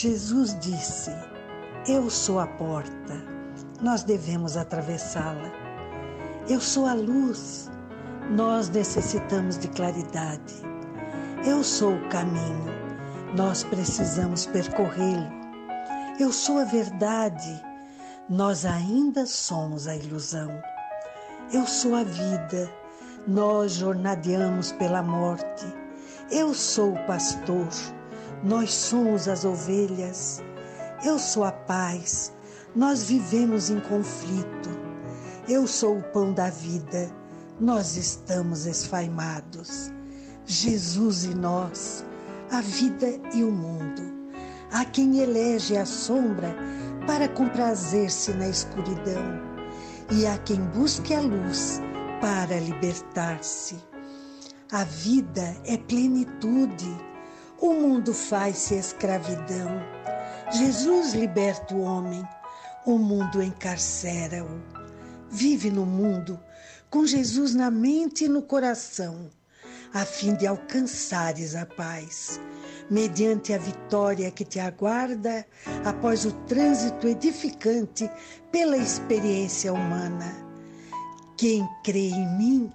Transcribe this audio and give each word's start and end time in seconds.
Jesus 0.00 0.56
disse: 0.60 1.10
Eu 1.88 2.08
sou 2.08 2.38
a 2.38 2.46
porta, 2.46 3.20
nós 3.82 4.04
devemos 4.04 4.56
atravessá-la. 4.56 5.50
Eu 6.48 6.60
sou 6.60 6.86
a 6.86 6.94
luz, 6.94 7.68
nós 8.30 8.68
necessitamos 8.68 9.58
de 9.58 9.66
claridade. 9.66 10.54
Eu 11.44 11.64
sou 11.64 11.96
o 11.96 12.08
caminho, 12.10 12.66
nós 13.36 13.64
precisamos 13.64 14.46
percorrê-lo. 14.46 15.28
Eu 16.20 16.32
sou 16.32 16.58
a 16.58 16.64
verdade, 16.64 17.60
nós 18.28 18.64
ainda 18.64 19.26
somos 19.26 19.88
a 19.88 19.96
ilusão. 19.96 20.62
Eu 21.52 21.66
sou 21.66 21.96
a 21.96 22.04
vida, 22.04 22.70
nós 23.26 23.72
jornadeamos 23.72 24.70
pela 24.70 25.02
morte. 25.02 25.66
Eu 26.30 26.54
sou 26.54 26.92
o 26.92 27.04
pastor, 27.04 27.66
nós 28.42 28.72
somos 28.72 29.28
as 29.28 29.44
ovelhas. 29.44 30.42
Eu 31.04 31.18
sou 31.18 31.44
a 31.44 31.52
paz, 31.52 32.32
nós 32.74 33.04
vivemos 33.04 33.70
em 33.70 33.80
conflito. 33.80 34.70
Eu 35.48 35.66
sou 35.66 35.98
o 35.98 36.02
pão 36.02 36.32
da 36.32 36.50
vida, 36.50 37.10
nós 37.60 37.96
estamos 37.96 38.66
esfaimados. 38.66 39.90
Jesus 40.44 41.24
e 41.24 41.34
nós, 41.34 42.04
a 42.50 42.60
vida 42.60 43.20
e 43.34 43.42
o 43.42 43.50
mundo. 43.50 44.02
Há 44.72 44.84
quem 44.84 45.18
elege 45.18 45.76
a 45.76 45.86
sombra 45.86 46.54
para 47.06 47.28
comprazer-se 47.28 48.32
na 48.32 48.48
escuridão, 48.48 49.40
e 50.10 50.26
há 50.26 50.36
quem 50.38 50.60
busque 50.60 51.14
a 51.14 51.20
luz 51.20 51.80
para 52.20 52.60
libertar-se. 52.60 53.76
A 54.70 54.84
vida 54.84 55.56
é 55.64 55.78
plenitude, 55.78 56.94
o 57.60 57.74
mundo 57.74 58.14
faz-se 58.14 58.74
escravidão. 58.74 59.68
Jesus 60.52 61.12
liberta 61.14 61.74
o 61.74 61.82
homem, 61.82 62.26
o 62.86 62.98
mundo 62.98 63.42
encarcera-o. 63.42 64.62
Vive 65.30 65.70
no 65.70 65.84
mundo 65.84 66.38
com 66.88 67.04
Jesus 67.04 67.54
na 67.54 67.70
mente 67.70 68.24
e 68.24 68.28
no 68.28 68.42
coração 68.42 69.30
a 69.92 70.04
fim 70.04 70.34
de 70.34 70.46
alcançares 70.46 71.54
a 71.54 71.64
paz, 71.64 72.40
mediante 72.90 73.52
a 73.52 73.58
vitória 73.58 74.30
que 74.30 74.44
te 74.44 74.60
aguarda 74.60 75.46
após 75.84 76.24
o 76.24 76.32
trânsito 76.46 77.06
edificante 77.06 78.10
pela 78.52 78.76
experiência 78.76 79.72
humana. 79.72 80.46
Quem 81.36 81.66
crê 81.82 82.10
em 82.10 82.36
mim, 82.36 82.72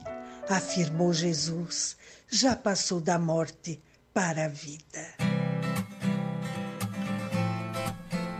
afirmou 0.49 1.13
Jesus, 1.13 1.95
já 2.27 2.55
passou 2.55 2.99
da 2.99 3.19
morte 3.19 3.79
para 4.13 4.45
a 4.45 4.47
vida. 4.47 5.01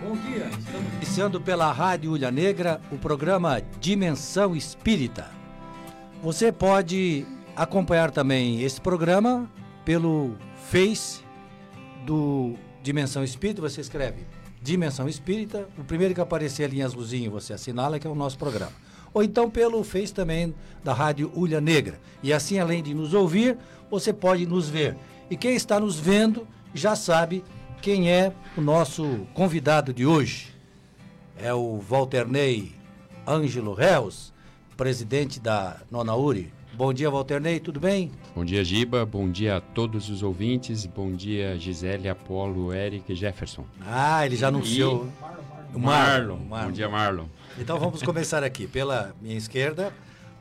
Bom 0.02 0.16
dia, 0.18 0.46
estamos 0.60 0.94
iniciando 0.98 1.42
pela 1.42 1.72
Rádio 1.72 2.12
Ulha 2.12 2.30
Negra 2.30 2.80
o 2.92 2.98
programa 2.98 3.60
Dimensão 3.80 4.56
Espírita. 4.56 5.32
Você 6.22 6.52
pode 6.52 7.26
acompanhar 7.56 8.12
também 8.12 8.62
esse 8.62 8.80
programa 8.80 9.50
pelo 9.84 10.36
Face 10.70 11.22
do 12.06 12.54
Dimensão 12.84 13.24
Espírita. 13.24 13.62
Você 13.62 13.82
escreve 13.82 14.28
Dimensão 14.62 15.10
Espírita. 15.10 15.68
O 15.78 15.84
primeiro 15.84 16.14
que 16.14 16.22
aparecer 16.22 16.66
ali 16.66 16.80
em 16.80 16.84
azulzinho 16.84 17.32
você 17.32 17.52
assinala 17.54 17.98
que 17.98 18.06
é 18.06 18.10
o 18.10 18.16
nosso 18.16 18.38
programa. 18.38 18.74
Ou 19.12 19.24
então 19.24 19.50
pelo 19.50 19.84
Face 19.84 20.14
também 20.14 20.54
da 20.84 20.94
Rádio 20.94 21.32
Ulha 21.36 21.60
Negra. 21.60 22.00
E 22.22 22.32
assim, 22.32 22.60
além 22.60 22.84
de 22.84 22.94
nos 22.94 23.14
ouvir, 23.14 23.58
você 23.90 24.14
pode 24.14 24.46
nos 24.46 24.70
ver. 24.70 24.96
E 25.34 25.36
quem 25.36 25.56
está 25.56 25.80
nos 25.80 25.98
vendo 25.98 26.48
já 26.76 26.96
sabe 26.96 27.44
quem 27.82 28.08
é 28.08 28.32
o 28.56 28.62
nosso 28.62 29.26
convidado 29.34 29.92
de 29.92 30.06
hoje. 30.06 30.54
É 31.36 31.52
o 31.52 31.80
Walter 31.80 32.28
Ney 32.28 32.72
Ângelo 33.28 33.74
Reus, 33.74 34.32
presidente 34.78 35.40
da 35.40 35.82
Nona 35.90 36.16
Uri. 36.16 36.54
Bom 36.76 36.94
dia, 36.94 37.10
Walternei, 37.10 37.60
tudo 37.60 37.80
bem? 37.80 38.12
Bom 38.36 38.46
dia, 38.46 38.64
Giba. 38.64 39.08
Bom 39.08 39.28
dia 39.28 39.58
a 39.58 39.60
todos 39.62 40.08
os 40.08 40.22
ouvintes. 40.22 40.86
Bom 40.86 41.12
dia, 41.12 41.58
Gisele, 41.58 42.08
Apolo, 42.08 42.72
Eric 42.72 43.12
e 43.12 43.16
Jefferson. 43.16 43.66
Ah, 43.82 44.24
ele 44.24 44.36
já 44.36 44.50
anunciou. 44.50 45.10
E... 45.74 45.80
Marlon. 45.80 46.38
Marlon. 46.48 46.68
Bom 46.68 46.72
dia, 46.72 46.88
Marlon. 46.88 47.26
Então 47.58 47.80
vamos 47.80 48.04
começar 48.06 48.44
aqui. 48.44 48.68
Pela 48.68 49.16
minha 49.20 49.36
esquerda, 49.36 49.92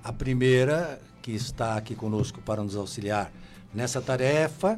a 0.04 0.12
primeira 0.12 1.00
que 1.22 1.32
está 1.32 1.78
aqui 1.78 1.94
conosco 1.94 2.42
para 2.42 2.62
nos 2.62 2.76
auxiliar 2.76 3.32
nessa 3.74 4.00
tarefa 4.00 4.76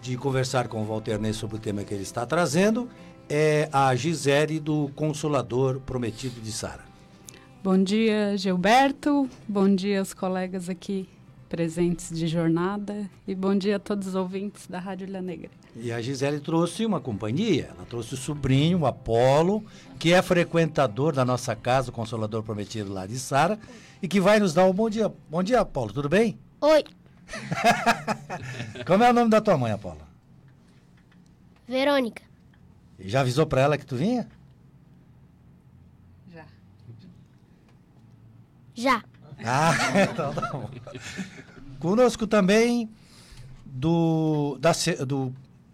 de 0.00 0.16
conversar 0.16 0.68
com 0.68 0.82
o 0.82 0.86
Walternei 0.86 1.32
sobre 1.32 1.56
o 1.56 1.58
tema 1.58 1.84
que 1.84 1.92
ele 1.92 2.02
está 2.02 2.24
trazendo 2.24 2.88
é 3.28 3.68
a 3.72 3.94
Gisele 3.94 4.60
do 4.60 4.90
Consolador 4.94 5.80
Prometido 5.80 6.40
de 6.40 6.52
Sara. 6.52 6.84
Bom 7.62 7.82
dia, 7.82 8.36
Gilberto. 8.36 9.28
Bom 9.48 9.74
dia 9.74 9.98
aos 9.98 10.14
colegas 10.14 10.68
aqui 10.68 11.08
presentes 11.48 12.10
de 12.10 12.26
jornada 12.26 13.08
e 13.26 13.34
bom 13.34 13.54
dia 13.54 13.76
a 13.76 13.78
todos 13.78 14.08
os 14.08 14.14
ouvintes 14.14 14.66
da 14.66 14.78
Rádio 14.78 15.06
Ilha 15.08 15.22
Negra. 15.22 15.50
E 15.74 15.92
a 15.92 16.00
Gisele 16.00 16.40
trouxe 16.40 16.84
uma 16.84 17.00
companhia, 17.00 17.70
ela 17.74 17.86
trouxe 17.88 18.14
o 18.14 18.16
sobrinho, 18.16 18.80
o 18.80 18.86
Apolo, 18.86 19.64
que 19.98 20.12
é 20.12 20.22
frequentador 20.22 21.12
da 21.12 21.24
nossa 21.24 21.54
casa, 21.54 21.90
o 21.90 21.92
Consolador 21.92 22.42
Prometido 22.42 22.92
lá 22.92 23.06
de 23.06 23.18
Sara, 23.18 23.58
e 24.02 24.08
que 24.08 24.20
vai 24.20 24.38
nos 24.40 24.54
dar 24.54 24.64
um 24.64 24.72
bom 24.72 24.88
dia. 24.88 25.12
Bom 25.28 25.42
dia, 25.42 25.60
Apolo, 25.60 25.92
tudo 25.92 26.08
bem? 26.08 26.38
Oi. 26.60 26.84
Como 28.86 29.02
é 29.04 29.10
o 29.10 29.12
nome 29.12 29.30
da 29.30 29.40
tua 29.40 29.56
mãe, 29.56 29.72
Apolo? 29.72 30.00
Verônica. 31.66 32.22
E 32.98 33.08
já 33.08 33.20
avisou 33.20 33.46
para 33.46 33.60
ela 33.60 33.78
que 33.78 33.86
tu 33.86 33.96
vinha? 33.96 34.28
Já. 38.76 39.02
Ah, 39.44 39.74
então 40.02 40.32
tá 40.32 40.50
bom. 40.50 40.70
Conosco 41.78 42.26
também 42.26 42.88
do, 43.66 44.56
da, 44.58 44.72
do 45.06 45.30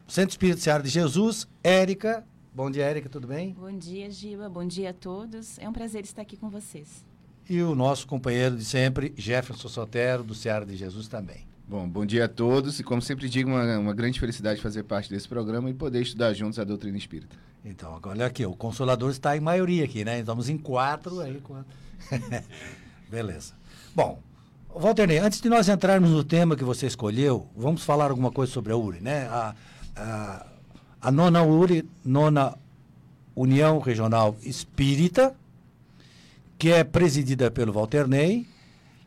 Centro 0.08 0.30
Espírito 0.30 0.60
Seara 0.60 0.82
de 0.82 0.88
Jesus, 0.88 1.46
Érica. 1.62 2.26
Bom 2.52 2.68
dia, 2.68 2.84
Érica, 2.84 3.08
tudo 3.08 3.28
bem? 3.28 3.52
Bom 3.52 3.70
dia, 3.78 4.10
Giba. 4.10 4.48
Bom 4.48 4.66
dia 4.66 4.90
a 4.90 4.92
todos. 4.92 5.60
É 5.60 5.68
um 5.68 5.72
prazer 5.72 6.02
estar 6.02 6.22
aqui 6.22 6.36
com 6.36 6.50
vocês. 6.50 7.04
E 7.48 7.60
o 7.62 7.74
nosso 7.74 8.06
companheiro 8.06 8.56
de 8.56 8.64
sempre, 8.64 9.12
Jefferson 9.16 9.68
Sotero, 9.68 10.22
do 10.22 10.34
Seara 10.34 10.64
de 10.64 10.76
Jesus 10.76 11.08
também. 11.08 11.46
Bom, 11.66 11.88
bom 11.88 12.04
dia 12.04 12.26
a 12.26 12.28
todos 12.28 12.78
e 12.78 12.84
como 12.84 13.00
sempre 13.00 13.28
digo, 13.28 13.50
uma, 13.50 13.78
uma 13.78 13.94
grande 13.94 14.20
felicidade 14.20 14.60
fazer 14.60 14.82
parte 14.82 15.08
desse 15.08 15.26
programa 15.28 15.70
e 15.70 15.74
poder 15.74 16.02
estudar 16.02 16.32
juntos 16.34 16.58
a 16.58 16.64
doutrina 16.64 16.98
espírita. 16.98 17.34
Então, 17.64 17.94
agora 17.94 18.16
olha 18.16 18.26
aqui, 18.26 18.44
o 18.44 18.54
Consolador 18.54 19.10
está 19.10 19.36
em 19.36 19.40
maioria 19.40 19.84
aqui, 19.84 20.04
né? 20.04 20.20
Estamos 20.20 20.48
em 20.48 20.58
quatro, 20.58 21.20
aí 21.20 21.40
quatro. 21.40 21.66
Beleza. 23.08 23.54
Bom, 23.94 24.20
Walter 24.74 25.06
Ney, 25.06 25.18
antes 25.18 25.40
de 25.40 25.48
nós 25.48 25.68
entrarmos 25.68 26.10
no 26.10 26.24
tema 26.24 26.56
que 26.56 26.64
você 26.64 26.86
escolheu, 26.86 27.46
vamos 27.56 27.84
falar 27.84 28.10
alguma 28.10 28.30
coisa 28.30 28.52
sobre 28.52 28.72
a 28.72 28.76
URI, 28.76 29.00
né? 29.00 29.26
A, 29.28 29.54
a, 29.96 30.46
a 31.00 31.10
nona 31.12 31.42
URI, 31.42 31.88
nona 32.04 32.56
União 33.34 33.78
Regional 33.78 34.36
Espírita, 34.42 35.34
que 36.62 36.70
é 36.70 36.84
presidida 36.84 37.50
pelo 37.50 37.72
Walter 37.72 38.06
Ney, 38.06 38.46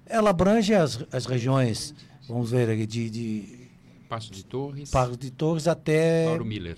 ela 0.06 0.31
abrange 0.31 0.74
as, 0.74 1.02
as 1.10 1.25
regiões, 1.25 1.96
vamos 2.28 2.52
ver 2.52 2.69
aqui, 2.69 2.86
de, 2.86 3.10
de 3.10 3.69
Passo 4.10 4.30
de 4.30 4.44
Torres. 4.44 4.92
Passo 4.92 5.16
de 5.16 5.31
Torres 5.31 5.66
até. 5.66 6.25
Lauro 6.25 6.44
Miller. 6.44 6.78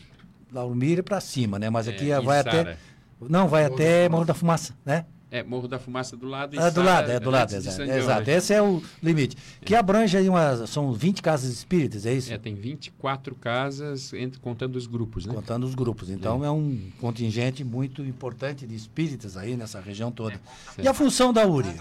Lauro 0.54 0.76
Miller 0.76 1.04
para 1.04 1.20
cima, 1.20 1.58
né? 1.58 1.68
Mas 1.72 1.88
aqui 1.88 2.12
É, 2.12 2.22
vai 2.22 2.38
e 2.38 2.42
até. 2.42 2.52
Sara. 2.64 2.80
Não, 3.28 3.48
vai 3.48 3.66
até 3.66 4.08
Morro 4.08 4.24
da 4.24 4.36
Fumaça, 4.36 4.76
né? 4.86 5.08
É, 5.30 5.44
Morro 5.44 5.68
da 5.68 5.78
Fumaça 5.78 6.16
do 6.16 6.26
lado 6.26 6.56
e 6.56 6.60
É 6.60 6.72
do 6.72 6.82
lado, 6.82 7.12
é 7.12 7.20
do 7.20 7.30
lado, 7.30 7.54
exato. 7.54 7.82
Exato. 7.82 8.30
Esse 8.30 8.54
é 8.54 8.62
o 8.62 8.82
limite. 9.04 9.36
Que 9.62 9.76
abrange 9.76 10.16
aí 10.16 10.30
umas. 10.30 10.70
São 10.70 10.94
20 10.94 11.22
casas 11.22 11.52
espíritas, 11.52 12.06
é 12.06 12.14
isso? 12.14 12.34
É, 12.34 12.38
tem 12.38 12.56
24 12.56 13.36
casas, 13.36 14.14
entre, 14.14 14.40
contando 14.40 14.78
os 14.78 14.88
grupos, 14.88 15.26
né? 15.26 15.34
Contando 15.34 15.66
os 15.66 15.76
grupos. 15.76 16.10
Então 16.10 16.46
é. 16.46 16.50
um 16.50 16.90
contingente 17.02 17.62
muito 17.62 18.02
importante 18.04 18.66
de 18.66 18.74
espíritas 18.74 19.36
aí 19.36 19.58
nessa 19.58 19.82
região 19.82 20.12
toda. 20.12 20.40
E 20.78 20.88
a 20.88 20.94
função 20.94 21.34
da 21.34 21.46
URI? 21.46 21.76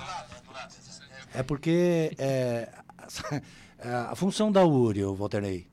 É 1.33 1.43
porque 1.45 2.13
é, 2.19 2.69
a 3.79 4.17
função 4.17 4.51
da 4.51 4.65
URI, 4.65 5.05
Walternei. 5.05 5.69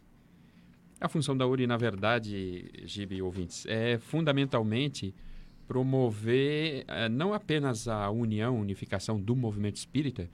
A 1.01 1.09
função 1.09 1.35
da 1.35 1.47
URI, 1.47 1.65
na 1.65 1.75
verdade, 1.75 2.71
Gibi 2.85 3.21
ouvintes, 3.21 3.65
é 3.67 3.97
fundamentalmente 3.97 5.13
promover 5.67 6.85
eh, 6.87 7.09
não 7.09 7.33
apenas 7.33 7.87
a 7.87 8.09
união, 8.09 8.59
unificação 8.59 9.19
do 9.19 9.35
movimento 9.35 9.77
espírita, 9.77 10.29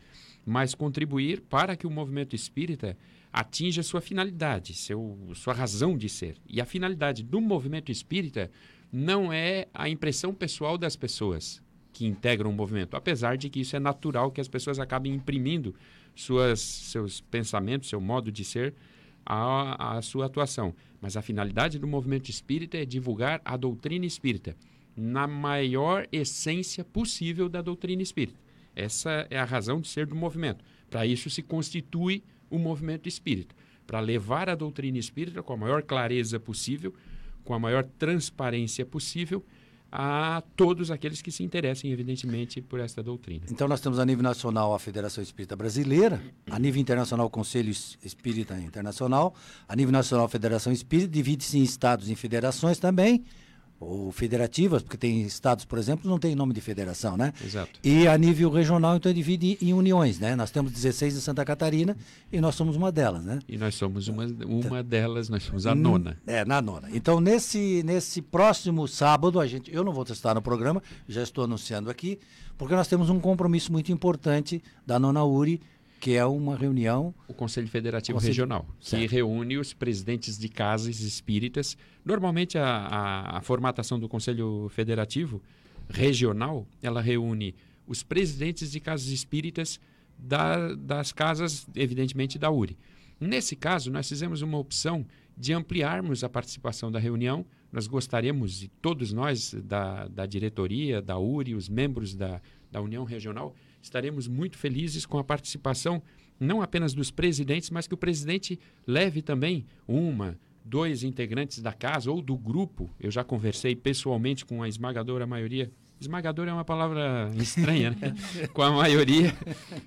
mas 0.45 0.73
contribuir 0.73 1.41
para 1.41 1.75
que 1.75 1.85
o 1.85 1.91
movimento 1.91 2.35
espírita 2.35 2.97
atinja 3.31 3.83
sua 3.83 4.01
finalidade, 4.01 4.73
seu, 4.73 5.17
sua 5.35 5.53
razão 5.53 5.97
de 5.97 6.09
ser. 6.09 6.37
E 6.47 6.59
a 6.59 6.65
finalidade 6.65 7.23
do 7.23 7.39
movimento 7.39 7.91
espírita 7.91 8.49
não 8.91 9.31
é 9.31 9.67
a 9.73 9.87
impressão 9.87 10.33
pessoal 10.33 10.77
das 10.77 10.95
pessoas 10.95 11.61
que 11.93 12.05
integram 12.05 12.49
o 12.49 12.53
movimento, 12.53 12.95
apesar 12.95 13.37
de 13.37 13.49
que 13.49 13.61
isso 13.61 13.75
é 13.75 13.79
natural 13.79 14.31
que 14.31 14.41
as 14.41 14.47
pessoas 14.47 14.79
acabem 14.79 15.13
imprimindo 15.13 15.75
suas, 16.15 16.59
seus 16.59 17.21
pensamentos, 17.21 17.89
seu 17.89 18.01
modo 18.01 18.31
de 18.31 18.43
ser 18.43 18.73
à, 19.25 19.97
à 19.97 20.01
sua 20.01 20.25
atuação. 20.25 20.73
Mas 21.01 21.15
a 21.15 21.21
finalidade 21.21 21.77
do 21.77 21.87
movimento 21.87 22.29
espírita 22.29 22.77
é 22.77 22.85
divulgar 22.85 23.41
a 23.45 23.55
doutrina 23.55 24.05
espírita 24.05 24.55
na 24.99 25.25
maior 25.25 26.05
essência 26.11 26.83
possível 26.83 27.47
da 27.47 27.61
doutrina 27.61 28.01
espírita. 28.01 28.37
Essa 28.75 29.25
é 29.29 29.39
a 29.39 29.45
razão 29.45 29.79
de 29.79 29.87
ser 29.87 30.05
do 30.05 30.15
movimento. 30.15 30.63
Para 30.89 31.05
isso 31.05 31.29
se 31.29 31.41
constitui 31.41 32.21
o 32.49 32.59
movimento 32.59 33.07
espírita, 33.07 33.55
para 33.87 33.99
levar 33.99 34.49
a 34.49 34.55
doutrina 34.55 34.97
espírita 34.97 35.41
com 35.41 35.53
a 35.53 35.57
maior 35.57 35.83
clareza 35.83 36.39
possível, 36.39 36.93
com 37.43 37.53
a 37.53 37.59
maior 37.59 37.83
transparência 37.97 38.85
possível 38.85 39.43
a 39.91 40.43
todos 40.55 40.91
aqueles 40.91 41.21
que 41.21 41.31
se 41.31 41.43
interessem, 41.43 41.91
evidentemente, 41.91 42.61
por 42.61 42.79
esta 42.79 43.01
doutrina. 43.01 43.45
Então, 43.49 43.67
nós 43.67 43.81
temos 43.81 43.97
a 43.99 44.05
nível 44.05 44.23
nacional 44.23 44.73
a 44.73 44.79
Federação 44.79 45.23
Espírita 45.23 45.55
Brasileira, 45.55 46.21
a 46.49 46.59
nível 46.59 46.79
internacional 46.79 47.25
o 47.25 47.29
Conselho 47.29 47.71
Espírita 47.71 48.59
Internacional, 48.59 49.33
a 49.67 49.75
nível 49.75 49.91
nacional 49.91 50.25
a 50.25 50.29
Federação 50.29 50.71
Espírita, 50.71 51.09
divide-se 51.09 51.57
em 51.57 51.63
estados 51.63 52.07
e 52.09 52.11
em 52.11 52.15
federações 52.15 52.77
também, 52.77 53.23
ou 53.79 54.11
federativas, 54.11 54.81
porque 54.81 54.97
tem 54.97 55.21
estados, 55.21 55.63
por 55.63 55.79
exemplo, 55.79 56.09
não 56.09 56.19
tem 56.19 56.35
nome 56.35 56.53
de 56.53 56.59
federação, 56.59 57.15
né? 57.15 57.33
Exato. 57.43 57.79
E 57.83 58.07
a 58.07 58.17
nível 58.17 58.49
regional, 58.49 58.97
então, 58.97 59.13
divide 59.13 59.57
em 59.61 59.73
uniões, 59.73 60.19
né? 60.19 60.35
Nós 60.35 60.51
temos 60.51 60.71
16 60.71 61.15
em 61.15 61.19
Santa 61.19 61.45
Catarina 61.45 61.95
e 62.31 62.41
nós 62.41 62.55
somos 62.55 62.75
uma 62.75 62.91
delas, 62.91 63.23
né? 63.23 63.39
E 63.47 63.57
nós 63.57 63.75
somos 63.75 64.07
uma, 64.09 64.25
uma 64.45 64.83
delas, 64.83 65.29
nós 65.29 65.43
somos 65.43 65.65
a 65.65 65.73
nona. 65.73 66.17
É, 66.27 66.43
na 66.43 66.61
nona. 66.61 66.89
Então, 66.91 67.21
nesse, 67.21 67.81
nesse 67.83 68.21
próximo 68.21 68.87
sábado, 68.87 69.39
a 69.39 69.47
gente, 69.47 69.73
eu 69.73 69.83
não 69.83 69.93
vou 69.93 70.03
testar 70.03 70.33
no 70.33 70.41
programa, 70.41 70.83
já 71.07 71.23
estou 71.23 71.45
anunciando 71.45 71.89
aqui, 71.89 72.19
porque 72.57 72.75
nós 72.75 72.87
temos 72.87 73.09
um 73.09 73.19
compromisso 73.19 73.71
muito 73.71 73.91
importante 73.91 74.61
da 74.85 74.99
nona 74.99 75.23
URI, 75.23 75.61
que 75.99 76.15
é 76.15 76.25
uma 76.25 76.55
reunião. 76.55 77.13
O 77.27 77.33
Conselho 77.33 77.67
Federativo 77.67 78.17
Conselho... 78.17 78.31
Regional, 78.31 78.65
certo. 78.79 79.01
que 79.01 79.07
reúne 79.13 79.57
os 79.57 79.73
presidentes 79.73 80.37
de 80.37 80.47
casas 80.47 81.01
espíritas. 81.01 81.77
Normalmente, 82.05 82.57
a, 82.57 82.65
a, 82.65 83.37
a, 83.37 83.41
formatação 83.41 83.99
do 83.99 84.07
Conselho 84.07 84.69
Federativo 84.69 85.41
Regional 85.89 86.67
ela 86.81 87.01
reúne 87.01 87.55
os 87.85 88.03
presidentes 88.03 88.71
de 88.71 88.79
casas 88.79 89.07
espíritas 89.07 89.79
da, 90.17 90.73
das 90.75 91.11
casas, 91.11 91.67
evidentemente, 91.75 92.37
da 92.37 92.49
URI. 92.49 92.77
Nesse 93.19 93.55
caso, 93.55 93.91
nós 93.91 94.07
fizemos 94.07 94.41
uma 94.41 94.57
opção 94.57 95.05
de 95.35 95.53
ampliarmos 95.53 96.23
a 96.23 96.29
participação 96.29 96.91
da 96.91 96.99
reunião. 96.99 97.45
Nós 97.71 97.87
gostaríamos, 97.87 98.63
e 98.63 98.67
todos 98.81 99.11
nós 99.11 99.53
da, 99.53 100.07
da 100.07 100.25
diretoria, 100.25 101.01
da 101.01 101.17
URI, 101.17 101.55
os 101.55 101.67
membros 101.67 102.15
da, 102.15 102.41
da 102.71 102.81
União 102.81 103.03
Regional, 103.03 103.55
estaremos 103.81 104.27
muito 104.27 104.57
felizes 104.57 105.05
com 105.05 105.17
a 105.17 105.23
participação 105.23 106.01
não 106.39 106.61
apenas 106.61 106.93
dos 106.93 107.11
presidentes, 107.11 107.69
mas 107.69 107.87
que 107.87 107.93
o 107.93 107.97
presidente 107.97 108.59
leve 108.87 109.21
também 109.21 109.65
uma, 109.87 110.37
dois 110.63 111.03
integrantes 111.03 111.61
da 111.61 111.73
casa 111.73 112.09
ou 112.09 112.21
do 112.21 112.37
grupo. 112.37 112.89
Eu 112.99 113.11
já 113.11 113.23
conversei 113.23 113.75
pessoalmente 113.75 114.45
com 114.45 114.63
a 114.63 114.69
esmagadora 114.69 115.27
maioria. 115.27 115.69
Esmagadora 115.99 116.51
é 116.51 116.53
uma 116.53 116.63
palavra 116.63 117.29
estranha, 117.35 117.91
né? 117.91 118.15
com 118.53 118.61
a 118.61 118.71
maioria 118.71 119.35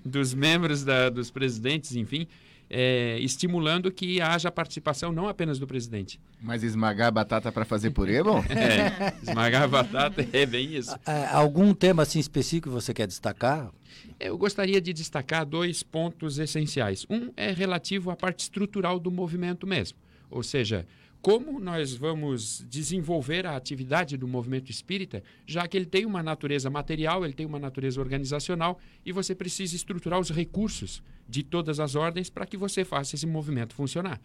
dos 0.05 0.35
membros 0.35 0.85
da, 0.85 1.09
dos 1.09 1.31
presidentes, 1.31 1.97
enfim, 1.97 2.27
é, 2.69 3.19
estimulando 3.21 3.91
que 3.91 4.21
haja 4.21 4.51
participação 4.51 5.11
não 5.11 5.27
apenas 5.27 5.59
do 5.59 5.67
presidente. 5.67 6.21
Mas 6.41 6.63
esmagar 6.63 7.09
a 7.09 7.11
batata 7.11 7.51
para 7.51 7.65
fazer 7.65 7.91
purê, 7.91 8.23
bom? 8.23 8.43
É, 8.51 9.15
esmagar 9.23 9.63
a 9.63 9.69
batata 9.69 10.27
é 10.33 10.45
bem 10.45 10.75
isso. 10.75 10.95
É, 11.07 11.27
algum 11.27 11.73
tema 11.73 12.03
assim 12.03 12.19
específico 12.19 12.69
que 12.69 12.75
você 12.75 12.93
quer 12.93 13.07
destacar? 13.07 13.71
Eu 14.19 14.37
gostaria 14.39 14.81
de 14.81 14.93
destacar 14.93 15.45
dois 15.45 15.83
pontos 15.83 16.39
essenciais. 16.39 17.07
Um 17.09 17.33
é 17.37 17.53
relativo 17.53 18.11
à 18.11 18.17
parte 18.17 18.41
estrutural 18.41 18.99
do 18.99 19.11
movimento 19.11 19.67
mesmo, 19.67 19.99
ou 20.31 20.43
seja, 20.43 20.87
como 21.23 21.61
nós 21.61 21.95
vamos 21.95 22.67
desenvolver 22.69 23.47
a 23.47 23.55
atividade 23.55 24.17
do 24.17 24.27
movimento 24.27 24.73
espírita, 24.73 25.23
já 25.47 25.69
que 25.69 25.77
ele 25.77 25.87
tem 25.87 26.05
uma 26.05 26.21
natureza 26.21 26.69
material, 26.69 27.25
ele 27.25 27.33
tem 27.33 27.47
uma 27.47 27.61
natureza 27.61 28.01
organizacional 28.01 28.81
e 29.07 29.13
você 29.13 29.33
precisa 29.33 29.77
estruturar 29.77 30.19
os 30.19 30.31
recursos 30.31 31.01
de 31.29 31.45
todas 31.45 31.79
as 31.79 31.95
ordens 31.95 32.29
para 32.29 32.45
que 32.45 32.57
você 32.57 32.85
faça 32.85 33.15
esse 33.15 33.25
movimento 33.25 33.73
funcionar. 33.73 34.21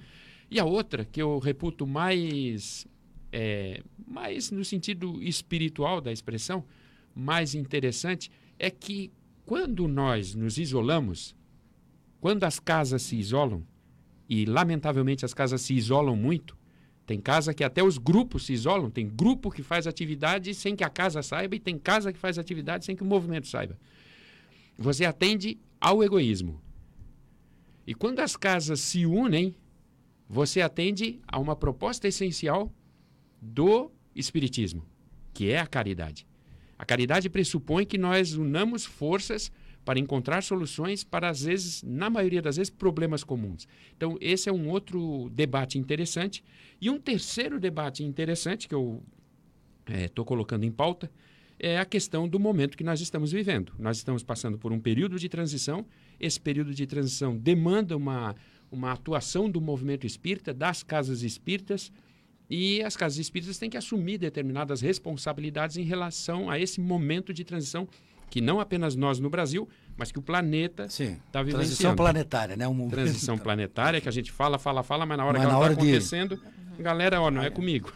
E 0.49 0.59
a 0.59 0.65
outra, 0.65 1.05
que 1.05 1.21
eu 1.21 1.37
reputo 1.37 1.85
mais, 1.85 2.87
é, 3.31 3.83
mais 4.07 4.49
no 4.49 4.65
sentido 4.65 5.21
espiritual 5.21 6.01
da 6.01 6.11
expressão, 6.11 6.65
mais 7.13 7.53
interessante, 7.53 8.31
é 8.57 8.71
que 8.71 9.11
quando 9.47 9.87
nós 9.87 10.35
nos 10.35 10.57
isolamos, 10.57 11.33
quando 12.19 12.43
as 12.43 12.59
casas 12.59 13.01
se 13.01 13.15
isolam, 13.15 13.65
e 14.27 14.43
lamentavelmente 14.45 15.23
as 15.23 15.33
casas 15.33 15.61
se 15.61 15.73
isolam 15.73 16.17
muito, 16.17 16.57
tem 17.05 17.17
casa 17.17 17.53
que 17.53 17.63
até 17.63 17.81
os 17.81 17.97
grupos 17.97 18.45
se 18.45 18.51
isolam, 18.51 18.91
tem 18.91 19.07
grupo 19.07 19.49
que 19.49 19.63
faz 19.63 19.87
atividade 19.87 20.53
sem 20.53 20.75
que 20.75 20.83
a 20.83 20.89
casa 20.89 21.23
saiba 21.23 21.55
e 21.55 21.61
tem 21.61 21.79
casa 21.79 22.11
que 22.11 22.19
faz 22.19 22.37
atividade 22.37 22.83
sem 22.83 22.93
que 22.93 23.03
o 23.03 23.05
movimento 23.05 23.47
saiba. 23.47 23.79
Você 24.77 25.05
atende 25.05 25.57
ao 25.79 26.03
egoísmo. 26.03 26.61
E 27.87 27.95
quando 27.95 28.19
as 28.19 28.35
casas 28.35 28.81
se 28.81 29.05
unem, 29.05 29.55
você 30.27 30.59
atende 30.59 31.21
a 31.25 31.39
uma 31.39 31.55
proposta 31.55 32.05
essencial 32.05 32.69
do 33.41 33.89
Espiritismo, 34.13 34.85
que 35.33 35.49
é 35.49 35.57
a 35.57 35.65
caridade. 35.65 36.27
A 36.77 36.85
caridade 36.85 37.29
pressupõe 37.29 37.85
que 37.85 37.97
nós 37.97 38.33
unamos 38.33 38.85
forças 38.85 39.51
para 39.83 39.99
encontrar 39.99 40.43
soluções 40.43 41.03
para, 41.03 41.29
às 41.29 41.43
vezes, 41.43 41.81
na 41.81 42.09
maioria 42.09 42.41
das 42.41 42.57
vezes, 42.57 42.69
problemas 42.69 43.23
comuns. 43.23 43.67
Então, 43.95 44.17
esse 44.19 44.49
é 44.49 44.51
um 44.51 44.69
outro 44.69 45.29
debate 45.31 45.79
interessante. 45.79 46.43
E 46.81 46.89
um 46.89 46.99
terceiro 46.99 47.57
debate 47.57 48.03
interessante 48.03 48.67
que 48.67 48.75
eu 48.75 49.01
estou 50.05 50.25
é, 50.25 50.27
colocando 50.27 50.65
em 50.65 50.71
pauta 50.71 51.09
é 51.59 51.79
a 51.79 51.85
questão 51.85 52.27
do 52.27 52.39
momento 52.39 52.77
que 52.77 52.83
nós 52.83 52.99
estamos 53.01 53.31
vivendo. 53.31 53.71
Nós 53.79 53.97
estamos 53.97 54.23
passando 54.23 54.57
por 54.57 54.71
um 54.71 54.79
período 54.79 55.17
de 55.17 55.29
transição. 55.29 55.85
Esse 56.19 56.39
período 56.39 56.73
de 56.73 56.85
transição 56.85 57.37
demanda 57.37 57.95
uma, 57.95 58.35
uma 58.69 58.91
atuação 58.91 59.49
do 59.49 59.61
movimento 59.61 60.05
espírita, 60.05 60.53
das 60.53 60.83
casas 60.83 61.23
espíritas, 61.23 61.91
e 62.49 62.81
as 62.81 62.95
casas 62.95 63.17
espíritas 63.17 63.57
têm 63.57 63.69
que 63.69 63.77
assumir 63.77 64.17
determinadas 64.17 64.81
responsabilidades 64.81 65.77
em 65.77 65.83
relação 65.83 66.49
a 66.49 66.59
esse 66.59 66.79
momento 66.79 67.33
de 67.33 67.43
transição 67.43 67.87
que 68.29 68.41
não 68.41 68.59
apenas 68.59 68.95
nós 68.95 69.19
no 69.19 69.29
Brasil, 69.29 69.67
mas 69.95 70.11
que 70.11 70.19
o 70.19 70.21
planeta 70.21 70.85
está 70.85 71.41
vivenciando. 71.41 71.51
Transição 71.51 71.95
planetária, 71.95 72.55
né? 72.55 72.67
Um 72.67 72.89
Transição 72.89 73.37
planetária 73.37 74.01
que 74.01 74.09
a 74.09 74.11
gente 74.11 74.31
fala, 74.31 74.59
fala, 74.59 74.83
fala, 74.83 75.05
mas 75.05 75.17
na 75.17 75.25
hora 75.25 75.39
mas 75.39 75.47
que 75.47 75.53
ela 75.53 75.63
está 75.63 75.81
acontecendo, 75.81 76.41
de... 76.75 76.83
galera, 76.83 77.21
ó, 77.21 77.31
não 77.31 77.41
é 77.41 77.49
comigo. 77.49 77.91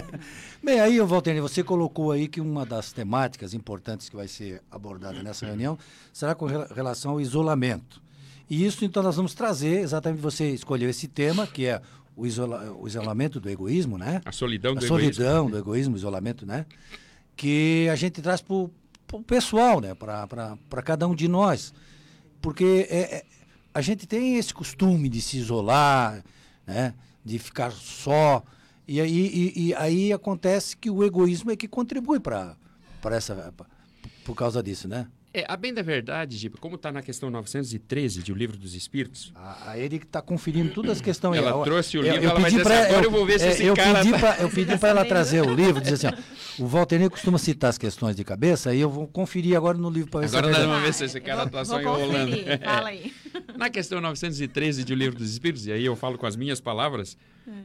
Bem, 0.62 0.78
aí, 0.78 1.00
Walter, 1.00 1.40
você 1.40 1.62
colocou 1.62 2.12
aí 2.12 2.28
que 2.28 2.40
uma 2.40 2.64
das 2.64 2.92
temáticas 2.92 3.54
importantes 3.54 4.08
que 4.08 4.16
vai 4.16 4.28
ser 4.28 4.62
abordada 4.70 5.22
nessa 5.22 5.46
reunião 5.46 5.78
será 6.12 6.34
com 6.34 6.46
relação 6.46 7.12
ao 7.12 7.20
isolamento. 7.20 8.00
E 8.50 8.66
isso, 8.66 8.84
então, 8.84 9.02
nós 9.02 9.16
vamos 9.16 9.32
trazer, 9.32 9.80
exatamente 9.80 10.20
você 10.20 10.50
escolheu 10.50 10.90
esse 10.90 11.08
tema, 11.08 11.46
que 11.46 11.64
é 11.66 11.80
o, 12.16 12.26
isola, 12.26 12.72
o 12.72 12.86
isolamento 12.86 13.40
do 13.40 13.48
egoísmo, 13.48 13.98
né? 13.98 14.20
A 14.24 14.32
solidão 14.32 14.74
do 14.74 14.84
a 14.84 14.88
solidão 14.88 15.46
egoísmo. 15.46 15.50
do 15.50 15.58
egoísmo, 15.58 15.96
isolamento, 15.96 16.46
né? 16.46 16.66
Que 17.36 17.88
a 17.90 17.96
gente 17.96 18.20
traz 18.20 18.40
para 18.40 18.54
o 18.54 18.70
pessoal, 19.26 19.80
né? 19.80 19.94
Para 19.94 20.82
cada 20.84 21.06
um 21.06 21.14
de 21.14 21.28
nós. 21.28 21.72
Porque 22.40 22.86
é, 22.90 23.16
é, 23.16 23.24
a 23.72 23.80
gente 23.80 24.06
tem 24.06 24.36
esse 24.36 24.52
costume 24.52 25.08
de 25.08 25.20
se 25.20 25.38
isolar, 25.38 26.22
né? 26.66 26.94
De 27.24 27.38
ficar 27.38 27.72
só. 27.72 28.42
E 28.86 29.00
aí, 29.00 29.52
e, 29.56 29.68
e 29.68 29.74
aí 29.74 30.12
acontece 30.12 30.76
que 30.76 30.90
o 30.90 31.04
egoísmo 31.04 31.50
é 31.50 31.56
que 31.56 31.68
contribui 31.68 32.20
para 32.20 32.56
essa 33.04 33.54
por 34.24 34.34
causa 34.34 34.62
disso, 34.62 34.88
né? 34.88 35.06
É, 35.34 35.46
a 35.48 35.56
bem 35.56 35.72
da 35.72 35.80
verdade, 35.80 36.36
Giba, 36.36 36.58
como 36.60 36.76
está 36.76 36.92
na 36.92 37.00
questão 37.00 37.30
913 37.30 38.22
de 38.22 38.32
O 38.32 38.34
Livro 38.34 38.58
dos 38.58 38.74
Espíritos. 38.74 39.32
A, 39.34 39.78
ele 39.78 39.96
está 39.96 40.20
conferindo 40.20 40.74
todas 40.74 40.92
as 40.92 41.00
questões. 41.00 41.38
Ela 41.38 41.52
eu, 41.52 41.62
trouxe 41.62 41.96
o 41.96 42.02
livro, 42.02 42.18
eu, 42.18 42.22
eu 42.22 42.30
ela 42.30 42.40
vai 42.40 42.50
dizer 42.50 42.62
pra, 42.62 42.74
assim, 42.74 42.88
agora 42.88 43.00
eu, 43.00 43.04
eu 43.04 43.10
vou 43.10 43.24
ver 43.24 43.40
se 43.40 43.46
é, 43.46 43.50
esse 43.50 43.64
eu 43.64 43.74
cara... 43.74 44.00
Pedi 44.00 44.10
tá... 44.10 44.18
pra, 44.18 44.36
eu 44.42 44.50
pedi 44.50 44.76
para 44.76 44.88
ela 44.90 45.04
trazer 45.06 45.40
o 45.40 45.54
livro, 45.54 45.80
dizer 45.80 46.06
assim, 46.06 46.06
ó, 46.58 46.62
o 46.62 46.66
Walter 46.66 47.08
costuma 47.08 47.38
citar 47.38 47.70
as 47.70 47.78
questões 47.78 48.14
de 48.14 48.24
cabeça, 48.24 48.74
e 48.74 48.80
eu 48.80 48.90
vou 48.90 49.08
conferir 49.08 49.56
agora 49.56 49.78
no 49.78 49.88
livro 49.88 50.10
para 50.10 50.20
ver 50.20 50.26
agora 50.26 50.42
se 50.42 50.48
Agora 50.48 50.64
é 50.64 50.66
nós 50.66 50.68
vamos 50.68 50.86
ver 50.86 50.94
se 50.94 51.04
esse 51.06 51.20
cara 51.20 51.44
está 51.44 51.64
só 51.64 51.80
enrolando. 51.80 52.36
Fala 52.62 52.88
aí. 52.90 53.12
Na 53.56 53.70
questão 53.70 54.02
913 54.02 54.84
de 54.84 54.92
O 54.92 54.96
Livro 54.96 55.18
dos 55.18 55.30
Espíritos, 55.30 55.66
e 55.66 55.72
aí 55.72 55.84
eu 55.84 55.96
falo 55.96 56.18
com 56.18 56.26
as 56.26 56.36
minhas 56.36 56.60
palavras, 56.60 57.16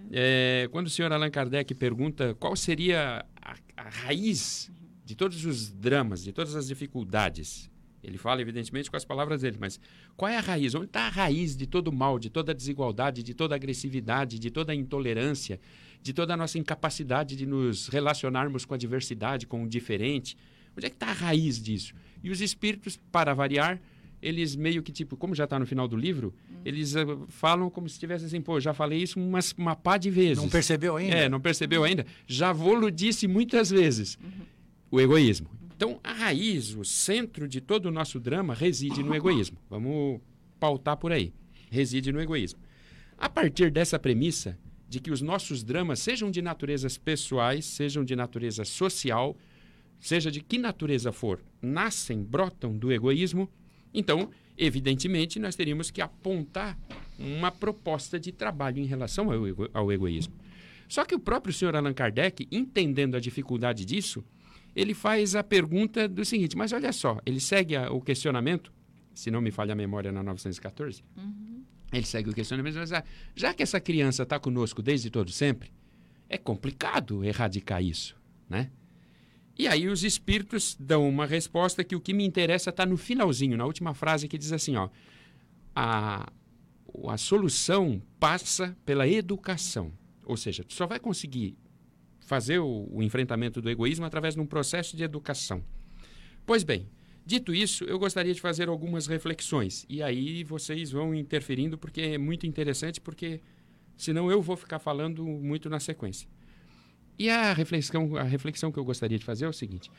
é, 0.10 0.70
quando 0.72 0.88
o 0.88 0.90
senhor 0.90 1.12
Allan 1.12 1.30
Kardec 1.30 1.76
pergunta 1.76 2.34
qual 2.40 2.56
seria 2.56 3.26
a, 3.42 3.56
a 3.76 3.90
raiz 3.90 4.72
de 5.08 5.16
todos 5.16 5.46
os 5.46 5.72
dramas, 5.72 6.22
de 6.22 6.34
todas 6.34 6.54
as 6.54 6.68
dificuldades 6.68 7.72
ele 8.04 8.18
fala, 8.18 8.42
evidentemente, 8.42 8.90
com 8.90 8.96
as 8.96 9.04
palavras 9.04 9.42
dele, 9.42 9.58
mas 9.60 9.80
qual 10.16 10.30
é 10.30 10.38
a 10.38 10.40
raiz? 10.40 10.74
Onde 10.76 10.86
está 10.86 11.08
a 11.08 11.10
raiz 11.10 11.58
de 11.58 11.66
todo 11.66 11.90
o 11.90 11.94
mal, 11.94 12.20
de 12.20 12.30
toda 12.30 12.52
a 12.52 12.56
desigualdade, 12.56 13.24
de 13.24 13.34
toda 13.34 13.56
a 13.56 13.58
agressividade, 13.58 14.40
de 14.40 14.52
toda 14.52 14.72
a 14.72 14.76
intolerância, 14.76 15.60
de 16.02 16.14
toda 16.14 16.34
a 16.34 16.38
nossa 16.38 16.58
incapacidade 16.58 17.36
de 17.36 17.46
nos 17.46 17.88
relacionarmos 17.88 18.66
com 18.66 18.74
a 18.74 18.78
diversidade, 18.78 19.48
com 19.48 19.64
o 19.64 19.68
diferente? 19.68 20.38
Onde 20.78 20.86
é 20.86 20.90
que 20.90 20.96
está 20.96 21.08
a 21.08 21.14
raiz 21.14 21.62
disso? 21.62 21.94
E 22.24 22.30
os 22.30 22.40
espíritos, 22.40 23.00
para 23.12 23.34
variar, 23.34 23.82
eles 24.22 24.56
meio 24.56 24.82
que, 24.82 24.92
tipo, 24.92 25.18
como 25.18 25.36
já 25.36 25.44
está 25.44 25.60
no 25.60 25.66
final 25.66 25.88
do 25.88 25.98
livro, 25.98 26.34
eles 26.64 26.96
uh, 26.96 27.26
falam 27.28 27.70
como 27.70 27.90
se 27.90 27.96
estivesse 27.96 28.26
assim, 28.26 28.42
pô, 28.42 28.60
já 28.60 28.74
falei 28.74 29.02
isso 29.02 29.20
umas, 29.20 29.54
uma 29.58 29.76
pá 29.76 29.98
de 29.98 30.10
vezes. 30.10 30.38
Não 30.38 30.50
percebeu 30.50 30.96
ainda? 30.96 31.16
É, 31.16 31.30
não 31.30 31.42
percebeu 31.42 31.84
ainda. 31.84 32.06
Já 32.26 32.54
vou-lo 32.54 32.90
disse 32.90 33.28
muitas 33.28 33.70
vezes. 33.70 34.18
Uhum. 34.24 34.57
O 34.90 35.00
egoísmo. 35.00 35.50
Então, 35.76 36.00
a 36.04 36.12
raiz, 36.12 36.74
o 36.76 36.84
centro 36.84 37.48
de 37.48 37.62
todo 37.62 37.86
o 37.88 37.92
nosso 37.92 38.20
drama 38.20 38.54
reside 38.54 39.04
no 39.04 39.14
egoísmo. 39.14 39.58
Vamos 39.70 40.20
pautar 40.60 40.98
por 40.98 41.12
aí. 41.12 41.34
Reside 41.70 42.12
no 42.12 42.22
egoísmo. 42.22 42.60
A 43.18 43.30
partir 43.30 43.70
dessa 43.70 44.00
premissa 44.00 44.58
de 44.90 45.00
que 45.00 45.12
os 45.12 45.22
nossos 45.22 45.64
dramas, 45.64 46.00
sejam 46.00 46.32
de 46.32 46.42
naturezas 46.42 46.98
pessoais, 46.98 47.66
sejam 47.66 48.04
de 48.04 48.16
natureza 48.16 48.64
social, 48.64 49.36
seja 50.00 50.32
de 50.32 50.42
que 50.42 50.58
natureza 50.58 51.12
for, 51.12 51.44
nascem, 51.62 52.24
brotam 52.24 52.78
do 52.78 52.92
egoísmo, 52.92 53.50
então, 53.94 54.30
evidentemente, 54.58 55.40
nós 55.40 55.56
teríamos 55.56 55.92
que 55.92 56.02
apontar 56.02 56.78
uma 57.18 57.52
proposta 57.52 58.20
de 58.20 58.32
trabalho 58.32 58.80
em 58.80 58.86
relação 58.86 59.32
ao, 59.32 59.48
ego 59.48 59.70
ao 59.74 59.92
egoísmo. 59.92 60.34
Só 60.88 61.04
que 61.04 61.16
o 61.16 61.20
próprio 61.20 61.54
senhor 61.54 61.76
Allan 61.76 61.94
Kardec, 61.94 62.48
entendendo 62.52 63.16
a 63.16 63.20
dificuldade 63.20 63.84
disso, 63.84 64.24
ele 64.78 64.94
faz 64.94 65.36
a 65.36 65.44
pergunta 65.44 66.08
do 66.08 66.24
seguinte: 66.24 66.56
mas 66.56 66.72
olha 66.72 66.94
só, 66.94 67.20
ele 67.26 67.40
segue 67.40 67.76
a, 67.76 67.92
o 67.92 68.00
questionamento, 68.00 68.72
se 69.12 69.32
não 69.32 69.42
me 69.42 69.50
falha 69.50 69.74
a 69.74 69.76
memória 69.76 70.12
na 70.12 70.22
914, 70.22 71.04
uhum. 71.18 71.64
ele 71.92 72.06
segue 72.06 72.30
o 72.30 72.34
questionamento, 72.34 72.76
mas 72.76 72.94
ah, 72.94 73.04
já 73.36 73.56
que 73.56 73.64
essa 73.64 73.80
criança 73.80 74.22
está 74.22 74.40
conosco 74.40 74.84
desde 74.84 75.10
todo 75.10 75.32
sempre, 75.32 75.72
é 76.30 76.38
complicado 76.38 77.26
erradicar 77.26 77.84
isso, 77.84 78.16
né? 78.48 78.70
E 79.58 79.68
aí 79.68 79.88
os 79.88 80.04
espíritos 80.04 80.78
dão 80.80 81.10
uma 81.10 81.26
resposta 81.26 81.84
que 81.84 81.96
o 81.96 82.00
que 82.00 82.14
me 82.14 82.24
interessa 82.24 82.70
está 82.70 82.86
no 82.86 82.96
finalzinho, 82.96 83.58
na 83.58 83.66
última 83.66 83.96
frase 83.96 84.28
que 84.28 84.38
diz 84.38 84.52
assim, 84.52 84.76
ó, 84.76 84.90
a, 85.76 86.32
a 87.08 87.18
solução 87.18 88.00
passa 88.20 88.78
pela 88.86 89.08
educação. 89.08 89.92
Ou 90.24 90.38
seja, 90.38 90.64
tu 90.64 90.76
só 90.76 90.86
vai 90.86 91.00
conseguir 91.00 91.58
fazer 92.28 92.60
o, 92.60 92.88
o 92.92 93.02
enfrentamento 93.02 93.62
do 93.62 93.70
egoísmo 93.70 94.06
através 94.06 94.36
de 94.36 94.42
um 94.42 94.46
processo 94.46 94.96
de 94.96 95.04
educação. 95.04 95.64
Pois 96.46 96.64
bem, 96.64 96.88
Dito 97.28 97.54
isso, 97.54 97.84
eu 97.84 98.00
gostaria 98.00 98.34
de 98.34 98.40
fazer 98.40 98.70
algumas 98.70 99.06
reflexões. 99.06 99.86
E 99.90 100.02
aí 100.02 100.46
vocês 100.46 100.92
vão 100.92 101.14
interferindo, 101.14 101.78
porque 101.78 102.00
é 102.00 102.18
muito 102.18 102.48
interessante, 102.48 103.02
porque 103.02 103.42
senão 103.98 104.32
eu 104.32 104.42
vou 104.42 104.56
ficar 104.56 104.80
falando 104.80 105.26
muito 105.26 105.70
na 105.70 105.78
sequência. 105.78 106.26
E 107.20 107.30
a 107.30 107.52
reflexão, 107.52 108.16
a 108.16 108.24
reflexão 108.24 108.72
que 108.72 108.80
eu 108.80 108.86
gostaria 108.86 109.20
de 109.20 109.26
fazer 109.26 109.44
é 109.44 109.50
o 109.50 109.52
seguinte: 109.52 109.92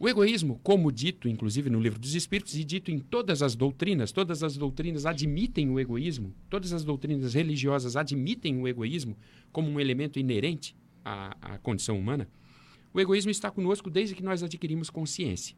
o 0.00 0.08
egoísmo, 0.08 0.58
como 0.64 0.90
dito, 0.90 1.28
inclusive 1.28 1.70
no 1.70 1.78
livro 1.78 2.00
dos 2.00 2.16
Espíritos, 2.16 2.56
e 2.56 2.64
dito 2.64 2.90
em 2.90 2.98
todas 2.98 3.40
as 3.40 3.54
doutrinas, 3.54 4.10
todas 4.10 4.42
as 4.42 4.56
doutrinas 4.56 5.06
admitem 5.06 5.70
o 5.70 5.78
egoísmo, 5.78 6.34
todas 6.50 6.72
as 6.72 6.82
doutrinas 6.82 7.34
religiosas 7.34 7.94
admitem 7.94 8.60
o 8.60 8.66
egoísmo 8.66 9.16
como 9.52 9.70
um 9.70 9.78
elemento 9.78 10.18
inerente 10.18 10.74
a, 11.04 11.36
a 11.40 11.58
condição 11.58 11.98
humana, 11.98 12.28
o 12.92 13.00
egoísmo 13.00 13.30
está 13.30 13.50
conosco 13.50 13.90
desde 13.90 14.14
que 14.14 14.22
nós 14.22 14.42
adquirimos 14.42 14.88
consciência. 14.88 15.56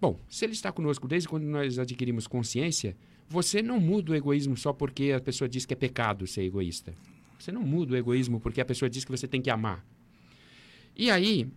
Bom, 0.00 0.20
se 0.28 0.44
ele 0.44 0.52
está 0.52 0.70
conosco 0.70 1.08
desde 1.08 1.28
quando 1.28 1.44
nós 1.44 1.78
adquirimos 1.78 2.26
consciência, 2.26 2.96
você 3.28 3.62
não 3.62 3.80
muda 3.80 4.12
o 4.12 4.14
egoísmo 4.14 4.56
só 4.56 4.72
porque 4.72 5.12
a 5.12 5.20
pessoa 5.20 5.48
diz 5.48 5.64
que 5.64 5.72
é 5.72 5.76
pecado 5.76 6.26
ser 6.26 6.42
egoísta. 6.42 6.94
Você 7.38 7.50
não 7.50 7.62
muda 7.62 7.94
o 7.94 7.96
egoísmo 7.96 8.38
porque 8.38 8.60
a 8.60 8.64
pessoa 8.64 8.90
diz 8.90 9.04
que 9.04 9.10
você 9.10 9.26
tem 9.26 9.40
que 9.40 9.50
amar. 9.50 9.84
E 10.94 11.10
aí 11.10 11.48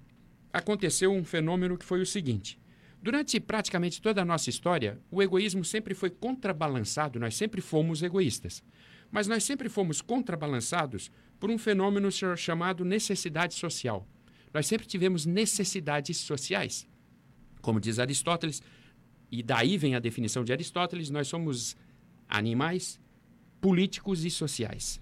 aconteceu 0.54 1.12
um 1.12 1.24
fenômeno 1.24 1.78
que 1.78 1.84
foi 1.84 2.02
o 2.02 2.06
seguinte: 2.06 2.58
durante 3.02 3.40
praticamente 3.40 4.02
toda 4.02 4.22
a 4.22 4.26
nossa 4.26 4.50
história, 4.50 5.00
o 5.12 5.22
egoísmo 5.22 5.66
sempre 5.66 5.94
foi 5.94 6.10
contrabalançado, 6.10 7.20
nós 7.20 7.36
sempre 7.36 7.62
fomos 7.62 8.02
egoístas. 8.02 8.64
Mas 9.12 9.28
nós 9.28 9.44
sempre 9.44 9.70
fomos 9.70 10.02
contrabalançados 10.02 11.12
por 11.40 11.50
um 11.50 11.58
fenômeno 11.58 12.10
chamado 12.38 12.86
necessidade 12.86 13.54
social. 13.54 14.08
Nós 14.54 14.68
sempre 14.68 14.88
tivemos 14.88 15.26
necessidades 15.26 16.18
sociais. 16.18 16.88
Como 17.62 17.80
diz 17.80 18.00
Aristóteles, 18.00 18.62
e 19.32 19.44
daí 19.44 19.78
vem 19.78 19.96
a 19.96 20.00
definição 20.00 20.44
de 20.44 20.54
Aristóteles, 20.54 21.10
nós 21.10 21.28
somos 21.28 21.76
animais 22.28 23.00
políticos 23.60 24.24
e 24.24 24.30
sociais. 24.30 25.02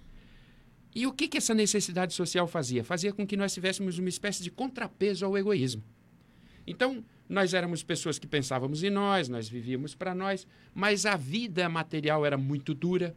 E 0.96 1.08
o 1.08 1.12
que, 1.12 1.28
que 1.28 1.38
essa 1.38 1.54
necessidade 1.54 2.14
social 2.14 2.48
fazia? 2.48 2.84
Fazia 2.84 3.12
com 3.12 3.26
que 3.26 3.36
nós 3.36 3.54
tivéssemos 3.54 3.98
uma 3.98 4.10
espécie 4.10 4.44
de 4.44 4.52
contrapeso 4.52 5.26
ao 5.26 5.38
egoísmo. 5.38 5.84
Então, 6.66 7.04
nós 7.28 7.54
éramos 7.54 7.84
pessoas 7.84 8.20
que 8.20 8.28
pensávamos 8.28 8.84
em 8.84 8.90
nós, 8.90 9.28
nós 9.28 9.50
vivíamos 9.50 9.96
para 9.96 10.14
nós, 10.14 10.48
mas 10.74 11.06
a 11.06 11.16
vida 11.16 11.68
material 11.68 12.26
era 12.26 12.38
muito 12.38 12.74
dura, 12.74 13.16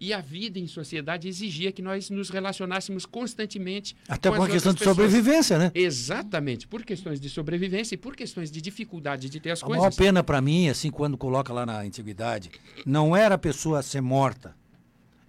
e 0.00 0.12
a 0.12 0.20
vida 0.20 0.58
em 0.58 0.66
sociedade 0.66 1.28
exigia 1.28 1.72
que 1.72 1.82
nós 1.82 2.10
nos 2.10 2.30
relacionássemos 2.30 3.06
constantemente. 3.06 3.96
Até 4.08 4.28
com 4.28 4.36
por 4.36 4.42
uma 4.42 4.48
questão 4.48 4.72
de 4.72 4.78
pessoas. 4.78 4.96
sobrevivência, 4.96 5.58
né? 5.58 5.70
Exatamente, 5.74 6.66
por 6.66 6.84
questões 6.84 7.20
de 7.20 7.28
sobrevivência 7.30 7.94
e 7.94 7.98
por 7.98 8.16
questões 8.16 8.50
de 8.50 8.60
dificuldade 8.60 9.28
de 9.28 9.40
ter 9.40 9.50
as 9.50 9.62
a 9.62 9.66
coisas. 9.66 9.84
A 9.84 9.88
maior 9.88 9.96
pena 9.96 10.22
para 10.24 10.40
mim, 10.40 10.68
assim, 10.68 10.90
quando 10.90 11.16
coloca 11.16 11.52
lá 11.52 11.64
na 11.64 11.80
antiguidade, 11.80 12.50
não 12.84 13.16
era 13.16 13.36
a 13.36 13.38
pessoa 13.38 13.82
ser 13.82 14.00
morta, 14.00 14.54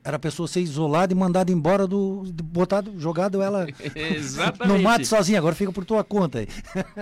era 0.05 0.17
a 0.17 0.19
pessoa 0.19 0.47
ser 0.47 0.62
isolada 0.62 1.12
e 1.12 1.15
mandada 1.15 1.51
embora 1.51 1.88
do. 1.88 2.31
botado, 2.43 2.97
jogado 3.00 3.41
ela 3.41 3.65
no 4.67 4.77
mato 4.77 5.03
sozinha. 5.03 5.39
Agora 5.39 5.55
fica 5.55 5.71
por 5.71 5.83
tua 5.83 6.03
conta 6.03 6.39
aí. 6.39 6.47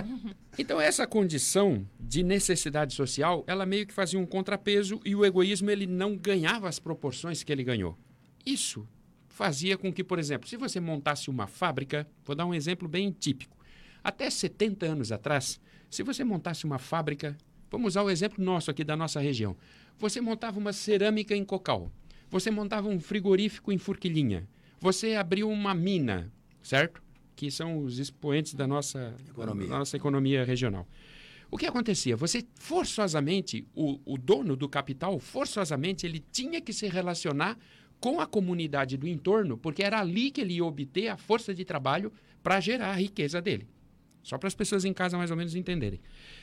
então, 0.58 0.80
essa 0.80 1.06
condição 1.06 1.86
de 2.00 2.24
necessidade 2.24 2.94
social, 2.94 3.44
ela 3.46 3.66
meio 3.66 3.86
que 3.86 3.94
fazia 3.94 4.18
um 4.18 4.26
contrapeso 4.26 5.02
e 5.04 5.14
o 5.14 5.26
egoísmo 5.26 5.70
ele 5.70 5.86
não 5.86 6.16
ganhava 6.16 6.70
as 6.70 6.80
proporções 6.80 7.44
que 7.44 7.52
ele 7.52 7.62
ganhou. 7.62 7.98
Isso 8.46 8.88
fazia 9.28 9.78
com 9.78 9.92
que, 9.92 10.04
por 10.04 10.18
exemplo, 10.18 10.48
se 10.48 10.56
você 10.56 10.80
montasse 10.80 11.30
uma 11.30 11.46
fábrica, 11.46 12.08
vou 12.24 12.34
dar 12.34 12.46
um 12.46 12.54
exemplo 12.54 12.88
bem 12.88 13.12
típico. 13.12 13.58
Até 14.02 14.30
70 14.30 14.86
anos 14.86 15.12
atrás, 15.12 15.60
se 15.90 16.04
você 16.04 16.24
montasse 16.24 16.64
uma 16.64 16.80
fábrica, 16.80 17.38
vamos 17.70 17.88
usar 17.88 18.04
o 18.04 18.10
exemplo 18.10 18.42
nosso 18.42 18.72
aqui 18.72 18.84
da 18.86 18.96
nossa 18.96 19.20
região. 19.20 19.58
Você 20.00 20.22
montava 20.22 20.58
uma 20.58 20.72
cerâmica 20.72 21.36
em 21.36 21.44
cocal 21.44 21.92
você 22.34 22.50
montava 22.50 22.88
um 22.90 23.00
frigorífico 23.00 23.72
em 23.72 23.78
Furquilinha. 23.78 24.50
Você 24.80 25.14
abriu 25.14 25.48
uma 25.52 25.72
mina, 25.76 26.34
certo? 26.64 27.00
Que 27.36 27.52
são 27.52 27.78
os 27.78 28.00
expoentes 28.00 28.56
da 28.56 28.66
nossa 28.66 29.16
economia, 29.30 29.68
da 29.68 29.78
nossa 29.78 29.96
economia 29.96 30.44
regional. 30.44 30.88
O 31.52 31.60
que 31.60 31.68
acontecia? 31.68 32.18
Você 32.18 32.44
forçosamente, 32.56 33.68
o, 33.76 34.00
o 34.04 34.18
dono 34.18 34.56
do 34.56 34.68
capital, 34.68 35.20
forçosamente, 35.20 36.08
ele 36.08 36.26
tinha 36.32 36.60
que 36.60 36.74
se 36.74 36.88
relacionar 36.88 37.56
com 38.00 38.20
a 38.20 38.26
comunidade 38.26 38.98
do 38.98 39.08
entorno, 39.08 39.56
porque 39.56 39.84
era 39.84 40.00
ali 40.00 40.32
que 40.32 40.42
ele 40.42 40.56
ia 40.56 40.66
obter 40.66 41.10
a 41.10 41.18
força 41.18 41.54
de 41.54 41.64
trabalho 41.64 42.12
para 42.42 42.60
gerar 42.60 42.90
a 42.90 42.96
riqueza 42.96 43.40
dele. 43.40 43.68
Só 44.24 44.40
para 44.40 44.48
as 44.48 44.56
pessoas 44.56 44.86
em 44.86 44.94
casa 44.94 45.20
mais 45.20 45.30
ou 45.30 45.38
menos 45.38 45.54
entenderem. 45.54 46.02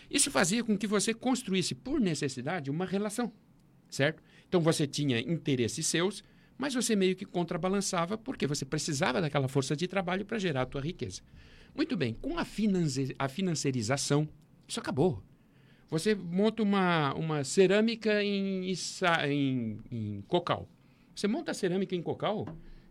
Isso 0.08 0.30
fazia 0.30 0.62
com 0.62 0.78
que 0.78 0.86
você 0.86 1.12
construísse, 1.12 1.74
por 1.74 2.00
necessidade, 2.00 2.70
uma 2.70 2.86
relação, 2.86 3.32
certo? 3.90 4.22
Então 4.50 4.60
você 4.60 4.84
tinha 4.84 5.20
interesses 5.20 5.86
seus, 5.86 6.24
mas 6.58 6.74
você 6.74 6.96
meio 6.96 7.14
que 7.14 7.24
contrabalançava 7.24 8.18
porque 8.18 8.48
você 8.48 8.64
precisava 8.64 9.20
daquela 9.20 9.46
força 9.46 9.76
de 9.76 9.86
trabalho 9.86 10.26
para 10.26 10.40
gerar 10.40 10.62
a 10.62 10.66
tua 10.66 10.80
riqueza. 10.80 11.22
Muito 11.72 11.96
bem, 11.96 12.14
com 12.14 12.36
a, 12.36 12.44
finance, 12.44 13.14
a 13.16 13.28
financiarização, 13.28 14.28
isso 14.66 14.80
acabou. 14.80 15.22
Você 15.88 16.16
monta 16.16 16.64
uma, 16.64 17.14
uma 17.14 17.44
cerâmica 17.44 18.24
em, 18.24 18.72
em, 19.28 19.78
em 19.88 20.24
cocal. 20.26 20.68
Você 21.14 21.28
monta 21.28 21.52
a 21.52 21.54
cerâmica 21.54 21.94
em 21.94 22.02
cocal 22.02 22.44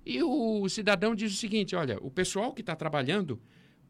e 0.05 0.23
o 0.23 0.67
cidadão 0.69 1.13
diz 1.13 1.33
o 1.33 1.35
seguinte: 1.35 1.75
olha, 1.75 1.97
o 2.01 2.09
pessoal 2.09 2.53
que 2.53 2.61
está 2.61 2.73
trabalhando, 2.73 3.37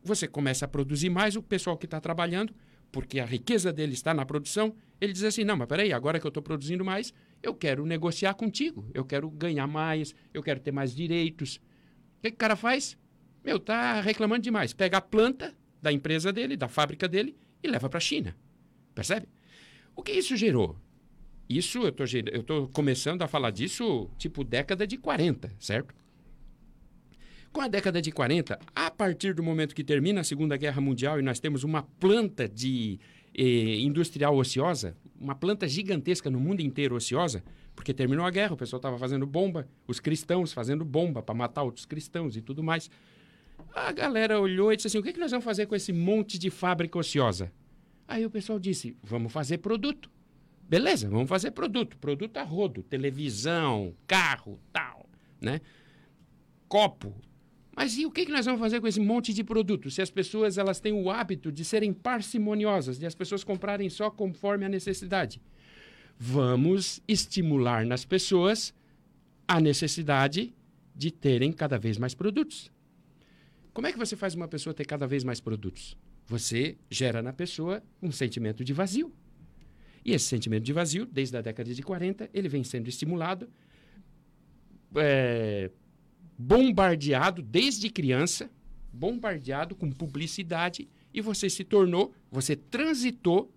você 0.04 0.28
começa 0.28 0.66
a 0.66 0.68
produzir 0.68 1.12
mais, 1.12 1.36
o 1.36 1.44
pessoal 1.44 1.78
que 1.78 1.86
está 1.86 2.02
trabalhando 2.02 2.52
porque 2.92 3.20
a 3.20 3.26
riqueza 3.26 3.72
dele 3.72 3.94
está 3.94 4.14
na 4.14 4.26
produção, 4.26 4.74
ele 5.00 5.14
diz 5.14 5.24
assim: 5.24 5.44
não, 5.44 5.56
mas 5.56 5.68
peraí, 5.68 5.94
agora 5.94 6.20
que 6.20 6.26
eu 6.26 6.30
estou 6.30 6.44
produzindo 6.44 6.84
mais, 6.84 7.14
eu 7.42 7.54
quero 7.54 7.86
negociar 7.86 8.34
contigo, 8.34 8.90
eu 8.94 9.06
quero 9.06 9.30
ganhar 9.30 9.68
mais, 9.68 10.14
eu 10.34 10.44
quero 10.44 10.60
ter 10.60 10.72
mais 10.72 10.94
direitos. 10.94 11.58
O 12.18 12.22
que, 12.22 12.32
que 12.32 12.36
o 12.36 12.40
cara 12.40 12.56
faz? 12.56 12.98
Meu, 13.44 13.60
tá 13.60 14.02
reclamando 14.02 14.42
demais. 14.42 14.74
Pega 14.74 14.98
a 14.98 15.02
planta 15.02 15.56
da 15.82 15.92
empresa 15.92 16.34
dele, 16.34 16.58
da 16.58 16.68
fábrica 16.68 17.08
dele, 17.08 17.38
e 17.64 17.68
leva 17.68 17.90
para 17.90 17.98
a 17.98 18.02
China. 18.02 18.36
Percebe? 18.94 19.28
O 19.96 20.04
que 20.04 20.12
isso 20.12 20.36
gerou? 20.36 20.78
Isso, 21.50 21.80
eu 21.80 22.42
estou 22.42 22.68
começando 22.68 23.22
a 23.22 23.28
falar 23.28 23.52
disso 23.52 24.10
tipo 24.18 24.44
década 24.44 24.86
de 24.86 24.98
40, 24.98 25.52
certo? 25.60 25.96
Com 27.52 27.62
a 27.62 27.68
década 27.68 28.00
de 28.00 28.12
40, 28.12 28.60
a 28.76 28.92
partir 28.92 29.34
do 29.34 29.42
momento 29.42 29.74
que 29.74 29.84
termina 29.84 30.22
a 30.22 30.24
Segunda 30.24 30.56
Guerra 30.56 30.80
Mundial 30.80 31.20
e 31.20 31.24
nós 31.24 31.40
temos 31.40 31.64
uma 31.64 31.82
planta 31.82 32.48
de 32.48 33.00
eh, 33.36 33.80
industrial 33.80 34.36
ociosa, 34.36 34.96
uma 35.20 35.36
planta 35.36 35.68
gigantesca 35.68 36.30
no 36.30 36.40
mundo 36.40 36.62
inteiro 36.62 36.96
ociosa, 36.96 37.44
porque 37.76 37.94
terminou 37.94 38.26
a 38.26 38.30
guerra, 38.30 38.54
o 38.54 38.58
pessoal 38.58 38.78
estava 38.80 38.98
fazendo 38.98 39.26
bomba, 39.26 39.68
os 39.88 40.00
cristãos 40.00 40.52
fazendo 40.52 40.84
bomba 40.84 41.22
para 41.22 41.36
matar 41.36 41.64
outros 41.64 41.86
cristãos 41.86 42.36
e 42.36 42.42
tudo 42.42 42.64
mais. 42.64 42.90
A 43.74 43.92
galera 43.92 44.40
olhou 44.40 44.72
e 44.72 44.76
disse 44.76 44.88
assim: 44.88 44.98
o 44.98 45.04
que, 45.04 45.14
que 45.14 45.20
nós 45.20 45.32
vamos 45.32 45.46
fazer 45.46 45.66
com 45.66 45.76
esse 45.76 45.94
monte 45.94 46.38
de 46.38 46.50
fábrica 46.50 46.98
ociosa? 46.98 47.52
Aí 48.08 48.26
o 48.26 48.30
pessoal 48.30 48.60
disse: 48.60 48.96
vamos 49.04 49.32
fazer 49.32 49.60
produto. 49.60 50.10
Beleza, 50.68 51.10
vamos 51.10 51.28
fazer 51.28 51.52
produto. 51.52 51.98
Produto 51.98 52.38
a 52.38 52.44
rodo, 52.44 52.84
televisão, 52.84 53.94
carro, 54.06 54.60
tal, 54.72 55.10
né? 55.42 55.62
Copo, 56.68 57.16
mas 57.80 57.98
e 57.98 58.06
o 58.06 58.12
que, 58.12 58.26
que 58.26 58.32
nós 58.34 58.46
vamos 58.46 58.60
fazer 58.60 58.82
com 58.82 58.88
esse 58.88 59.00
monte 59.00 59.34
de 59.34 59.42
produto? 59.42 59.90
Se 59.90 60.02
as 60.02 60.10
pessoas 60.10 60.58
elas 60.58 60.82
têm 60.82 60.92
o 60.92 61.10
hábito 61.10 61.50
de 61.50 61.64
serem 61.64 61.94
parcimoniosas, 61.94 63.00
de 63.00 63.06
as 63.06 63.16
pessoas 63.16 63.42
comprarem 63.42 63.90
só 63.90 64.12
conforme 64.12 64.66
a 64.66 64.70
necessidade. 64.70 65.42
Vamos 66.18 67.02
estimular 67.08 67.86
nas 67.86 68.04
pessoas 68.04 68.74
a 69.48 69.62
necessidade 69.62 70.54
de 70.94 71.10
terem 71.10 71.54
cada 71.54 71.78
vez 71.78 71.98
mais 71.98 72.14
produtos. 72.14 72.70
Como 73.74 73.88
é 73.88 73.94
que 73.94 73.98
você 73.98 74.18
faz 74.18 74.36
uma 74.36 74.50
pessoa 74.50 74.74
ter 74.74 74.84
cada 74.84 75.08
vez 75.08 75.24
mais 75.24 75.40
produtos? 75.40 75.98
Você 76.28 76.76
gera 76.92 77.22
na 77.22 77.32
pessoa 77.32 77.82
um 78.02 78.12
sentimento 78.12 78.62
de 78.62 78.74
vazio. 78.74 79.10
E 80.04 80.12
esse 80.12 80.26
sentimento 80.26 80.66
de 80.66 80.74
vazio, 80.74 81.06
desde 81.06 81.38
a 81.38 81.42
década 81.42 81.74
de 81.74 81.82
40, 81.82 82.30
ele 82.34 82.50
vem 82.50 82.62
sendo 82.62 82.90
estimulado 82.90 83.48
é, 84.98 85.72
bombardeado 86.40 87.42
desde 87.42 87.90
criança, 87.90 88.50
bombardeado 88.94 89.76
com 89.76 89.92
publicidade, 89.92 90.88
e 91.14 91.20
você 91.20 91.50
se 91.50 91.66
tornou, 91.66 92.14
você 92.32 92.56
transitou. 92.56 93.52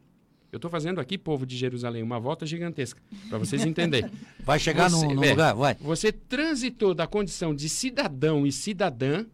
Eu 0.50 0.56
estou 0.56 0.68
fazendo 0.68 1.00
aqui, 1.00 1.16
povo 1.16 1.46
de 1.46 1.56
Jerusalém, 1.56 2.02
uma 2.02 2.18
volta 2.18 2.44
gigantesca, 2.44 3.00
para 3.28 3.38
vocês 3.38 3.64
entenderem. 3.64 4.10
Vai 4.44 4.58
chegar 4.58 4.90
você, 4.90 5.06
no, 5.06 5.14
no 5.14 5.24
é, 5.24 5.30
lugar, 5.30 5.54
vai. 5.54 5.76
Você 5.76 6.10
transitou 6.10 6.92
da 6.92 7.06
condição 7.06 7.54
de 7.54 7.68
cidadão 7.68 8.44
e 8.44 8.50
cidadã 8.50 9.24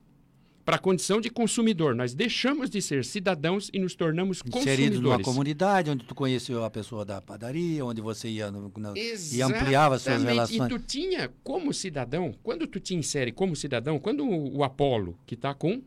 para 0.69 0.77
a 0.77 0.79
condição 0.79 1.19
de 1.19 1.31
consumidor. 1.31 1.95
Nós 1.95 2.13
deixamos 2.13 2.69
de 2.69 2.83
ser 2.83 3.03
cidadãos 3.03 3.71
e 3.73 3.79
nos 3.79 3.95
tornamos 3.95 4.43
consumidores. 4.43 4.79
Inserido 4.79 5.01
numa 5.01 5.19
comunidade 5.19 5.91
onde 5.91 6.05
tu 6.05 6.15
conheceu 6.15 6.63
a 6.63 6.69
pessoa 6.69 7.07
da 7.07 7.23
padaria, 7.23 7.83
onde 7.83 8.03
você 8.03 8.29
ia, 8.29 8.51
no, 8.51 8.69
no, 8.69 8.95
e 8.95 9.41
ampliava 9.41 9.99
suas 9.99 10.23
relações. 10.23 10.61
E 10.61 10.69
tu 10.69 10.79
tinha, 10.79 11.33
como 11.43 11.73
cidadão, 11.73 12.35
quando 12.43 12.67
tu 12.67 12.79
te 12.79 12.95
insere 12.95 13.33
como 13.33 13.57
cidadão, 13.57 13.99
quando 13.99 14.27
o, 14.27 14.59
o 14.59 14.63
Apolo, 14.63 15.19
que 15.25 15.33
está 15.35 15.55
com... 15.55 15.83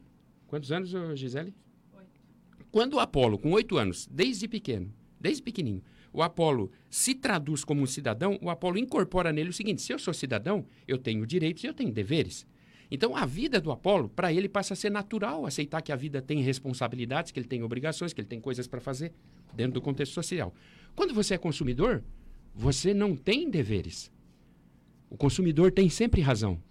Quantos 0.47 0.71
anos, 0.71 0.89
Gisele? 1.13 1.53
Oito. 1.95 2.19
Quando 2.71 2.95
o 2.95 2.99
Apolo, 2.99 3.37
com 3.37 3.51
oito 3.51 3.77
anos, 3.77 4.09
desde 4.09 4.47
pequeno, 4.47 4.91
desde 5.19 5.43
pequenininho, 5.43 5.83
o 6.11 6.23
Apolo 6.23 6.71
se 6.89 7.13
traduz 7.13 7.63
como 7.63 7.83
um 7.83 7.85
cidadão, 7.85 8.39
o 8.41 8.49
Apolo 8.49 8.79
incorpora 8.79 9.31
nele 9.31 9.51
o 9.51 9.53
seguinte: 9.53 9.83
se 9.83 9.93
eu 9.93 9.99
sou 9.99 10.13
cidadão, 10.13 10.65
eu 10.87 10.97
tenho 10.97 11.23
direitos 11.25 11.63
e 11.63 11.67
eu 11.67 11.73
tenho 11.73 11.91
deveres. 11.91 12.47
Então, 12.93 13.15
a 13.15 13.25
vida 13.25 13.61
do 13.61 13.71
Apolo, 13.71 14.09
para 14.09 14.33
ele, 14.33 14.49
passa 14.49 14.73
a 14.73 14.75
ser 14.75 14.89
natural 14.89 15.45
aceitar 15.45 15.81
que 15.81 15.93
a 15.93 15.95
vida 15.95 16.21
tem 16.21 16.41
responsabilidades, 16.41 17.31
que 17.31 17.39
ele 17.39 17.47
tem 17.47 17.63
obrigações, 17.63 18.11
que 18.11 18.19
ele 18.19 18.27
tem 18.27 18.41
coisas 18.41 18.67
para 18.67 18.81
fazer 18.81 19.13
dentro 19.55 19.75
do 19.75 19.81
contexto 19.81 20.11
social. 20.11 20.53
Quando 20.93 21.13
você 21.13 21.35
é 21.35 21.37
consumidor, 21.37 22.03
você 22.53 22.93
não 22.93 23.15
tem 23.15 23.49
deveres. 23.49 24.11
O 25.09 25.15
consumidor 25.15 25.71
tem 25.71 25.89
sempre 25.89 26.19
razão. 26.19 26.61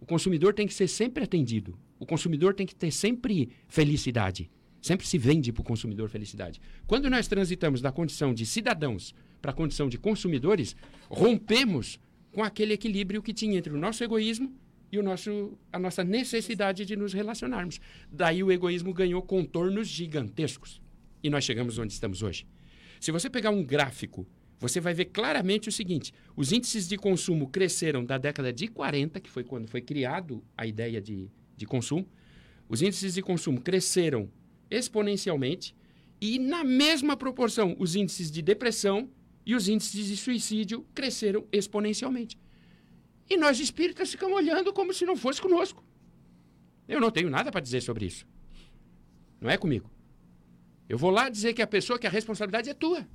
O 0.00 0.04
consumidor 0.04 0.52
tem 0.52 0.66
que 0.66 0.74
ser 0.74 0.88
sempre 0.88 1.22
atendido. 1.22 1.78
O 2.00 2.04
consumidor 2.04 2.52
tem 2.52 2.66
que 2.66 2.74
ter 2.74 2.90
sempre 2.90 3.50
felicidade. 3.68 4.50
Sempre 4.80 5.06
se 5.06 5.16
vende 5.16 5.52
para 5.52 5.60
o 5.60 5.64
consumidor 5.64 6.08
felicidade. 6.08 6.60
Quando 6.88 7.08
nós 7.08 7.28
transitamos 7.28 7.80
da 7.80 7.92
condição 7.92 8.34
de 8.34 8.44
cidadãos 8.44 9.14
para 9.40 9.52
a 9.52 9.54
condição 9.54 9.88
de 9.88 9.96
consumidores, 9.96 10.74
rompemos 11.08 12.00
com 12.32 12.42
aquele 12.42 12.72
equilíbrio 12.72 13.22
que 13.22 13.32
tinha 13.32 13.56
entre 13.56 13.72
o 13.72 13.78
nosso 13.78 14.02
egoísmo 14.02 14.52
e 14.92 14.98
o 14.98 15.02
nosso, 15.02 15.58
a 15.72 15.78
nossa 15.78 16.04
necessidade 16.04 16.84
de 16.84 16.94
nos 16.94 17.14
relacionarmos. 17.14 17.80
Daí 18.10 18.44
o 18.44 18.52
egoísmo 18.52 18.92
ganhou 18.92 19.22
contornos 19.22 19.88
gigantescos. 19.88 20.82
E 21.22 21.30
nós 21.30 21.44
chegamos 21.44 21.78
onde 21.78 21.94
estamos 21.94 22.22
hoje. 22.22 22.46
Se 23.00 23.10
você 23.10 23.30
pegar 23.30 23.50
um 23.50 23.64
gráfico, 23.64 24.26
você 24.60 24.80
vai 24.80 24.92
ver 24.92 25.06
claramente 25.06 25.68
o 25.68 25.72
seguinte: 25.72 26.12
os 26.36 26.52
índices 26.52 26.86
de 26.86 26.98
consumo 26.98 27.48
cresceram 27.48 28.04
da 28.04 28.18
década 28.18 28.52
de 28.52 28.68
40, 28.68 29.18
que 29.18 29.30
foi 29.30 29.42
quando 29.42 29.66
foi 29.66 29.80
criado 29.80 30.44
a 30.56 30.66
ideia 30.66 31.00
de, 31.00 31.30
de 31.56 31.66
consumo. 31.66 32.06
Os 32.68 32.82
índices 32.82 33.14
de 33.14 33.22
consumo 33.22 33.60
cresceram 33.60 34.30
exponencialmente 34.70 35.74
e, 36.20 36.38
na 36.38 36.62
mesma 36.62 37.16
proporção, 37.16 37.74
os 37.78 37.96
índices 37.96 38.30
de 38.30 38.42
depressão 38.42 39.10
e 39.44 39.54
os 39.54 39.68
índices 39.68 40.06
de 40.06 40.16
suicídio 40.16 40.86
cresceram 40.94 41.46
exponencialmente. 41.50 42.38
E 43.28 43.36
nós 43.36 43.60
espíritas 43.60 44.10
ficamos 44.10 44.36
olhando 44.36 44.72
como 44.72 44.92
se 44.92 45.04
não 45.04 45.16
fosse 45.16 45.40
conosco. 45.40 45.82
Eu 46.88 47.00
não 47.00 47.10
tenho 47.10 47.30
nada 47.30 47.50
para 47.50 47.60
dizer 47.60 47.80
sobre 47.80 48.06
isso. 48.06 48.26
Não 49.40 49.50
é 49.50 49.56
comigo. 49.56 49.90
Eu 50.88 50.98
vou 50.98 51.10
lá 51.10 51.28
dizer 51.28 51.54
que 51.54 51.62
a 51.62 51.66
pessoa, 51.66 51.98
que 51.98 52.06
a 52.06 52.10
responsabilidade 52.10 52.68
é 52.68 52.74
tua. 52.74 53.06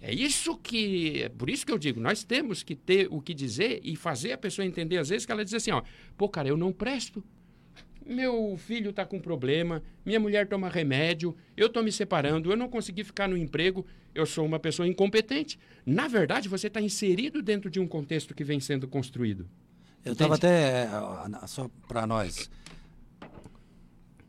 É 0.00 0.12
isso 0.12 0.56
que. 0.56 1.22
É 1.22 1.28
por 1.28 1.50
isso 1.50 1.66
que 1.66 1.72
eu 1.72 1.78
digo, 1.78 2.00
nós 2.00 2.24
temos 2.24 2.62
que 2.62 2.74
ter 2.74 3.08
o 3.10 3.20
que 3.20 3.34
dizer 3.34 3.80
e 3.84 3.94
fazer 3.94 4.32
a 4.32 4.38
pessoa 4.38 4.64
entender, 4.64 4.96
às 4.96 5.10
vezes, 5.10 5.26
que 5.26 5.32
ela 5.32 5.44
diz 5.44 5.52
assim, 5.52 5.70
ó, 5.70 5.82
pô, 6.16 6.28
cara, 6.28 6.48
eu 6.48 6.56
não 6.56 6.72
presto. 6.72 7.22
Meu 8.10 8.56
filho 8.58 8.90
está 8.90 9.06
com 9.06 9.20
problema, 9.20 9.80
minha 10.04 10.18
mulher 10.18 10.48
toma 10.48 10.68
remédio, 10.68 11.32
eu 11.56 11.68
estou 11.68 11.80
me 11.80 11.92
separando, 11.92 12.50
eu 12.50 12.56
não 12.56 12.68
consegui 12.68 13.04
ficar 13.04 13.28
no 13.28 13.36
emprego, 13.36 13.86
eu 14.12 14.26
sou 14.26 14.44
uma 14.44 14.58
pessoa 14.58 14.88
incompetente. 14.88 15.56
Na 15.86 16.08
verdade, 16.08 16.48
você 16.48 16.66
está 16.66 16.80
inserido 16.80 17.40
dentro 17.40 17.70
de 17.70 17.78
um 17.78 17.86
contexto 17.86 18.34
que 18.34 18.42
vem 18.42 18.58
sendo 18.58 18.88
construído. 18.88 19.48
Eu 20.04 20.14
estava 20.14 20.34
até, 20.34 20.88
só 21.46 21.70
para 21.86 22.04
nós 22.04 22.50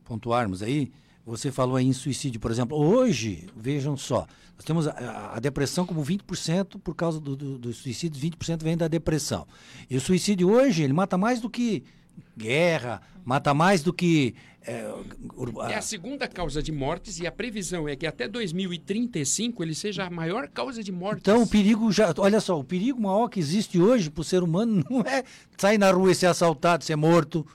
pontuarmos 0.04 0.62
aí, 0.62 0.92
você 1.26 1.52
falou 1.52 1.76
aí 1.76 1.88
em 1.88 1.94
suicídio, 1.94 2.40
por 2.40 2.52
exemplo. 2.52 2.78
Hoje, 2.78 3.48
vejam 3.56 3.98
só, 3.98 4.28
nós 4.56 4.64
temos 4.64 4.88
a, 4.88 5.34
a 5.38 5.40
depressão 5.40 5.88
como 5.88 6.04
20%, 6.04 6.80
por 6.80 6.94
causa 6.94 7.20
do, 7.20 7.36
do, 7.36 7.58
do 7.58 7.74
suicídio, 7.74 8.22
20% 8.22 8.62
vem 8.62 8.78
da 8.78 8.88
depressão. 8.88 9.48
E 9.90 9.98
o 9.98 10.02
suicídio 10.02 10.52
hoje, 10.52 10.84
ele 10.84 10.94
mata 10.94 11.18
mais 11.18 11.42
do 11.42 11.50
que 11.50 11.84
guerra, 12.38 13.02
mata 13.24 13.54
mais 13.54 13.84
do 13.84 13.94
que. 13.94 14.36
É, 14.64 14.94
é, 15.70 15.76
a 15.76 15.82
segunda 15.82 16.28
causa 16.28 16.62
de 16.62 16.72
mortes 16.72 17.20
e 17.20 17.26
a 17.26 17.32
previsão 17.32 17.90
é 17.90 17.96
que 17.96 18.06
até 18.06 18.28
2035 18.28 19.64
ele 19.64 19.74
seja 19.74 20.06
a 20.06 20.10
maior 20.10 20.48
causa 20.48 20.84
de 20.84 20.92
mortes. 20.92 21.22
Então 21.22 21.42
o 21.42 21.48
perigo 21.48 21.92
já. 21.92 22.14
Olha 22.18 22.40
só, 22.40 22.60
o 22.60 22.64
perigo 22.64 23.02
maior 23.02 23.28
que 23.28 23.40
existe 23.40 23.80
hoje 23.80 24.10
para 24.10 24.22
o 24.22 24.24
ser 24.24 24.44
humano 24.44 24.84
não 24.90 25.02
é 25.02 25.24
sair 25.58 25.80
na 25.80 25.92
rua 25.92 26.12
e 26.12 26.16
ser 26.16 26.28
assaltado, 26.28 26.84
ser 26.84 26.96
morto 26.96 27.46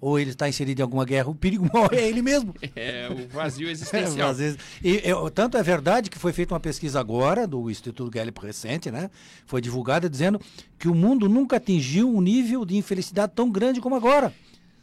ou 0.00 0.18
ele 0.18 0.30
está 0.30 0.48
inserido 0.48 0.80
em 0.80 0.82
alguma 0.82 1.04
guerra, 1.04 1.28
o 1.28 1.34
perigo 1.34 1.68
maior 1.72 1.92
é 1.92 2.08
ele 2.08 2.22
mesmo. 2.22 2.54
É, 2.74 3.08
o 3.10 3.28
vazio 3.28 3.68
existencial. 3.70 4.32
é, 4.32 4.56
e, 4.82 5.02
tanto 5.34 5.56
é 5.56 5.62
verdade 5.62 6.08
que 6.08 6.18
foi 6.18 6.32
feita 6.32 6.54
uma 6.54 6.60
pesquisa 6.60 6.98
agora, 6.98 7.46
do 7.46 7.70
Instituto 7.70 8.10
Gallup 8.10 8.40
recente, 8.40 8.90
né? 8.90 9.10
Foi 9.44 9.60
divulgada 9.60 10.08
dizendo 10.08 10.40
que 10.78 10.88
o 10.88 10.94
mundo 10.94 11.28
nunca 11.28 11.56
atingiu 11.56 12.08
um 12.08 12.20
nível 12.20 12.64
de 12.64 12.76
infelicidade 12.76 13.32
tão 13.34 13.50
grande 13.50 13.80
como 13.80 13.94
agora. 13.94 14.32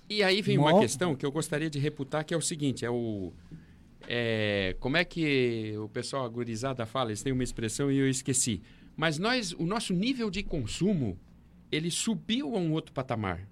E 0.10 0.24
aí 0.24 0.42
vem 0.42 0.58
uma 0.58 0.80
questão 0.80 1.16
que 1.16 1.26
eu 1.26 1.32
gostaria 1.32 1.70
de 1.70 1.80
reputar, 1.80 2.24
que 2.24 2.34
é 2.34 2.38
o 2.38 2.42
seguinte, 2.42 2.86
é 2.86 2.90
o... 2.90 3.34
É, 4.10 4.74
como 4.80 4.96
é 4.96 5.04
que 5.04 5.74
o 5.80 5.90
pessoal 5.90 6.24
agorizada 6.24 6.86
fala? 6.86 7.10
Eles 7.10 7.22
têm 7.22 7.34
uma 7.34 7.44
expressão 7.44 7.92
e 7.92 7.98
eu 7.98 8.10
esqueci. 8.10 8.62
Mas 8.96 9.18
nós, 9.18 9.52
o 9.52 9.66
nosso 9.66 9.94
nível 9.94 10.30
de 10.30 10.44
consumo, 10.44 11.20
ele 11.70 11.92
subiu 11.92 12.56
a 12.56 12.60
um 12.60 12.72
outro 12.72 12.94
patamar. 12.94 13.46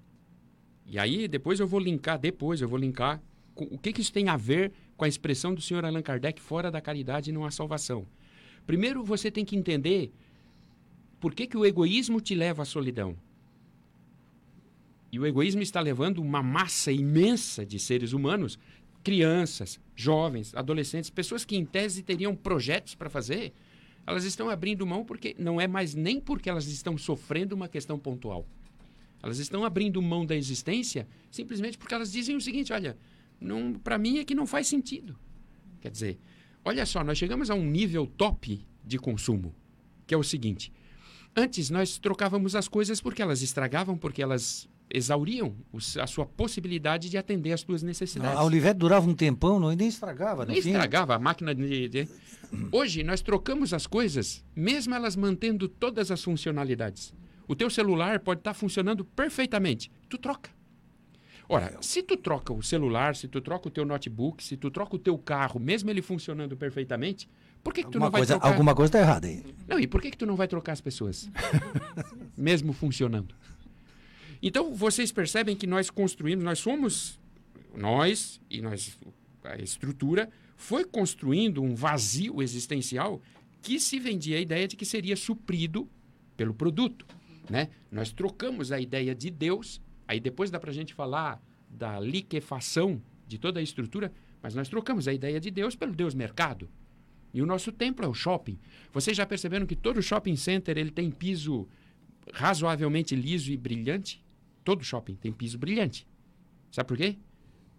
E 0.86 1.00
aí 1.00 1.28
depois 1.28 1.60
eu 1.60 1.68
vou 1.68 1.80
linkar, 1.80 2.20
depois 2.20 2.62
eu 2.62 2.68
vou 2.68 2.78
linkar 2.78 3.22
com, 3.54 3.66
o 3.66 3.78
que, 3.78 3.94
que 3.94 4.02
isso 4.02 4.14
tem 4.14 4.30
a 4.30 4.38
ver 4.38 4.72
com 4.96 5.06
a 5.06 5.08
expressão 5.08 5.54
do 5.54 5.62
senhor 5.62 5.84
Allan 5.84 6.02
Kardec 6.02 6.42
fora 6.42 6.70
da 6.70 6.82
caridade 6.82 7.32
não 7.32 7.46
há 7.46 7.52
salvação. 7.52 8.06
Primeiro 8.66 9.04
você 9.04 9.32
tem 9.32 9.46
que 9.46 9.56
entender 9.56 10.12
por 11.20 11.34
que, 11.34 11.48
que 11.48 11.58
o 11.58 11.66
egoísmo 11.66 12.22
te 12.22 12.36
leva 12.36 12.64
à 12.64 12.66
solidão. 12.66 13.18
E 15.12 15.20
o 15.20 15.26
egoísmo 15.26 15.62
está 15.62 15.80
levando 15.80 16.20
uma 16.20 16.44
massa 16.44 16.92
imensa 16.92 17.66
de 17.66 17.80
seres 17.80 18.12
humanos 18.12 18.60
crianças, 19.06 19.80
jovens, 19.96 20.54
adolescentes, 20.56 21.12
pessoas 21.12 21.46
que 21.46 21.56
em 21.56 21.64
tese 21.64 22.02
teriam 22.02 22.36
projetos 22.36 22.96
para 22.96 23.08
fazer, 23.08 23.54
elas 24.06 24.24
estão 24.24 24.50
abrindo 24.50 24.86
mão 24.86 25.06
porque 25.06 25.36
não 25.38 25.62
é 25.62 25.68
mais 25.68 25.94
nem 25.94 26.20
porque 26.20 26.50
elas 26.50 26.66
estão 26.66 26.98
sofrendo 26.98 27.54
uma 27.54 27.70
questão 27.70 28.00
pontual. 28.00 28.48
Elas 29.26 29.40
estão 29.40 29.66
abrindo 29.66 30.00
mão 30.04 30.24
da 30.24 30.36
existência 30.36 31.08
simplesmente 31.32 31.80
porque 31.80 31.96
elas 31.96 32.12
dizem 32.12 32.36
o 32.36 32.42
seguinte: 32.42 32.72
olha, 32.72 32.96
para 33.84 33.98
mim 33.98 34.20
é 34.20 34.24
que 34.24 34.36
não 34.36 34.46
faz 34.46 34.68
sentido. 34.68 35.18
Quer 35.82 35.90
dizer, 35.90 36.20
olha 36.64 36.86
só, 36.86 37.04
nós 37.04 37.18
chegamos 37.18 37.50
a 37.50 37.56
um 37.56 37.66
nível 37.66 38.06
top 38.06 38.64
de 38.84 39.00
consumo, 39.00 39.56
que 40.06 40.14
é 40.14 40.18
o 40.18 40.22
seguinte: 40.22 40.72
antes 41.36 41.72
nós 41.72 41.98
trocávamos 41.98 42.56
as 42.56 42.68
coisas 42.68 43.02
porque 43.02 43.20
elas 43.20 43.42
estragavam, 43.42 43.98
porque 43.98 44.22
elas 44.22 44.70
exauriam 44.88 45.56
a 46.00 46.06
sua 46.06 46.28
possibilidade 46.28 47.10
de 47.10 47.18
atender 47.18 47.52
às 47.52 47.62
suas 47.62 47.82
necessidades. 47.82 48.38
A 48.38 48.44
Olivetti 48.44 48.78
durava 48.78 49.10
um 49.10 49.16
tempão, 49.16 49.60
não, 49.60 49.72
nem 49.72 49.88
estragava. 49.88 50.46
Nem 50.46 50.60
estragava 50.60 51.16
a 51.16 51.20
máquina 51.20 51.56
de, 51.56 51.90
de... 51.90 52.08
Hoje 52.72 53.02
nós 53.02 53.24
trocamos 53.24 53.74
as 53.74 53.88
coisas, 53.88 54.46
mesmo 54.56 54.94
elas 54.94 55.16
mantendo 55.16 55.68
todas 55.68 56.12
as 56.12 56.24
funcionalidades. 56.24 57.12
O 57.48 57.56
teu 57.56 57.70
celular 57.70 58.20
pode 58.20 58.40
estar 58.40 58.54
funcionando 58.54 59.04
perfeitamente. 59.04 59.92
Tu 60.10 60.18
troca. 60.18 60.50
Ora, 61.48 61.78
se 61.82 62.02
tu 62.02 62.18
troca 62.18 62.52
o 62.52 62.64
celular, 62.64 63.16
se 63.16 63.28
tu 63.28 63.40
troca 63.40 63.68
o 63.68 63.72
teu 63.72 63.86
notebook, 63.86 64.44
se 64.44 64.58
tu 64.58 64.72
troca 64.72 64.96
o 64.96 65.00
teu 65.00 65.18
carro, 65.18 65.60
mesmo 65.60 65.90
ele 65.92 66.02
funcionando 66.02 66.58
perfeitamente, 66.58 67.30
por 67.64 67.74
que, 67.74 67.84
que 67.84 67.92
tu 67.92 67.98
alguma 67.98 68.06
não 68.06 68.12
vai 68.12 68.20
coisa, 68.20 68.34
trocar... 68.34 68.48
Alguma 68.48 68.76
coisa 68.76 68.90
está 68.90 69.00
errada 69.00 69.28
aí. 69.28 69.44
Não, 69.68 69.80
e 69.80 69.86
por 69.86 70.02
que, 70.02 70.12
que 70.12 70.18
tu 70.18 70.26
não 70.26 70.36
vai 70.36 70.48
trocar 70.48 70.72
as 70.74 70.82
pessoas? 70.82 71.30
mesmo 72.36 72.74
funcionando. 72.74 73.36
Então, 74.42 74.74
vocês 74.74 75.12
percebem 75.12 75.56
que 75.56 75.68
nós 75.68 75.90
construímos, 75.90 76.44
nós 76.44 76.60
somos, 76.60 77.20
nós 77.76 78.42
e 78.50 78.62
nós, 78.62 78.98
a 79.44 79.58
estrutura, 79.58 80.30
foi 80.56 80.84
construindo 80.84 81.62
um 81.62 81.76
vazio 81.76 82.42
existencial 82.42 83.22
que 83.62 83.80
se 83.80 84.00
vendia 84.00 84.38
a 84.38 84.42
ideia 84.42 84.68
de 84.68 84.76
que 84.76 84.86
seria 84.86 85.16
suprido 85.16 85.88
pelo 86.36 86.54
produto. 86.54 87.06
Né? 87.50 87.70
Nós 87.92 88.12
trocamos 88.12 88.72
a 88.72 88.80
ideia 88.80 89.14
de 89.14 89.30
Deus, 89.30 89.82
aí 90.08 90.20
depois 90.20 90.52
dá 90.52 90.60
para 90.60 90.72
a 90.72 90.74
gente 90.74 90.94
falar 90.94 91.42
da 91.70 92.00
liquefação 92.00 93.02
de 93.28 93.38
toda 93.38 93.60
a 93.60 93.64
estrutura, 93.64 94.12
mas 94.42 94.56
nós 94.56 94.70
trocamos 94.70 95.08
a 95.08 95.14
ideia 95.14 95.40
de 95.40 95.50
Deus 95.50 95.76
pelo 95.76 95.94
Deus 95.94 96.14
mercado. 96.14 96.70
E 97.34 97.42
o 97.42 97.46
nosso 97.46 97.72
templo 97.72 98.06
é 98.06 98.08
o 98.08 98.14
shopping. 98.14 98.58
Vocês 98.94 99.18
já 99.18 99.26
perceberam 99.26 99.66
que 99.66 99.76
todo 99.76 100.02
shopping 100.02 100.36
center 100.36 100.78
ele 100.78 100.92
tem 100.92 101.12
piso 101.12 101.68
razoavelmente 102.34 103.16
liso 103.16 103.52
e 103.52 103.58
brilhante? 103.58 104.24
Todo 104.64 104.84
shopping 104.84 105.16
tem 105.16 105.32
piso 105.32 105.58
brilhante. 105.58 106.08
Sabe 106.72 106.88
por 106.88 106.98
quê? 106.98 107.18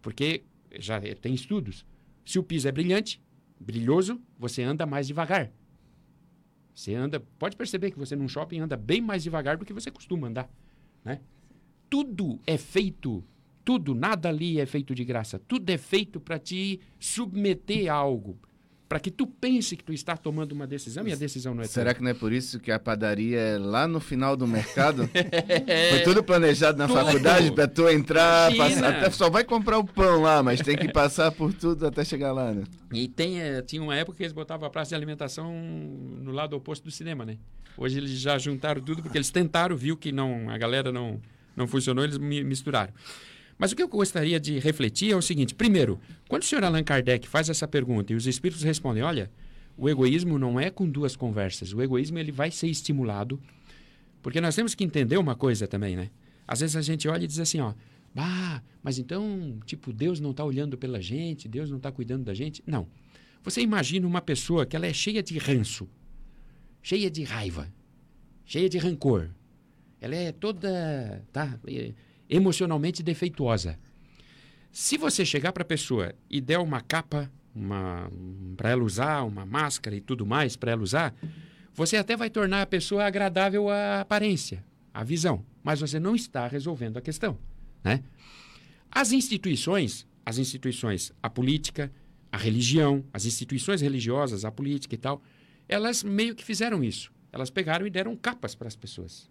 Porque 0.02 0.44
já 0.78 1.00
tem 1.20 1.32
estudos. 1.32 1.86
Se 2.24 2.38
o 2.38 2.42
piso 2.42 2.68
é 2.68 2.72
brilhante, 2.72 3.22
brilhoso, 3.58 4.20
você 4.38 4.62
anda 4.62 4.84
mais 4.84 5.06
devagar. 5.06 5.50
Você 6.76 6.94
anda, 6.94 7.18
pode 7.38 7.56
perceber 7.56 7.90
que 7.90 7.98
você 7.98 8.14
num 8.14 8.28
shopping 8.28 8.60
anda 8.60 8.76
bem 8.76 9.00
mais 9.00 9.22
devagar 9.22 9.56
do 9.56 9.64
que 9.64 9.72
você 9.72 9.90
costuma 9.90 10.28
andar, 10.28 10.46
né? 11.02 11.22
Tudo 11.88 12.38
é 12.46 12.58
feito, 12.58 13.24
tudo, 13.64 13.94
nada 13.94 14.28
ali 14.28 14.60
é 14.60 14.66
feito 14.66 14.94
de 14.94 15.02
graça. 15.02 15.38
Tudo 15.38 15.70
é 15.70 15.78
feito 15.78 16.20
para 16.20 16.38
te 16.38 16.78
submeter 17.00 17.90
a 17.90 17.94
algo, 17.94 18.38
para 18.88 19.00
que 19.00 19.10
tu 19.10 19.26
pense 19.26 19.76
que 19.76 19.82
tu 19.82 19.92
está 19.92 20.16
tomando 20.16 20.52
uma 20.52 20.66
decisão 20.66 21.06
e 21.08 21.12
a 21.12 21.16
decisão 21.16 21.54
não 21.54 21.62
é 21.62 21.66
Será 21.66 21.86
tua. 21.86 21.94
que 21.94 22.02
não 22.02 22.10
é 22.10 22.14
por 22.14 22.32
isso 22.32 22.60
que 22.60 22.70
a 22.70 22.78
padaria 22.78 23.38
é 23.38 23.58
lá 23.58 23.88
no 23.88 23.98
final 23.98 24.36
do 24.36 24.46
mercado? 24.46 25.08
Foi 25.90 26.00
tudo 26.04 26.22
planejado 26.22 26.78
na 26.78 26.86
tudo. 26.86 27.00
faculdade 27.00 27.50
para 27.50 27.66
tu 27.66 27.88
entrar, 27.88 28.54
passar, 28.56 28.96
até, 28.96 29.10
só 29.10 29.28
vai 29.28 29.42
comprar 29.42 29.78
o 29.78 29.84
pão 29.84 30.22
lá, 30.22 30.42
mas 30.42 30.60
tem 30.60 30.76
que 30.76 30.92
passar 30.92 31.32
por 31.32 31.52
tudo 31.52 31.86
até 31.86 32.04
chegar 32.04 32.32
lá, 32.32 32.52
né? 32.52 32.62
E 32.92 33.08
tem, 33.08 33.40
é, 33.40 33.60
tinha 33.60 33.82
uma 33.82 33.96
época 33.96 34.18
que 34.18 34.22
eles 34.22 34.32
botavam 34.32 34.66
a 34.66 34.70
praça 34.70 34.90
de 34.90 34.94
alimentação 34.94 35.52
no 35.52 36.30
lado 36.30 36.54
oposto 36.54 36.84
do 36.84 36.90
cinema, 36.90 37.24
né? 37.24 37.38
Hoje 37.76 37.98
eles 37.98 38.10
já 38.10 38.38
juntaram 38.38 38.80
tudo 38.80 39.02
porque 39.02 39.18
eles 39.18 39.30
tentaram, 39.30 39.76
viu 39.76 39.96
que 39.96 40.12
não, 40.12 40.48
a 40.48 40.56
galera 40.56 40.92
não, 40.92 41.20
não 41.56 41.66
funcionou, 41.66 42.04
eles 42.04 42.18
misturaram. 42.18 42.92
Mas 43.58 43.72
o 43.72 43.76
que 43.76 43.82
eu 43.82 43.88
gostaria 43.88 44.38
de 44.38 44.58
refletir 44.58 45.12
é 45.12 45.16
o 45.16 45.22
seguinte: 45.22 45.54
primeiro, 45.54 45.98
quando 46.28 46.42
o 46.42 46.44
senhor 46.44 46.64
Allan 46.64 46.82
Kardec 46.82 47.26
faz 47.26 47.48
essa 47.48 47.66
pergunta 47.66 48.12
e 48.12 48.16
os 48.16 48.26
espíritos 48.26 48.62
respondem, 48.62 49.02
olha, 49.02 49.30
o 49.76 49.88
egoísmo 49.88 50.38
não 50.38 50.58
é 50.58 50.70
com 50.70 50.88
duas 50.88 51.16
conversas, 51.16 51.72
o 51.72 51.82
egoísmo 51.82 52.18
ele 52.18 52.32
vai 52.32 52.50
ser 52.50 52.68
estimulado, 52.68 53.40
porque 54.22 54.40
nós 54.40 54.54
temos 54.54 54.74
que 54.74 54.84
entender 54.84 55.18
uma 55.18 55.34
coisa 55.34 55.66
também, 55.66 55.96
né? 55.96 56.10
Às 56.46 56.60
vezes 56.60 56.76
a 56.76 56.82
gente 56.82 57.08
olha 57.08 57.24
e 57.24 57.26
diz 57.26 57.38
assim, 57.38 57.60
ó, 57.60 57.74
bah, 58.14 58.62
mas 58.82 58.98
então, 58.98 59.58
tipo, 59.66 59.92
Deus 59.92 60.20
não 60.20 60.30
está 60.30 60.44
olhando 60.44 60.78
pela 60.78 61.00
gente, 61.00 61.48
Deus 61.48 61.68
não 61.70 61.76
está 61.76 61.90
cuidando 61.90 62.24
da 62.24 62.34
gente. 62.34 62.62
Não. 62.66 62.86
Você 63.42 63.60
imagina 63.60 64.06
uma 64.06 64.20
pessoa 64.20 64.64
que 64.64 64.74
ela 64.74 64.86
é 64.86 64.92
cheia 64.92 65.22
de 65.22 65.38
ranço, 65.38 65.88
cheia 66.82 67.10
de 67.10 67.22
raiva, 67.24 67.72
cheia 68.44 68.68
de 68.68 68.78
rancor. 68.78 69.28
Ela 70.00 70.14
é 70.14 70.32
toda, 70.32 71.24
tá? 71.32 71.58
Emocionalmente 72.28 73.02
defeituosa. 73.02 73.78
Se 74.70 74.98
você 74.98 75.24
chegar 75.24 75.52
para 75.52 75.62
a 75.62 75.66
pessoa 75.66 76.14
e 76.28 76.40
der 76.40 76.58
uma 76.58 76.80
capa 76.80 77.30
para 78.56 78.70
ela 78.70 78.84
usar, 78.84 79.22
uma 79.22 79.46
máscara 79.46 79.96
e 79.96 80.00
tudo 80.00 80.26
mais 80.26 80.56
para 80.56 80.72
ela 80.72 80.82
usar, 80.82 81.14
você 81.72 81.96
até 81.96 82.16
vai 82.16 82.28
tornar 82.28 82.62
a 82.62 82.66
pessoa 82.66 83.04
agradável 83.04 83.70
à 83.70 84.00
aparência, 84.00 84.64
à 84.92 85.02
visão, 85.02 85.44
mas 85.62 85.80
você 85.80 85.98
não 85.98 86.14
está 86.14 86.46
resolvendo 86.46 86.96
a 86.96 87.00
questão. 87.00 87.38
Né? 87.82 88.02
As 88.90 89.12
instituições, 89.12 90.06
as 90.24 90.38
instituições, 90.38 91.12
a 91.22 91.30
política, 91.30 91.92
a 92.30 92.36
religião, 92.36 93.04
as 93.12 93.24
instituições 93.24 93.80
religiosas, 93.80 94.44
a 94.44 94.50
política 94.50 94.94
e 94.94 94.98
tal, 94.98 95.22
elas 95.68 96.02
meio 96.02 96.34
que 96.34 96.44
fizeram 96.44 96.82
isso. 96.82 97.12
Elas 97.32 97.50
pegaram 97.50 97.86
e 97.86 97.90
deram 97.90 98.16
capas 98.16 98.54
para 98.54 98.68
as 98.68 98.76
pessoas. 98.76 99.30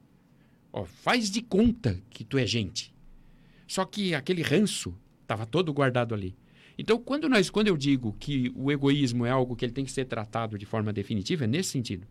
Ó, 0.78 0.84
faz 0.84 1.32
de 1.32 1.42
conta 1.42 2.02
que 2.10 2.26
tu 2.26 2.38
é 2.38 2.46
gente. 2.46 2.94
Só 3.66 3.86
que 3.86 4.14
aquele 4.14 4.42
ranço 4.42 4.94
estava 5.22 5.46
todo 5.46 5.74
guardado 5.74 6.14
ali. 6.14 6.36
Então, 6.78 7.00
quando, 7.00 7.30
nós, 7.30 7.50
quando 7.50 7.70
eu 7.70 7.78
digo 7.78 8.14
que 8.20 8.52
o 8.54 8.70
egoísmo 8.70 9.26
é 9.26 9.30
algo 9.30 9.56
que 9.56 9.64
ele 9.64 9.72
tem 9.72 9.86
que 9.86 9.92
ser 9.92 10.04
tratado 10.04 10.58
de 10.58 10.66
forma 10.66 10.92
definitiva, 10.92 11.46
é 11.46 11.48
nesse 11.48 11.70
sentido. 11.70 12.06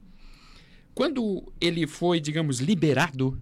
Quando 0.94 1.52
ele 1.60 1.86
foi, 1.86 2.18
digamos, 2.18 2.60
liberado, 2.60 3.38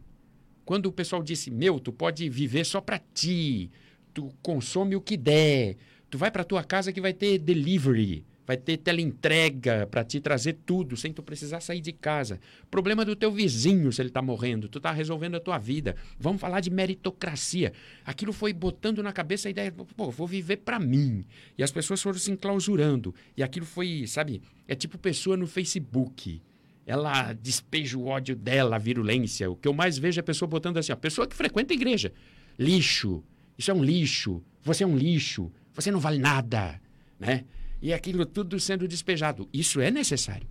quando 0.65 0.87
o 0.87 0.93
pessoal 0.93 1.23
disse: 1.23 1.53
Meu, 1.53 1.79
tu 1.79 1.93
pode 1.93 2.29
viver 2.29 2.67
só 2.67 2.81
para 2.81 2.99
ti, 2.99 3.71
tu 4.13 4.29
consome 4.43 4.97
o 4.97 5.01
que 5.01 5.17
der, 5.17 5.77
tu 6.11 6.19
vai 6.19 6.33
para 6.33 6.43
tua 6.43 6.65
casa 6.65 6.93
que 6.93 7.01
vai 7.01 7.13
ter 7.13 7.39
delivery, 7.39 8.27
vai 8.47 8.57
ter 8.57 8.77
teleentrega 8.77 9.87
para 9.91 10.05
te 10.05 10.21
trazer 10.21 10.59
tudo, 10.67 10.97
sem 10.97 11.13
tu 11.13 11.23
precisar 11.23 11.61
sair 11.61 11.81
de 11.81 11.93
casa. 11.93 12.41
Problema 12.71 13.05
do 13.05 13.15
teu 13.15 13.31
vizinho 13.31 13.93
se 13.93 14.03
ele 14.03 14.09
está 14.09 14.21
morrendo, 14.21 14.69
tu 14.69 14.79
está 14.79 14.91
resolvendo 14.91 15.37
a 15.37 15.41
tua 15.41 15.59
vida. 15.59 15.97
Vamos 16.19 16.41
falar 16.41 16.61
de 16.61 16.71
meritocracia. 16.71 17.73
Aquilo 18.05 18.33
foi 18.33 18.53
botando 18.53 19.03
na 19.03 19.13
cabeça 19.13 19.49
a 19.49 19.51
ideia, 19.51 19.73
pô, 19.73 20.11
vou 20.11 20.27
viver 20.27 20.59
para 20.59 20.79
mim. 20.79 21.25
E 21.57 21.63
as 21.63 21.71
pessoas 21.71 22.03
foram 22.03 22.19
se 22.19 22.31
enclausurando. 22.31 23.15
E 23.37 23.43
aquilo 23.43 23.67
foi, 23.67 24.05
sabe, 24.07 24.43
é 24.67 24.75
tipo 24.75 24.99
pessoa 24.99 25.37
no 25.37 25.47
Facebook. 25.47 26.41
Ela 26.85 27.33
despeja 27.33 27.97
o 27.97 28.07
ódio 28.07 28.35
dela, 28.35 28.77
a 28.77 28.79
virulência. 28.79 29.49
O 29.49 29.55
que 29.55 29.69
eu 29.69 29.73
mais 29.73 29.99
vejo 29.99 30.19
é 30.19 30.23
a 30.23 30.25
pessoa 30.25 30.49
botando 30.49 30.79
assim, 30.79 30.91
a 30.91 30.97
pessoa 30.97 31.27
que 31.27 31.37
frequenta 31.37 31.73
a 31.73 31.77
igreja. 31.77 32.13
Lixo. 32.59 33.23
Isso 33.57 33.71
é 33.71 33.75
um 33.75 33.85
lixo. 33.85 34.43
Você 34.65 34.83
é 34.83 34.87
um 34.87 34.97
lixo. 34.97 35.51
Você 35.75 35.91
não 35.91 36.01
vale 36.01 36.19
nada, 36.19 36.81
né? 37.19 37.45
E 37.83 37.93
aquilo 37.93 38.25
tudo 38.25 38.59
sendo 38.61 38.87
despejado. 38.87 39.49
Isso 39.53 39.81
é 39.81 39.91
necessário. 39.91 40.47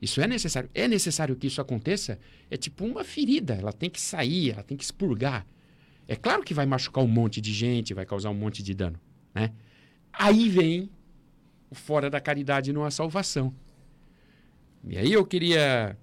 Isso 0.00 0.20
é 0.20 0.26
necessário. 0.26 0.68
É 0.74 0.86
necessário 0.86 1.34
que 1.34 1.46
isso 1.46 1.60
aconteça. 1.60 2.18
É 2.50 2.56
tipo 2.58 2.84
uma 2.84 3.02
ferida. 3.02 3.54
Ela 3.54 3.72
tem 3.72 3.88
que 3.88 3.98
sair, 3.98 4.50
ela 4.50 4.62
tem 4.62 4.76
que 4.76 4.84
expurgar. 4.84 5.46
É 6.06 6.14
claro 6.14 6.42
que 6.42 6.52
vai 6.52 6.66
machucar 6.66 7.02
um 7.02 7.08
monte 7.08 7.40
de 7.40 7.50
gente, 7.50 7.94
vai 7.94 8.04
causar 8.04 8.28
um 8.28 8.34
monte 8.34 8.62
de 8.62 8.74
dano. 8.74 9.00
Né? 9.34 9.52
Aí 10.12 10.50
vem 10.50 10.90
o 11.70 11.74
fora 11.74 12.10
da 12.10 12.20
caridade 12.20 12.74
numa 12.74 12.90
salvação. 12.90 13.54
E 14.86 14.98
aí 14.98 15.10
eu 15.10 15.24
queria 15.24 15.96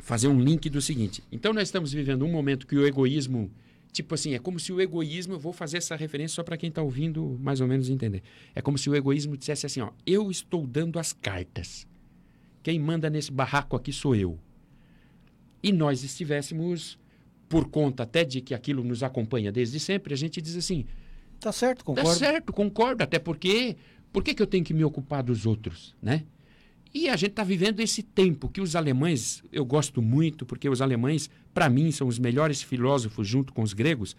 fazer 0.00 0.26
um 0.26 0.40
link 0.40 0.68
do 0.68 0.82
seguinte. 0.82 1.22
Então 1.30 1.52
nós 1.52 1.68
estamos 1.68 1.92
vivendo 1.92 2.24
um 2.24 2.32
momento 2.32 2.66
que 2.66 2.74
o 2.74 2.84
egoísmo 2.84 3.52
Tipo 3.94 4.16
assim, 4.16 4.34
é 4.34 4.40
como 4.40 4.58
se 4.58 4.72
o 4.72 4.80
egoísmo, 4.80 5.34
eu 5.34 5.38
vou 5.38 5.52
fazer 5.52 5.76
essa 5.76 5.94
referência 5.94 6.34
só 6.34 6.42
para 6.42 6.56
quem 6.56 6.68
está 6.68 6.82
ouvindo 6.82 7.38
mais 7.40 7.60
ou 7.60 7.68
menos 7.68 7.88
entender. 7.88 8.24
É 8.52 8.60
como 8.60 8.76
se 8.76 8.90
o 8.90 8.96
egoísmo 8.96 9.36
dissesse 9.36 9.66
assim, 9.66 9.80
ó, 9.80 9.92
eu 10.04 10.32
estou 10.32 10.66
dando 10.66 10.98
as 10.98 11.12
cartas. 11.12 11.86
Quem 12.60 12.76
manda 12.76 13.08
nesse 13.08 13.30
barraco 13.30 13.76
aqui 13.76 13.92
sou 13.92 14.16
eu. 14.16 14.36
E 15.62 15.70
nós 15.70 16.02
estivéssemos, 16.02 16.98
por 17.48 17.68
conta 17.68 18.02
até 18.02 18.24
de 18.24 18.40
que 18.40 18.52
aquilo 18.52 18.82
nos 18.82 19.04
acompanha 19.04 19.52
desde 19.52 19.78
sempre, 19.78 20.12
a 20.12 20.16
gente 20.16 20.42
diz 20.42 20.56
assim, 20.56 20.86
tá 21.38 21.52
certo, 21.52 21.84
concordo. 21.84 22.10
Tá 22.10 22.16
certo, 22.16 22.52
concordo, 22.52 23.04
até 23.04 23.20
porque 23.20 23.76
por 24.12 24.24
que, 24.24 24.34
que 24.34 24.42
eu 24.42 24.46
tenho 24.48 24.64
que 24.64 24.74
me 24.74 24.82
ocupar 24.82 25.22
dos 25.22 25.46
outros, 25.46 25.94
né? 26.02 26.24
E 26.94 27.08
a 27.08 27.16
gente 27.16 27.30
está 27.30 27.42
vivendo 27.42 27.80
esse 27.80 28.04
tempo 28.04 28.48
que 28.48 28.60
os 28.60 28.76
alemães, 28.76 29.42
eu 29.50 29.64
gosto 29.64 30.00
muito, 30.00 30.46
porque 30.46 30.68
os 30.68 30.80
alemães, 30.80 31.28
para 31.52 31.68
mim, 31.68 31.90
são 31.90 32.06
os 32.06 32.20
melhores 32.20 32.62
filósofos 32.62 33.26
junto 33.26 33.52
com 33.52 33.62
os 33.62 33.72
gregos, 33.72 34.16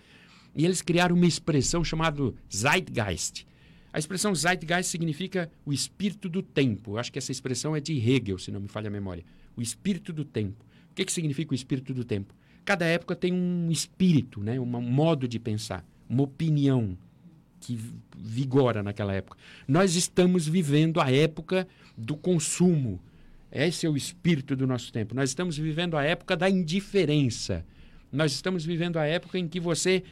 e 0.54 0.66
eles 0.66 0.82
criaram 0.82 1.16
uma 1.16 1.26
expressão 1.26 1.86
chamada 1.86 2.34
Zeitgeist. 2.54 3.48
A 3.94 3.98
expressão 3.98 4.36
Zeitgeist 4.36 4.92
significa 4.92 5.50
o 5.66 5.72
espírito 5.72 6.28
do 6.28 6.42
tempo. 6.42 6.98
Acho 6.98 7.14
que 7.14 7.18
essa 7.18 7.32
expressão 7.32 7.74
é 7.78 7.80
de 7.80 7.98
Hegel, 7.98 8.38
se 8.38 8.52
não 8.52 8.60
me 8.60 8.68
falha 8.68 8.90
a 8.90 8.92
memória. 8.92 9.24
O 9.56 9.62
espírito 9.62 10.12
do 10.12 10.26
tempo. 10.26 10.66
O 10.92 10.96
que, 10.96 11.06
que 11.06 11.14
significa 11.14 11.54
o 11.54 11.56
espírito 11.56 11.94
do 11.94 12.04
tempo? 12.04 12.34
Cada 12.66 12.86
época 12.86 13.16
tem 13.16 13.32
um 13.32 13.72
espírito, 13.72 14.42
né? 14.42 14.60
um 14.60 14.66
modo 14.66 15.30
de 15.30 15.40
pensar, 15.40 15.86
uma 16.10 16.24
opinião 16.24 16.98
que 17.62 17.80
vigora 18.18 18.84
naquela 18.84 19.14
época. 19.14 19.38
Nós 19.68 19.96
estamos 19.96 20.48
vivendo 20.48 21.00
a 21.00 21.10
época 21.10 21.68
do 21.98 22.16
consumo. 22.16 23.00
Esse 23.52 23.86
é 23.86 23.90
o 23.90 23.96
espírito 23.96 24.56
do 24.56 24.68
nosso 24.68 24.92
tempo. 24.92 25.16
Nós 25.16 25.30
estamos 25.30 25.58
vivendo 25.58 25.98
a 25.98 26.04
época 26.04 26.36
da 26.36 26.50
indiferença. 26.50 27.66
Nós 28.12 28.34
estamos 28.34 28.66
vivendo 28.66 28.98
a 28.98 29.06
época 29.06 29.38
em 29.40 29.48
que 29.48 29.60
você 29.60 30.04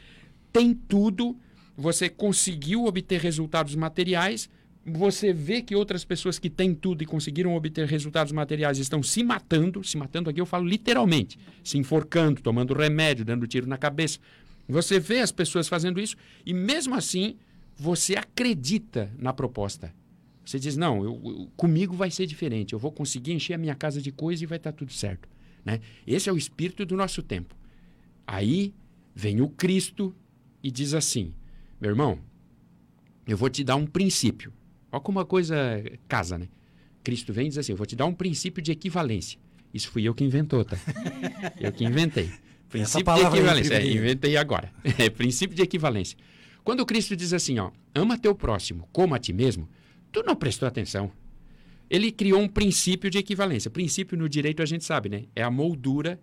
tem 0.52 0.72
tudo 0.74 1.36
você 1.76 2.08
conseguiu 2.08 2.84
obter 2.84 3.20
resultados 3.20 3.74
materiais, 3.74 4.48
você 4.86 5.32
vê 5.32 5.62
que 5.62 5.74
outras 5.74 6.04
pessoas 6.04 6.38
que 6.38 6.50
têm 6.50 6.74
tudo 6.74 7.02
e 7.02 7.06
conseguiram 7.06 7.54
obter 7.54 7.86
resultados 7.86 8.32
materiais 8.32 8.78
estão 8.78 9.02
se 9.02 9.22
matando, 9.22 9.82
se 9.82 9.96
matando 9.96 10.28
aqui 10.28 10.40
eu 10.40 10.46
falo 10.46 10.66
literalmente, 10.66 11.38
se 11.62 11.78
enforcando, 11.78 12.42
tomando 12.42 12.74
remédio, 12.74 13.24
dando 13.24 13.46
tiro 13.46 13.66
na 13.66 13.78
cabeça. 13.78 14.18
Você 14.68 15.00
vê 15.00 15.20
as 15.20 15.32
pessoas 15.32 15.68
fazendo 15.68 16.00
isso 16.00 16.16
e 16.44 16.52
mesmo 16.52 16.94
assim 16.94 17.36
você 17.76 18.14
acredita 18.14 19.10
na 19.18 19.32
proposta. 19.32 19.92
Você 20.44 20.58
diz: 20.58 20.76
não, 20.76 21.02
eu, 21.02 21.20
eu, 21.24 21.52
comigo 21.56 21.94
vai 21.94 22.10
ser 22.10 22.26
diferente, 22.26 22.72
eu 22.72 22.78
vou 22.78 22.92
conseguir 22.92 23.32
encher 23.32 23.54
a 23.54 23.58
minha 23.58 23.74
casa 23.74 24.00
de 24.00 24.12
coisas 24.12 24.42
e 24.42 24.46
vai 24.46 24.58
estar 24.58 24.72
tudo 24.72 24.92
certo. 24.92 25.28
Né? 25.64 25.80
Esse 26.06 26.28
é 26.28 26.32
o 26.32 26.36
espírito 26.36 26.84
do 26.84 26.96
nosso 26.96 27.22
tempo. 27.22 27.56
Aí 28.26 28.74
vem 29.14 29.40
o 29.40 29.48
Cristo 29.48 30.14
e 30.62 30.70
diz 30.70 30.94
assim: 30.94 31.32
meu 31.80 31.90
irmão, 31.90 32.18
eu 33.26 33.36
vou 33.36 33.48
te 33.48 33.64
dar 33.64 33.76
um 33.76 33.86
princípio. 33.86 34.52
Olha 34.92 35.00
como 35.00 35.18
uma 35.18 35.24
coisa 35.24 35.56
casa, 36.06 36.38
né? 36.38 36.48
Cristo 37.02 37.32
vem 37.32 37.46
e 37.46 37.48
diz 37.48 37.58
assim: 37.58 37.72
eu 37.72 37.76
vou 37.76 37.86
te 37.86 37.96
dar 37.96 38.06
um 38.06 38.14
princípio 38.14 38.62
de 38.62 38.72
equivalência. 38.72 39.38
Isso 39.72 39.90
fui 39.90 40.04
eu 40.04 40.14
que 40.14 40.22
inventou, 40.22 40.64
tá? 40.64 40.78
eu 41.60 41.72
que 41.72 41.84
inventei. 41.84 42.30
Princípio 42.70 43.14
de 43.14 43.20
equivalência. 43.20 43.74
É, 43.74 43.86
inventei 43.86 44.36
agora. 44.36 44.72
É 44.98 45.08
princípio 45.08 45.54
de 45.54 45.62
equivalência. 45.62 46.18
Quando 46.64 46.80
o 46.80 46.86
Cristo 46.86 47.14
diz 47.14 47.32
assim, 47.32 47.58
ó, 47.58 47.70
ama 47.94 48.18
teu 48.18 48.34
próximo 48.34 48.88
como 48.90 49.14
a 49.14 49.18
ti 49.18 49.32
mesmo, 49.32 49.68
tu 50.14 50.22
não 50.22 50.36
prestou 50.36 50.68
atenção. 50.68 51.10
Ele 51.90 52.12
criou 52.12 52.40
um 52.40 52.48
princípio 52.48 53.10
de 53.10 53.18
equivalência. 53.18 53.68
Princípio 53.68 54.16
no 54.16 54.28
direito 54.28 54.62
a 54.62 54.66
gente 54.66 54.84
sabe, 54.84 55.08
né? 55.08 55.24
É 55.34 55.42
a 55.42 55.50
moldura 55.50 56.20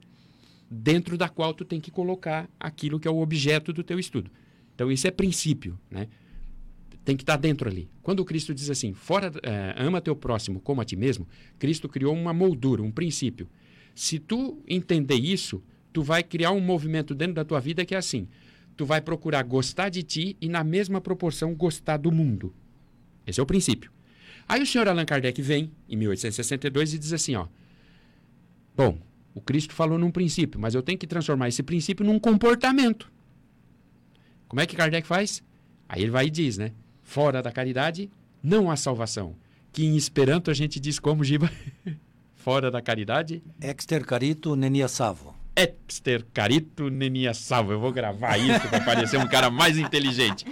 dentro 0.69 1.17
da 1.17 1.27
qual 1.27 1.54
tu 1.54 1.65
tem 1.65 1.82
que 1.82 1.91
colocar 1.91 2.49
aquilo 2.58 2.99
que 2.99 3.08
é 3.08 3.12
o 3.12 3.19
objeto 3.19 3.73
do 3.73 3.84
teu 3.84 3.99
estudo. 3.99 4.32
Então, 4.73 4.89
isso 4.89 5.06
é 5.06 5.12
princípio, 5.12 5.77
né? 5.89 6.08
Tem 7.04 7.17
que 7.17 7.23
estar 7.23 7.36
dentro 7.36 7.69
ali. 7.69 7.89
Quando 8.01 8.23
Cristo 8.23 8.54
diz 8.54 8.69
assim, 8.69 8.93
fora, 8.93 9.30
é, 9.43 9.75
ama 9.77 9.99
teu 9.99 10.15
próximo 10.15 10.62
como 10.62 10.80
a 10.80 10.86
ti 10.86 10.95
mesmo, 10.95 11.27
Cristo 11.60 11.89
criou 11.89 12.15
uma 12.15 12.34
moldura, 12.34 12.82
um 12.82 12.91
princípio. 12.91 13.49
Se 13.93 14.19
tu 14.19 14.63
entender 14.65 15.15
isso, 15.15 15.62
tu 15.91 16.01
vai 16.01 16.23
criar 16.23 16.51
um 16.51 16.62
movimento 16.62 17.13
dentro 17.13 17.34
da 17.34 17.43
tua 17.43 17.60
vida 17.60 17.86
que 17.86 17.93
é 17.93 17.97
assim. 17.97 18.27
Tu 18.77 18.86
vai 18.86 19.01
procurar 19.01 19.43
gostar 19.43 19.89
de 19.89 20.01
ti 20.01 20.38
e, 20.39 20.47
na 20.47 20.63
mesma 20.63 21.01
proporção, 21.01 21.54
gostar 21.54 21.97
do 21.97 22.12
mundo. 22.12 22.54
Esse 23.25 23.39
é 23.39 23.43
o 23.43 23.45
princípio. 23.45 23.91
Aí 24.47 24.62
o 24.62 24.65
senhor 24.65 24.88
Allan 24.88 25.05
Kardec 25.05 25.41
vem, 25.41 25.71
em 25.88 25.95
1862, 25.95 26.93
e 26.93 26.99
diz 26.99 27.13
assim, 27.13 27.36
ó. 27.36 27.47
Bom, 28.75 28.97
o 29.34 29.41
Cristo 29.41 29.73
falou 29.73 29.97
num 29.97 30.12
princípio, 30.12 30.60
mas 30.60 30.75
eu 30.75 30.81
tenho 30.81 30.97
que 30.97 31.07
transformar 31.07 31.47
esse 31.47 31.63
princípio 31.63 32.05
num 32.05 32.19
comportamento. 32.19 33.12
Como 34.47 34.60
é 34.60 34.65
que 34.65 34.75
Kardec 34.75 35.07
faz? 35.07 35.43
Aí 35.88 36.01
ele 36.01 36.12
vai 36.12 36.27
e 36.27 36.29
diz, 36.29 36.57
né? 36.57 36.71
Fora 37.01 37.41
da 37.41 37.51
caridade, 37.51 38.10
não 38.43 38.69
há 38.69 38.75
salvação. 38.75 39.36
Que 39.71 39.86
em 39.86 39.95
Esperanto 39.95 40.51
a 40.51 40.53
gente 40.53 40.79
diz 40.79 40.99
como, 40.99 41.23
Giba? 41.23 41.49
Fora 42.36 42.69
da 42.69 42.81
caridade? 42.81 43.43
Exter 43.62 44.05
carito 44.05 44.55
nenia 44.55 44.88
savo. 44.88 45.40
Exter 45.55 46.25
carito 46.33 46.89
nenia 46.89 47.33
salvo. 47.33 47.73
Eu 47.73 47.79
vou 47.79 47.91
gravar 47.91 48.37
isso 48.37 48.67
para 48.69 48.81
parecer 48.81 49.17
um 49.17 49.27
cara 49.27 49.49
mais 49.49 49.77
inteligente. 49.77 50.45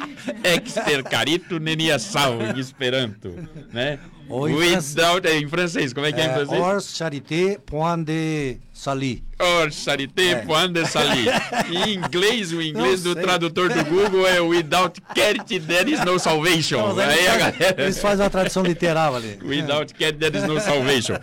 Exter 0.43 1.03
carito 1.03 1.59
nenia 1.59 1.97
salvo 1.97 2.43
em 2.43 2.59
Esperanto, 2.59 3.33
né? 3.71 3.99
Ou 4.27 4.47
em, 4.47 4.55
Without, 4.55 5.27
em 5.27 5.47
francês, 5.47 5.91
como 5.91 6.05
é 6.05 6.11
que 6.11 6.21
é, 6.21 6.25
é 6.25 6.27
em 6.27 6.33
francês? 6.33 6.61
Or 6.61 6.81
charité 6.81 7.57
point 7.65 8.03
de 8.03 8.59
sali. 8.79 9.21
Or 9.39 9.69
charité 9.71 10.31
é. 10.31 10.35
point 10.45 10.71
de 10.71 10.85
sali. 10.85 11.25
em 11.69 11.95
inglês, 11.95 12.53
o 12.53 12.61
inglês 12.61 13.03
do 13.03 13.13
tradutor 13.13 13.67
do 13.67 13.83
Google 13.83 14.25
é 14.25 14.39
without 14.39 15.01
charity 15.13 15.59
there 15.59 15.91
is 15.91 16.03
no 16.05 16.17
salvation. 16.17 16.77
Não, 16.77 16.99
Aí 16.99 17.27
a 17.27 17.37
galera... 17.37 17.83
Eles 17.83 17.99
fazem 17.99 18.23
uma 18.23 18.29
tradução 18.29 18.63
literal 18.63 19.17
ali. 19.17 19.37
Without 19.43 19.93
charity 19.97 20.19
there 20.19 20.37
is 20.37 20.43
no 20.45 20.59
salvation. 20.61 21.15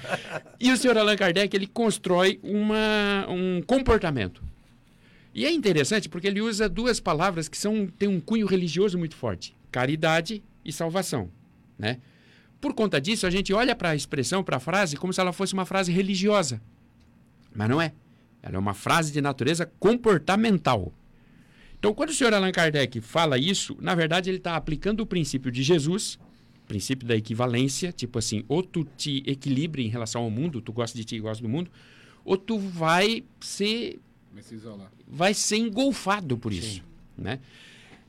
E 0.61 0.71
o 0.71 0.77
senhor 0.77 0.99
Allan 0.99 1.17
Kardec, 1.17 1.57
ele 1.57 1.67
constrói 1.67 2.39
uma, 2.43 3.27
um 3.29 3.63
comportamento. 3.63 4.43
E 5.35 5.47
é 5.47 5.51
interessante 5.51 6.09
porque 6.11 6.27
ele 6.27 6.43
usa 6.43 6.69
duas 6.69 7.01
palavras 7.01 7.49
que 7.49 7.57
são, 7.57 7.87
têm 7.87 8.09
um 8.09 8.21
cunho 8.21 8.47
religioso 8.47 8.99
muito 8.99 9.17
forte. 9.17 9.57
Caridade 9.73 10.43
e 10.63 10.73
salvação, 10.73 11.31
né? 11.79 11.99
Por 12.61 12.75
conta 12.75 13.01
disso, 13.01 13.27
a 13.27 13.31
gente 13.31 13.53
olha 13.53 13.75
para 13.75 13.91
a 13.91 13.97
expressão, 13.97 14.43
para 14.43 14.57
a 14.57 14.61
frase, 14.61 14.97
como 14.97 15.13
se 15.13 15.21
ela 15.21 15.33
fosse 15.33 15.55
uma 15.55 15.65
frase 15.65 15.93
religiosa. 15.93 16.61
Mas 17.57 17.69
não 17.69 17.81
é. 17.81 17.93
Ela 18.43 18.57
é 18.57 18.59
uma 18.59 18.75
frase 18.75 19.13
de 19.13 19.21
natureza 19.21 19.67
comportamental. 19.81 20.93
Então, 21.79 21.93
quando 21.93 22.11
o 22.11 22.15
senhor 22.15 22.33
Allan 22.33 22.53
Kardec 22.53 23.01
fala 23.01 23.39
isso, 23.39 23.77
na 23.81 23.95
verdade 23.95 24.31
ele 24.31 24.39
está 24.39 24.57
aplicando 24.57 25.01
o 25.01 25.07
princípio 25.07 25.51
de 25.51 25.63
Jesus, 25.63 26.19
princípio 26.67 27.07
da 27.07 27.17
equivalência, 27.17 27.93
tipo 27.93 28.19
assim, 28.19 28.45
ou 28.49 28.63
tu 28.63 28.85
te 28.97 29.23
equilibra 29.27 29.81
em 29.81 29.89
relação 29.89 30.23
ao 30.23 30.31
mundo, 30.31 30.61
tu 30.61 30.73
gosta 30.73 30.97
de 30.97 31.05
ti 31.05 31.17
e 31.17 31.21
gosta 31.21 31.43
do 31.43 31.49
mundo, 31.49 31.71
ou 32.25 32.37
tu 32.37 32.59
vai 32.59 33.25
ser 33.41 34.01
vai 34.33 34.43
se 34.43 34.55
isolar. 34.55 34.93
Vai 35.07 35.33
ser 35.33 35.57
engolfado 35.57 36.37
por 36.37 36.53
isso, 36.53 36.77
Sim. 36.77 36.83
né? 37.17 37.41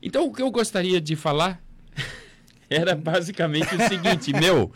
Então, 0.02 0.26
o 0.26 0.32
que 0.32 0.42
eu 0.42 0.50
gostaria 0.50 1.00
de 1.00 1.16
falar 1.16 1.62
era 2.68 2.94
basicamente 2.94 3.74
o 3.74 3.88
seguinte, 3.88 4.32
meu, 4.32 4.72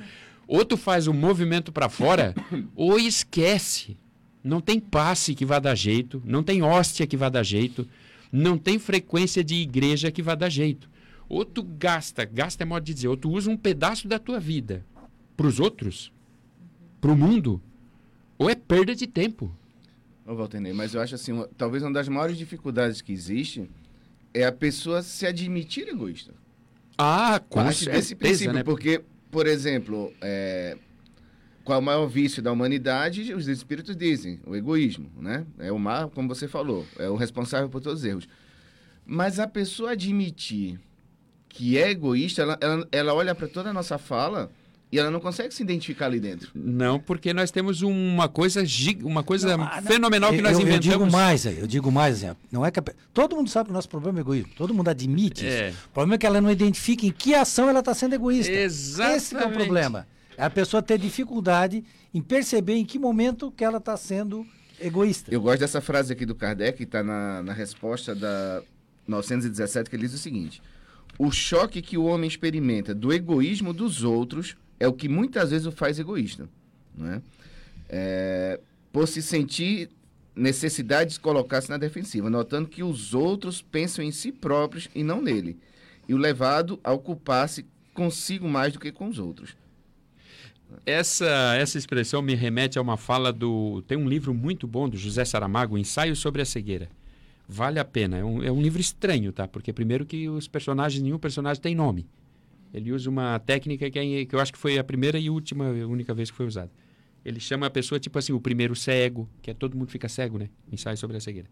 ou 0.46 0.64
tu 0.64 0.76
faz 0.76 1.06
o 1.06 1.10
um 1.10 1.14
movimento 1.14 1.70
para 1.70 1.88
fora, 1.88 2.34
ou 2.74 2.98
esquece. 2.98 3.96
Não 4.42 4.60
tem 4.60 4.80
passe 4.80 5.34
que 5.34 5.44
vá 5.44 5.58
dar 5.58 5.74
jeito, 5.74 6.22
não 6.24 6.42
tem 6.42 6.62
hóstia 6.62 7.06
que 7.06 7.16
vá 7.16 7.28
dar 7.28 7.42
jeito, 7.42 7.88
não 8.30 8.58
tem 8.58 8.78
frequência 8.78 9.44
de 9.44 9.54
igreja 9.56 10.10
que 10.10 10.22
vá 10.22 10.34
dar 10.34 10.48
jeito. 10.48 10.90
Ou 11.28 11.44
tu 11.44 11.62
gasta, 11.62 12.24
gasta 12.24 12.62
é 12.62 12.66
modo 12.66 12.84
de 12.84 12.94
dizer, 12.94 13.08
ou 13.08 13.16
tu 13.16 13.30
usa 13.30 13.50
um 13.50 13.56
pedaço 13.56 14.08
da 14.08 14.18
tua 14.18 14.40
vida 14.40 14.84
para 15.36 15.46
os 15.46 15.60
outros, 15.60 16.12
para 17.00 17.10
o 17.10 17.16
mundo, 17.16 17.62
ou 18.36 18.50
é 18.50 18.54
perda 18.54 18.94
de 18.94 19.06
tempo. 19.06 19.54
Ô, 20.26 20.34
Valtenei, 20.34 20.72
mas 20.72 20.94
eu 20.94 21.00
acho 21.00 21.14
assim, 21.14 21.32
uma, 21.32 21.48
talvez 21.56 21.82
uma 21.82 21.92
das 21.92 22.08
maiores 22.08 22.36
dificuldades 22.36 23.00
que 23.00 23.12
existe 23.12 23.68
é 24.34 24.44
a 24.44 24.52
pessoa 24.52 25.02
se 25.02 25.26
admitir 25.26 25.88
egoísta. 25.88 26.32
Ah, 26.96 27.40
com 27.48 27.60
Parte 27.60 27.78
certeza, 27.78 27.98
desse 27.98 28.14
princípio, 28.14 28.52
né? 28.52 28.62
porque, 28.62 29.02
por 29.30 29.46
exemplo, 29.46 30.12
é, 30.20 30.76
qual 31.64 31.78
é 31.78 31.80
o 31.80 31.84
maior 31.84 32.06
vício 32.06 32.42
da 32.42 32.50
humanidade? 32.50 33.32
Os 33.34 33.46
espíritos 33.48 33.96
dizem, 33.96 34.40
o 34.46 34.56
egoísmo, 34.56 35.10
né? 35.20 35.44
É 35.58 35.70
o 35.70 35.78
mal, 35.78 36.10
como 36.10 36.28
você 36.28 36.48
falou, 36.48 36.86
é 36.98 37.08
o 37.08 37.16
responsável 37.16 37.68
por 37.68 37.80
todos 37.80 38.00
os 38.00 38.04
erros. 38.04 38.28
Mas 39.06 39.38
a 39.38 39.46
pessoa 39.46 39.92
admitir 39.92 40.78
que 41.48 41.76
é 41.76 41.90
egoísta, 41.90 42.42
ela, 42.42 42.58
ela, 42.60 42.88
ela 42.90 43.14
olha 43.14 43.34
para 43.34 43.46
toda 43.46 43.70
a 43.70 43.72
nossa 43.72 43.98
fala 43.98 44.50
e 44.90 44.98
ela 44.98 45.10
não 45.10 45.20
consegue 45.20 45.54
se 45.54 45.62
identificar 45.62 46.06
ali 46.06 46.20
dentro. 46.20 46.50
Não, 46.54 47.00
porque 47.00 47.32
nós 47.32 47.50
temos 47.50 47.80
uma 47.80 48.28
coisa 48.28 48.62
uma 49.02 49.22
coisa 49.22 49.56
não, 49.56 49.64
ah, 49.64 49.80
fenomenal 49.80 50.30
não, 50.30 50.36
que 50.36 50.42
nós 50.42 50.52
eu, 50.52 50.60
inventamos. 50.60 50.86
Eu 50.86 50.92
digo 50.92 51.10
mais, 51.10 51.46
eu 51.46 51.66
digo 51.66 51.90
mais, 51.90 52.24
não 52.50 52.64
é 52.64 52.70
que 52.70 52.78
a, 52.78 52.84
todo 53.14 53.34
mundo 53.34 53.48
sabe 53.48 53.66
que 53.66 53.70
o 53.70 53.74
nosso 53.74 53.88
problema 53.88 54.18
é 54.18 54.20
egoísmo, 54.20 54.52
todo 54.54 54.74
mundo 54.74 54.88
admite 54.88 55.46
é. 55.46 55.70
isso. 55.70 55.78
O 55.86 55.94
problema 55.94 56.16
é 56.16 56.18
que 56.18 56.26
ela 56.26 56.40
não 56.40 56.50
identifica 56.50 57.06
em 57.06 57.10
que 57.10 57.34
ação 57.34 57.70
ela 57.70 57.80
está 57.80 57.94
sendo 57.94 58.14
egoísta. 58.14 58.52
Exatamente. 58.52 59.16
Esse 59.16 59.36
é 59.36 59.46
o 59.46 59.50
problema. 59.50 60.06
É 60.42 60.46
a 60.46 60.50
pessoa 60.50 60.82
ter 60.82 60.98
dificuldade 60.98 61.84
em 62.12 62.20
perceber 62.20 62.74
em 62.74 62.84
que 62.84 62.98
momento 62.98 63.48
que 63.52 63.62
ela 63.62 63.78
está 63.78 63.96
sendo 63.96 64.44
egoísta. 64.80 65.32
Eu 65.32 65.40
gosto 65.40 65.60
dessa 65.60 65.80
frase 65.80 66.12
aqui 66.12 66.26
do 66.26 66.34
Kardec, 66.34 66.78
que 66.78 66.82
está 66.82 67.00
na, 67.00 67.44
na 67.44 67.52
resposta 67.52 68.12
da 68.12 68.60
917, 69.06 69.88
que 69.88 69.94
ele 69.94 70.02
diz 70.02 70.14
o 70.14 70.18
seguinte: 70.18 70.60
o 71.16 71.30
choque 71.30 71.80
que 71.80 71.96
o 71.96 72.02
homem 72.02 72.26
experimenta 72.26 72.92
do 72.92 73.12
egoísmo 73.12 73.72
dos 73.72 74.02
outros 74.02 74.56
é 74.80 74.88
o 74.88 74.92
que 74.92 75.08
muitas 75.08 75.52
vezes 75.52 75.64
o 75.64 75.70
faz 75.70 76.00
egoísta. 76.00 76.48
Né? 76.92 77.22
É, 77.88 78.58
por 78.92 79.06
se 79.06 79.22
sentir 79.22 79.90
necessidade 80.34 81.12
de 81.12 81.20
colocar-se 81.20 81.70
na 81.70 81.78
defensiva, 81.78 82.28
notando 82.28 82.68
que 82.68 82.82
os 82.82 83.14
outros 83.14 83.62
pensam 83.62 84.04
em 84.04 84.10
si 84.10 84.32
próprios 84.32 84.88
e 84.92 85.04
não 85.04 85.22
nele, 85.22 85.56
e 86.08 86.14
o 86.14 86.18
levado 86.18 86.80
a 86.82 86.90
ocupar-se 86.90 87.64
consigo 87.94 88.48
mais 88.48 88.72
do 88.72 88.80
que 88.80 88.90
com 88.90 89.06
os 89.06 89.20
outros. 89.20 89.61
Essa, 90.84 91.54
essa 91.56 91.78
expressão 91.78 92.22
me 92.22 92.34
remete 92.34 92.78
a 92.78 92.82
uma 92.82 92.96
fala 92.96 93.32
do. 93.32 93.82
Tem 93.82 93.96
um 93.96 94.08
livro 94.08 94.34
muito 94.34 94.66
bom 94.66 94.88
do 94.88 94.96
José 94.96 95.24
Saramago, 95.24 95.78
Ensaio 95.78 96.16
sobre 96.16 96.42
a 96.42 96.44
Cegueira. 96.44 96.88
Vale 97.48 97.78
a 97.78 97.84
pena. 97.84 98.18
É 98.18 98.24
um, 98.24 98.42
é 98.42 98.50
um 98.50 98.60
livro 98.60 98.80
estranho, 98.80 99.32
tá? 99.32 99.46
Porque, 99.46 99.72
primeiro, 99.72 100.06
que 100.06 100.28
os 100.28 100.48
personagens, 100.48 101.02
nenhum 101.02 101.18
personagem 101.18 101.62
tem 101.62 101.74
nome. 101.74 102.06
Ele 102.72 102.92
usa 102.92 103.10
uma 103.10 103.38
técnica 103.38 103.90
que, 103.90 103.98
é, 103.98 104.24
que 104.24 104.34
eu 104.34 104.40
acho 104.40 104.52
que 104.52 104.58
foi 104.58 104.78
a 104.78 104.84
primeira 104.84 105.18
e 105.18 105.28
última, 105.28 105.66
única 105.66 106.14
vez 106.14 106.30
que 106.30 106.36
foi 106.36 106.46
usada. 106.46 106.70
Ele 107.24 107.38
chama 107.38 107.66
a 107.66 107.70
pessoa, 107.70 108.00
tipo 108.00 108.18
assim, 108.18 108.32
o 108.32 108.40
primeiro 108.40 108.74
cego, 108.74 109.28
que 109.40 109.50
é 109.50 109.54
todo 109.54 109.76
mundo 109.76 109.90
fica 109.90 110.08
cego, 110.08 110.38
né? 110.38 110.48
Ensaio 110.70 110.96
sobre 110.96 111.16
a 111.16 111.20
cegueira. 111.20 111.48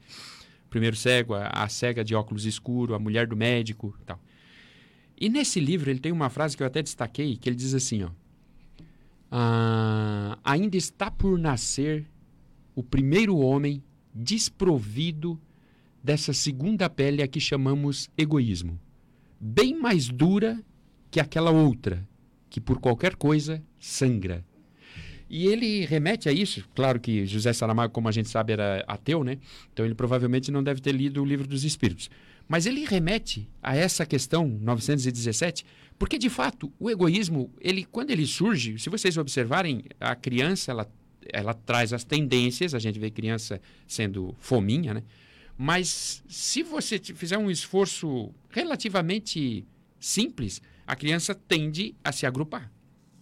O 0.67 0.71
primeiro 0.71 0.97
cego, 0.97 1.35
a, 1.35 1.47
a 1.49 1.69
cega 1.69 2.03
de 2.03 2.15
óculos 2.15 2.47
escuro, 2.47 2.95
a 2.95 2.99
mulher 2.99 3.27
do 3.27 3.37
médico 3.37 3.97
tal. 4.07 4.21
E 5.21 5.29
nesse 5.29 5.61
livro 5.61 5.91
ele 5.91 6.01
tem 6.01 6.11
uma 6.11 6.31
frase 6.31 6.57
que 6.57 6.63
eu 6.63 6.67
até 6.67 6.83
destaquei, 6.83 7.37
que 7.37 7.49
ele 7.49 7.57
diz 7.57 7.75
assim, 7.75 8.03
ó. 8.03 8.11
Ah, 9.31 10.39
ainda 10.43 10.77
está 10.77 11.11
por 11.11 11.39
nascer 11.39 12.07
o 12.75 12.83
primeiro 12.83 13.37
homem 13.37 13.83
desprovido 14.15 15.41
dessa 16.03 16.33
segunda 16.33 16.89
pele 16.91 17.23
a 17.23 17.29
que 17.29 17.39
chamamos 17.39 18.11
egoísmo, 18.17 18.81
bem 19.39 19.79
mais 19.79 20.09
dura 20.09 20.61
que 21.11 21.21
aquela 21.21 21.51
outra, 21.51 22.07
que 22.49 22.61
por 22.61 22.81
qualquer 22.81 23.17
coisa 23.17 23.63
sangra. 23.79 24.45
E 25.29 25.47
ele 25.47 25.85
remete 25.85 26.29
a 26.29 26.33
isso, 26.33 26.69
claro 26.75 26.99
que 26.99 27.25
José 27.25 27.53
Saramago, 27.53 27.93
como 27.93 28.09
a 28.09 28.13
gente 28.13 28.29
sabe, 28.29 28.53
era 28.53 28.85
ateu, 28.89 29.23
né? 29.23 29.39
Então 29.73 29.85
ele 29.85 29.95
provavelmente 29.95 30.51
não 30.51 30.63
deve 30.63 30.81
ter 30.81 30.93
lido 30.93 31.23
o 31.23 31.25
livro 31.25 31.47
dos 31.47 31.63
Espíritos. 31.63 32.11
Mas 32.51 32.67
ele 32.67 32.85
remete 32.85 33.49
a 33.63 33.77
essa 33.77 34.05
questão 34.05 34.49
917, 34.49 35.65
porque 35.97 36.19
de 36.19 36.29
fato 36.29 36.73
o 36.81 36.91
egoísmo, 36.91 37.49
ele 37.61 37.85
quando 37.85 38.11
ele 38.11 38.27
surge, 38.27 38.77
se 38.77 38.91
vocês 38.91 39.17
observarem, 39.17 39.85
a 40.01 40.17
criança 40.17 40.73
ela, 40.73 40.93
ela 41.33 41.55
traz 41.55 41.93
as 41.93 42.03
tendências, 42.03 42.75
a 42.75 42.81
gente 42.81 42.99
vê 42.99 43.09
criança 43.09 43.61
sendo 43.87 44.35
fominha, 44.41 44.93
né? 44.93 45.05
Mas 45.57 46.25
se 46.29 46.65
você 46.65 46.99
fizer 46.99 47.39
um 47.39 47.49
esforço 47.49 48.35
relativamente 48.49 49.65
simples, 50.01 50.61
a 50.85 50.97
criança 50.97 51.37
tende 51.37 51.95
a 52.03 52.11
se 52.11 52.27
agrupar, 52.27 52.69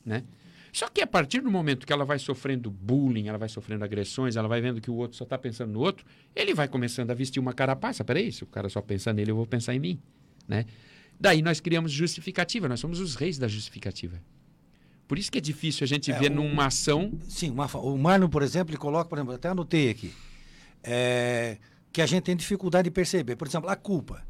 né? 0.06 0.24
Só 0.72 0.88
que 0.88 1.00
a 1.00 1.06
partir 1.06 1.40
do 1.40 1.50
momento 1.50 1.86
que 1.86 1.92
ela 1.92 2.04
vai 2.04 2.18
sofrendo 2.18 2.70
bullying, 2.70 3.28
ela 3.28 3.38
vai 3.38 3.48
sofrendo 3.48 3.84
agressões, 3.84 4.36
ela 4.36 4.48
vai 4.48 4.60
vendo 4.60 4.80
que 4.80 4.90
o 4.90 4.94
outro 4.94 5.16
só 5.16 5.24
está 5.24 5.38
pensando 5.38 5.72
no 5.72 5.80
outro, 5.80 6.04
ele 6.34 6.54
vai 6.54 6.68
começando 6.68 7.10
a 7.10 7.14
vestir 7.14 7.40
uma 7.40 7.52
carapaça. 7.52 8.04
Peraí, 8.04 8.30
se 8.30 8.44
o 8.44 8.46
cara 8.46 8.68
só 8.68 8.80
pensa 8.80 9.12
nele, 9.12 9.30
eu 9.30 9.36
vou 9.36 9.46
pensar 9.46 9.74
em 9.74 9.78
mim. 9.78 10.00
Né? 10.46 10.66
Daí 11.18 11.42
nós 11.42 11.60
criamos 11.60 11.90
justificativa, 11.92 12.68
nós 12.68 12.80
somos 12.80 13.00
os 13.00 13.14
reis 13.14 13.38
da 13.38 13.48
justificativa. 13.48 14.20
Por 15.06 15.18
isso 15.18 15.32
que 15.32 15.38
é 15.38 15.40
difícil 15.40 15.84
a 15.84 15.88
gente 15.88 16.12
é, 16.12 16.18
ver 16.18 16.30
numa 16.30 16.66
ação. 16.66 17.12
Sim, 17.28 17.50
uma, 17.50 17.66
o 17.78 17.96
Marno, 17.96 18.28
por 18.28 18.42
exemplo, 18.42 18.70
ele 18.70 18.78
coloca, 18.78 19.08
por 19.08 19.16
exemplo, 19.16 19.34
até 19.34 19.48
anotei 19.48 19.90
aqui, 19.90 20.12
é, 20.82 21.56
que 21.90 22.02
a 22.02 22.06
gente 22.06 22.24
tem 22.24 22.36
dificuldade 22.36 22.84
de 22.84 22.90
perceber. 22.90 23.34
Por 23.34 23.48
exemplo, 23.48 23.70
a 23.70 23.74
culpa. 23.74 24.22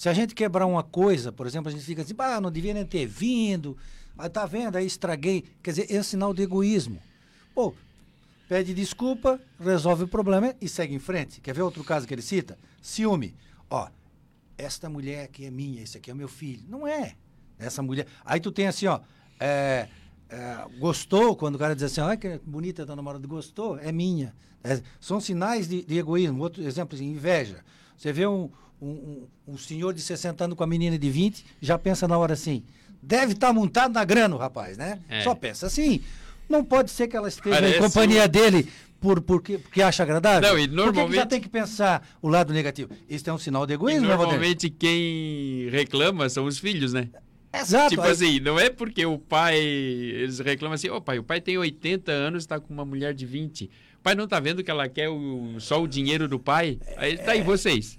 Se 0.00 0.08
a 0.08 0.14
gente 0.14 0.34
quebrar 0.34 0.64
uma 0.64 0.82
coisa, 0.82 1.30
por 1.30 1.46
exemplo, 1.46 1.68
a 1.68 1.70
gente 1.70 1.84
fica 1.84 2.00
assim, 2.00 2.14
ah, 2.16 2.40
não 2.40 2.50
devia 2.50 2.72
nem 2.72 2.86
ter 2.86 3.04
vindo, 3.04 3.76
Aí 4.16 4.30
tá 4.30 4.46
vendo? 4.46 4.76
Aí 4.76 4.86
estraguei. 4.86 5.44
Quer 5.62 5.72
dizer, 5.72 5.94
é 5.94 6.00
um 6.00 6.02
sinal 6.02 6.32
de 6.32 6.40
egoísmo. 6.40 6.98
Pô, 7.54 7.74
pede 8.48 8.72
desculpa, 8.72 9.38
resolve 9.62 10.04
o 10.04 10.08
problema 10.08 10.54
e 10.58 10.70
segue 10.70 10.94
em 10.94 10.98
frente. 10.98 11.38
Quer 11.42 11.54
ver 11.54 11.60
outro 11.60 11.84
caso 11.84 12.06
que 12.06 12.14
ele 12.14 12.22
cita? 12.22 12.58
Ciúme. 12.80 13.36
Ó, 13.68 13.90
esta 14.56 14.88
mulher 14.88 15.24
aqui 15.24 15.44
é 15.44 15.50
minha, 15.50 15.82
esse 15.82 15.98
aqui 15.98 16.10
é 16.10 16.14
meu 16.14 16.28
filho. 16.28 16.62
Não 16.66 16.86
é. 16.86 17.14
Essa 17.58 17.82
mulher. 17.82 18.06
Aí 18.24 18.40
tu 18.40 18.50
tem 18.50 18.68
assim, 18.68 18.86
ó. 18.86 19.00
É, 19.38 19.86
é, 20.30 20.66
gostou, 20.78 21.36
quando 21.36 21.56
o 21.56 21.58
cara 21.58 21.74
diz 21.74 21.84
assim, 21.84 22.00
olha 22.00 22.16
que 22.16 22.40
bonita 22.42 22.86
tua 22.86 22.96
namorada, 22.96 23.26
gostou, 23.26 23.78
é 23.78 23.92
minha. 23.92 24.34
É, 24.64 24.80
são 24.98 25.20
sinais 25.20 25.68
de, 25.68 25.84
de, 25.84 25.98
egoísmo. 25.98 26.42
Outro 26.42 26.62
exemplo, 26.62 26.94
assim, 26.94 27.10
inveja. 27.10 27.62
Você 27.98 28.14
vê 28.14 28.26
um, 28.26 28.50
um, 28.80 28.88
um, 28.88 29.26
um 29.48 29.58
senhor 29.58 29.92
de 29.92 30.00
60 30.00 30.44
anos 30.44 30.56
com 30.56 30.64
a 30.64 30.66
menina 30.66 30.98
de 30.98 31.10
20, 31.10 31.44
já 31.60 31.78
pensa 31.78 32.08
na 32.08 32.16
hora 32.16 32.34
assim, 32.34 32.62
deve 33.02 33.32
estar 33.32 33.48
tá 33.48 33.52
montado 33.52 33.92
na 33.92 34.04
grana, 34.04 34.34
o 34.34 34.38
rapaz, 34.38 34.76
né? 34.76 34.98
É. 35.08 35.22
Só 35.22 35.34
pensa 35.34 35.66
assim. 35.66 36.02
Não 36.48 36.64
pode 36.64 36.90
ser 36.90 37.06
que 37.06 37.16
ela 37.16 37.28
esteja 37.28 37.54
Parece 37.54 37.78
em 37.78 37.80
companhia 37.80 38.26
dele 38.26 38.68
por, 39.00 39.20
porque, 39.20 39.56
porque 39.56 39.80
acha 39.80 40.02
agradável? 40.02 40.50
Não, 40.50 40.58
e 40.58 40.66
normalmente... 40.66 41.04
Por 41.04 41.10
que 41.10 41.16
já 41.16 41.26
tem 41.26 41.40
que 41.40 41.48
pensar 41.48 42.06
o 42.20 42.28
lado 42.28 42.52
negativo? 42.52 42.90
Isso 43.08 43.30
é 43.30 43.32
um 43.32 43.38
sinal 43.38 43.66
de 43.66 43.74
egoísmo, 43.74 44.04
e 44.04 44.08
Normalmente 44.08 44.68
quem 44.68 45.68
reclama 45.70 46.28
são 46.28 46.44
os 46.44 46.58
filhos, 46.58 46.92
né? 46.92 47.08
Exato. 47.52 47.90
Tipo 47.90 48.02
aí... 48.02 48.10
assim, 48.10 48.40
não 48.40 48.58
é 48.58 48.70
porque 48.70 49.04
o 49.04 49.18
pai. 49.18 49.58
Eles 49.58 50.38
reclamam 50.38 50.74
assim, 50.74 50.88
ô 50.88 50.96
oh, 50.96 51.00
pai, 51.00 51.18
o 51.18 51.24
pai 51.24 51.40
tem 51.40 51.58
80 51.58 52.12
anos, 52.12 52.42
está 52.44 52.60
com 52.60 52.72
uma 52.72 52.84
mulher 52.84 53.12
de 53.12 53.26
20. 53.26 53.70
Pai 54.02 54.14
não 54.14 54.24
está 54.24 54.40
vendo 54.40 54.64
que 54.64 54.70
ela 54.70 54.88
quer 54.88 55.08
o, 55.08 55.60
só 55.60 55.82
o 55.82 55.86
dinheiro 55.86 56.26
do 56.26 56.38
pai? 56.38 56.78
Aí 56.96 57.18
tá 57.18 57.32
aí 57.32 57.42
vocês. 57.42 57.98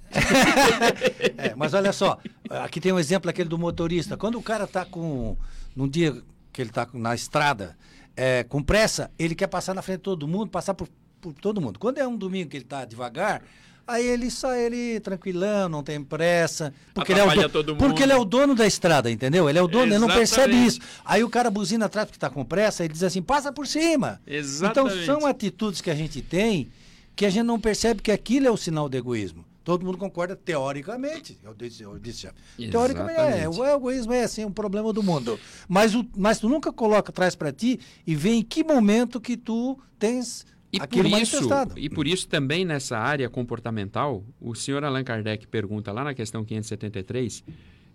É, 1.38 1.54
mas 1.56 1.74
olha 1.74 1.94
só, 1.94 2.20
aqui 2.50 2.80
tem 2.80 2.92
um 2.92 3.00
exemplo 3.00 3.30
aquele 3.30 3.50
do 3.50 3.58
motorista. 3.58 4.18
Quando 4.18 4.38
o 4.38 4.42
cara 4.42 4.64
está 4.64 4.86
com. 4.86 5.38
Num 5.76 5.88
dia 5.88 6.22
que 6.52 6.62
ele 6.62 6.70
está 6.70 6.88
na 6.94 7.16
estrada, 7.16 7.78
é, 8.16 8.44
com 8.44 8.62
pressa, 8.62 9.12
ele 9.18 9.36
quer 9.36 9.48
passar 9.48 9.74
na 9.74 9.82
frente 9.82 9.98
de 10.00 10.04
todo 10.04 10.28
mundo, 10.28 10.50
passar 10.50 10.74
por, 10.74 10.88
por 11.20 11.34
todo 11.34 11.62
mundo. 11.62 11.80
Quando 11.80 12.00
é 12.00 12.08
um 12.08 12.18
domingo 12.18 12.50
que 12.50 12.58
ele 12.58 12.66
está 12.66 12.84
devagar, 12.84 13.42
Aí 13.88 14.06
ele 14.06 14.30
sai 14.32 14.66
ele 14.66 15.00
tranquilão, 15.00 15.68
não 15.68 15.84
tem 15.84 16.04
pressa. 16.04 16.74
Porque 16.94 17.12
ele, 17.12 17.22
é 17.22 17.26
o 17.26 17.50
do... 17.64 17.76
porque 17.76 18.04
ele 18.04 18.14
é 18.14 18.18
o 18.18 18.24
dono 18.24 18.56
da 18.56 18.66
estrada, 18.66 19.12
entendeu? 19.12 19.50
Ele 19.50 19.60
é 19.60 19.62
o 19.62 19.68
dono, 19.68 19.86
Exatamente. 19.86 20.04
ele 20.04 20.08
não 20.08 20.18
percebe 20.18 20.56
isso. 20.56 20.80
Aí 21.04 21.24
o 21.24 21.30
cara 21.30 21.50
buzina 21.50 21.86
atrás 21.86 22.06
porque 22.06 22.18
está 22.18 22.30
com 22.30 22.46
pressa, 22.46 22.84
ele 22.84 22.94
diz 22.94 23.04
assim, 23.04 23.22
passa 23.22 23.52
por 23.52 23.68
cima. 23.68 24.22
Exatamente. 24.26 25.04
Então 25.04 25.20
são 25.20 25.28
atitudes 25.28 25.82
que 25.82 25.90
a 25.90 25.96
gente 25.96 26.22
tem 26.22 26.72
que 27.16 27.26
a 27.26 27.30
gente 27.30 27.44
não 27.44 27.60
percebe 27.60 28.02
que 28.02 28.12
aquilo 28.12 28.48
é 28.48 28.52
o 28.52 28.58
sinal 28.58 28.90
de 28.90 28.98
egoísmo. 28.98 29.46
Todo 29.64 29.86
mundo 29.86 29.98
concorda 29.98 30.36
teoricamente. 30.36 31.38
Eu 31.44 31.54
disse, 31.54 31.84
eu 31.84 32.00
disse 32.00 32.24
já. 32.24 32.34
Teoricamente 32.58 33.20
é, 33.20 33.48
o 33.48 33.64
egoísmo 33.64 34.12
é 34.12 34.24
assim 34.24 34.44
um 34.44 34.52
problema 34.52 34.92
do 34.92 35.04
mundo. 35.04 35.40
Mas, 35.68 35.94
o, 35.94 36.04
mas 36.18 36.40
tu 36.40 36.50
nunca 36.50 36.74
coloca 36.74 37.12
atrás 37.12 37.36
para 37.36 37.52
ti 37.52 37.80
e 38.06 38.16
vê 38.16 38.32
em 38.32 38.42
que 38.42 38.64
momento 38.64 39.22
que 39.22 39.38
tu 39.38 39.78
tens 40.00 40.48
e 40.72 40.80
por, 40.80 41.06
isso, 41.06 41.50
e 41.76 41.90
por 41.90 42.08
isso 42.08 42.28
também 42.28 42.64
nessa 42.64 42.98
área 42.98 43.30
comportamental, 43.30 44.24
o 44.40 44.56
senhor 44.56 44.84
Allan 44.84 45.04
Kardec 45.04 45.46
pergunta 45.48 45.92
lá 45.92 46.04
na 46.04 46.14
questão 46.14 46.46
573, 46.46 47.44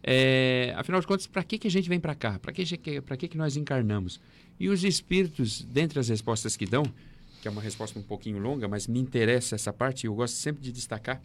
é, 0.03 0.75
afinal 0.77 1.01
de 1.01 1.07
contas, 1.07 1.27
para 1.27 1.43
que, 1.43 1.59
que 1.59 1.69
a 1.69 1.71
gente 1.71 1.89
vem 1.89 1.99
para 1.99 2.15
cá? 2.15 2.39
Para 2.39 2.53
que, 2.53 2.65
que, 2.65 3.29
que 3.29 3.39
nós 3.39 3.57
encarnamos? 3.57 4.21
E 4.61 4.69
os 4.69 4.85
espíritos, 4.85 5.63
dentre 5.63 5.99
as 5.99 6.09
respostas 6.09 6.55
que 6.55 6.67
dão, 6.67 6.85
que 7.41 7.49
é 7.49 7.51
uma 7.51 7.63
resposta 7.63 7.99
um 7.99 8.03
pouquinho 8.03 8.39
longa, 8.39 8.69
mas 8.69 8.87
me 8.87 9.01
interessa 9.01 9.55
essa 9.55 9.73
parte 9.73 10.05
e 10.05 10.07
eu 10.07 10.15
gosto 10.15 10.35
sempre 10.35 10.63
de 10.63 10.71
destacar, 10.71 11.21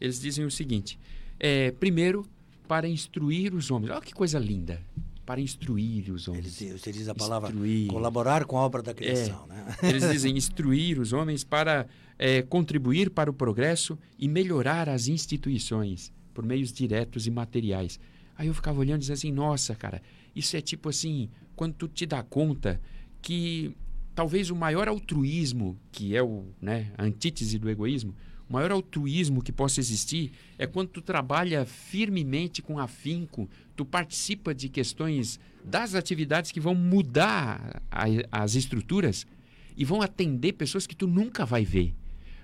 eles 0.00 0.18
dizem 0.18 0.44
o 0.44 0.50
seguinte, 0.50 0.98
é, 1.38 1.72
primeiro, 1.72 2.26
para 2.66 2.88
instruir 2.88 3.54
os 3.54 3.70
homens. 3.70 3.90
Olha 3.90 4.00
que 4.00 4.14
coisa 4.14 4.38
linda 4.38 4.80
para 5.26 5.40
instruir 5.40 6.12
os 6.12 6.28
homens. 6.28 6.62
Eles, 6.62 6.82
diz 6.82 7.08
a 7.08 7.14
palavra 7.14 7.50
instruir. 7.50 7.88
colaborar 7.88 8.44
com 8.44 8.56
a 8.56 8.60
obra 8.60 8.80
da 8.80 8.94
criação. 8.94 9.44
É, 9.50 9.54
né? 9.54 9.76
Eles 9.82 10.08
dizem 10.08 10.36
instruir 10.36 11.00
os 11.00 11.12
homens 11.12 11.42
para 11.42 11.88
é, 12.16 12.42
contribuir 12.42 13.10
para 13.10 13.28
o 13.28 13.34
progresso 13.34 13.98
e 14.16 14.28
melhorar 14.28 14.88
as 14.88 15.08
instituições 15.08 16.12
por 16.32 16.46
meios 16.46 16.72
diretos 16.72 17.26
e 17.26 17.30
materiais. 17.30 17.98
Aí 18.38 18.46
eu 18.46 18.54
ficava 18.54 18.78
olhando 18.78 18.98
e 18.98 19.00
dizia 19.00 19.14
assim, 19.14 19.32
nossa, 19.32 19.74
cara, 19.74 20.00
isso 20.34 20.56
é 20.56 20.60
tipo 20.60 20.88
assim, 20.88 21.28
quando 21.56 21.74
tu 21.74 21.88
te 21.88 22.06
dá 22.06 22.22
conta 22.22 22.80
que 23.20 23.74
talvez 24.14 24.50
o 24.50 24.54
maior 24.54 24.86
altruísmo, 24.86 25.76
que 25.90 26.14
é 26.14 26.22
o, 26.22 26.44
né, 26.62 26.92
a 26.96 27.04
antítese 27.04 27.58
do 27.58 27.68
egoísmo, 27.68 28.14
o 28.48 28.52
maior 28.52 28.70
altruísmo 28.70 29.42
que 29.42 29.50
possa 29.50 29.80
existir 29.80 30.32
é 30.56 30.66
quando 30.66 30.88
tu 30.88 31.02
trabalha 31.02 31.64
firmemente 31.66 32.62
com 32.62 32.78
afinco, 32.78 33.48
tu 33.74 33.84
participa 33.84 34.54
de 34.54 34.68
questões 34.68 35.40
das 35.64 35.94
atividades 35.94 36.52
que 36.52 36.60
vão 36.60 36.74
mudar 36.74 37.82
a, 37.90 38.04
as 38.30 38.54
estruturas 38.54 39.26
e 39.76 39.84
vão 39.84 40.00
atender 40.00 40.52
pessoas 40.52 40.86
que 40.86 40.94
tu 40.94 41.08
nunca 41.08 41.44
vai 41.44 41.64
ver. 41.64 41.92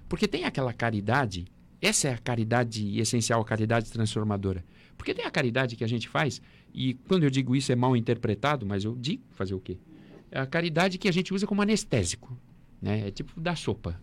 Porque 0.08 0.26
tem 0.26 0.44
aquela 0.44 0.72
caridade, 0.72 1.46
essa 1.80 2.08
é 2.08 2.14
a 2.14 2.18
caridade 2.18 2.98
essencial, 2.98 3.40
a 3.40 3.44
caridade 3.44 3.90
transformadora. 3.90 4.64
Porque 4.98 5.14
tem 5.14 5.24
a 5.24 5.30
caridade 5.30 5.76
que 5.76 5.84
a 5.84 5.88
gente 5.88 6.08
faz, 6.08 6.42
e 6.74 6.94
quando 6.94 7.22
eu 7.22 7.30
digo 7.30 7.54
isso 7.54 7.70
é 7.72 7.76
mal 7.76 7.96
interpretado, 7.96 8.66
mas 8.66 8.84
eu 8.84 8.94
digo 8.96 9.22
fazer 9.30 9.54
o 9.54 9.60
quê? 9.60 9.78
É 10.30 10.40
a 10.40 10.46
caridade 10.46 10.98
que 10.98 11.08
a 11.08 11.12
gente 11.12 11.32
usa 11.32 11.46
como 11.46 11.62
anestésico. 11.62 12.36
Né? 12.80 13.08
É 13.08 13.10
tipo 13.10 13.40
da 13.40 13.54
sopa. 13.54 14.00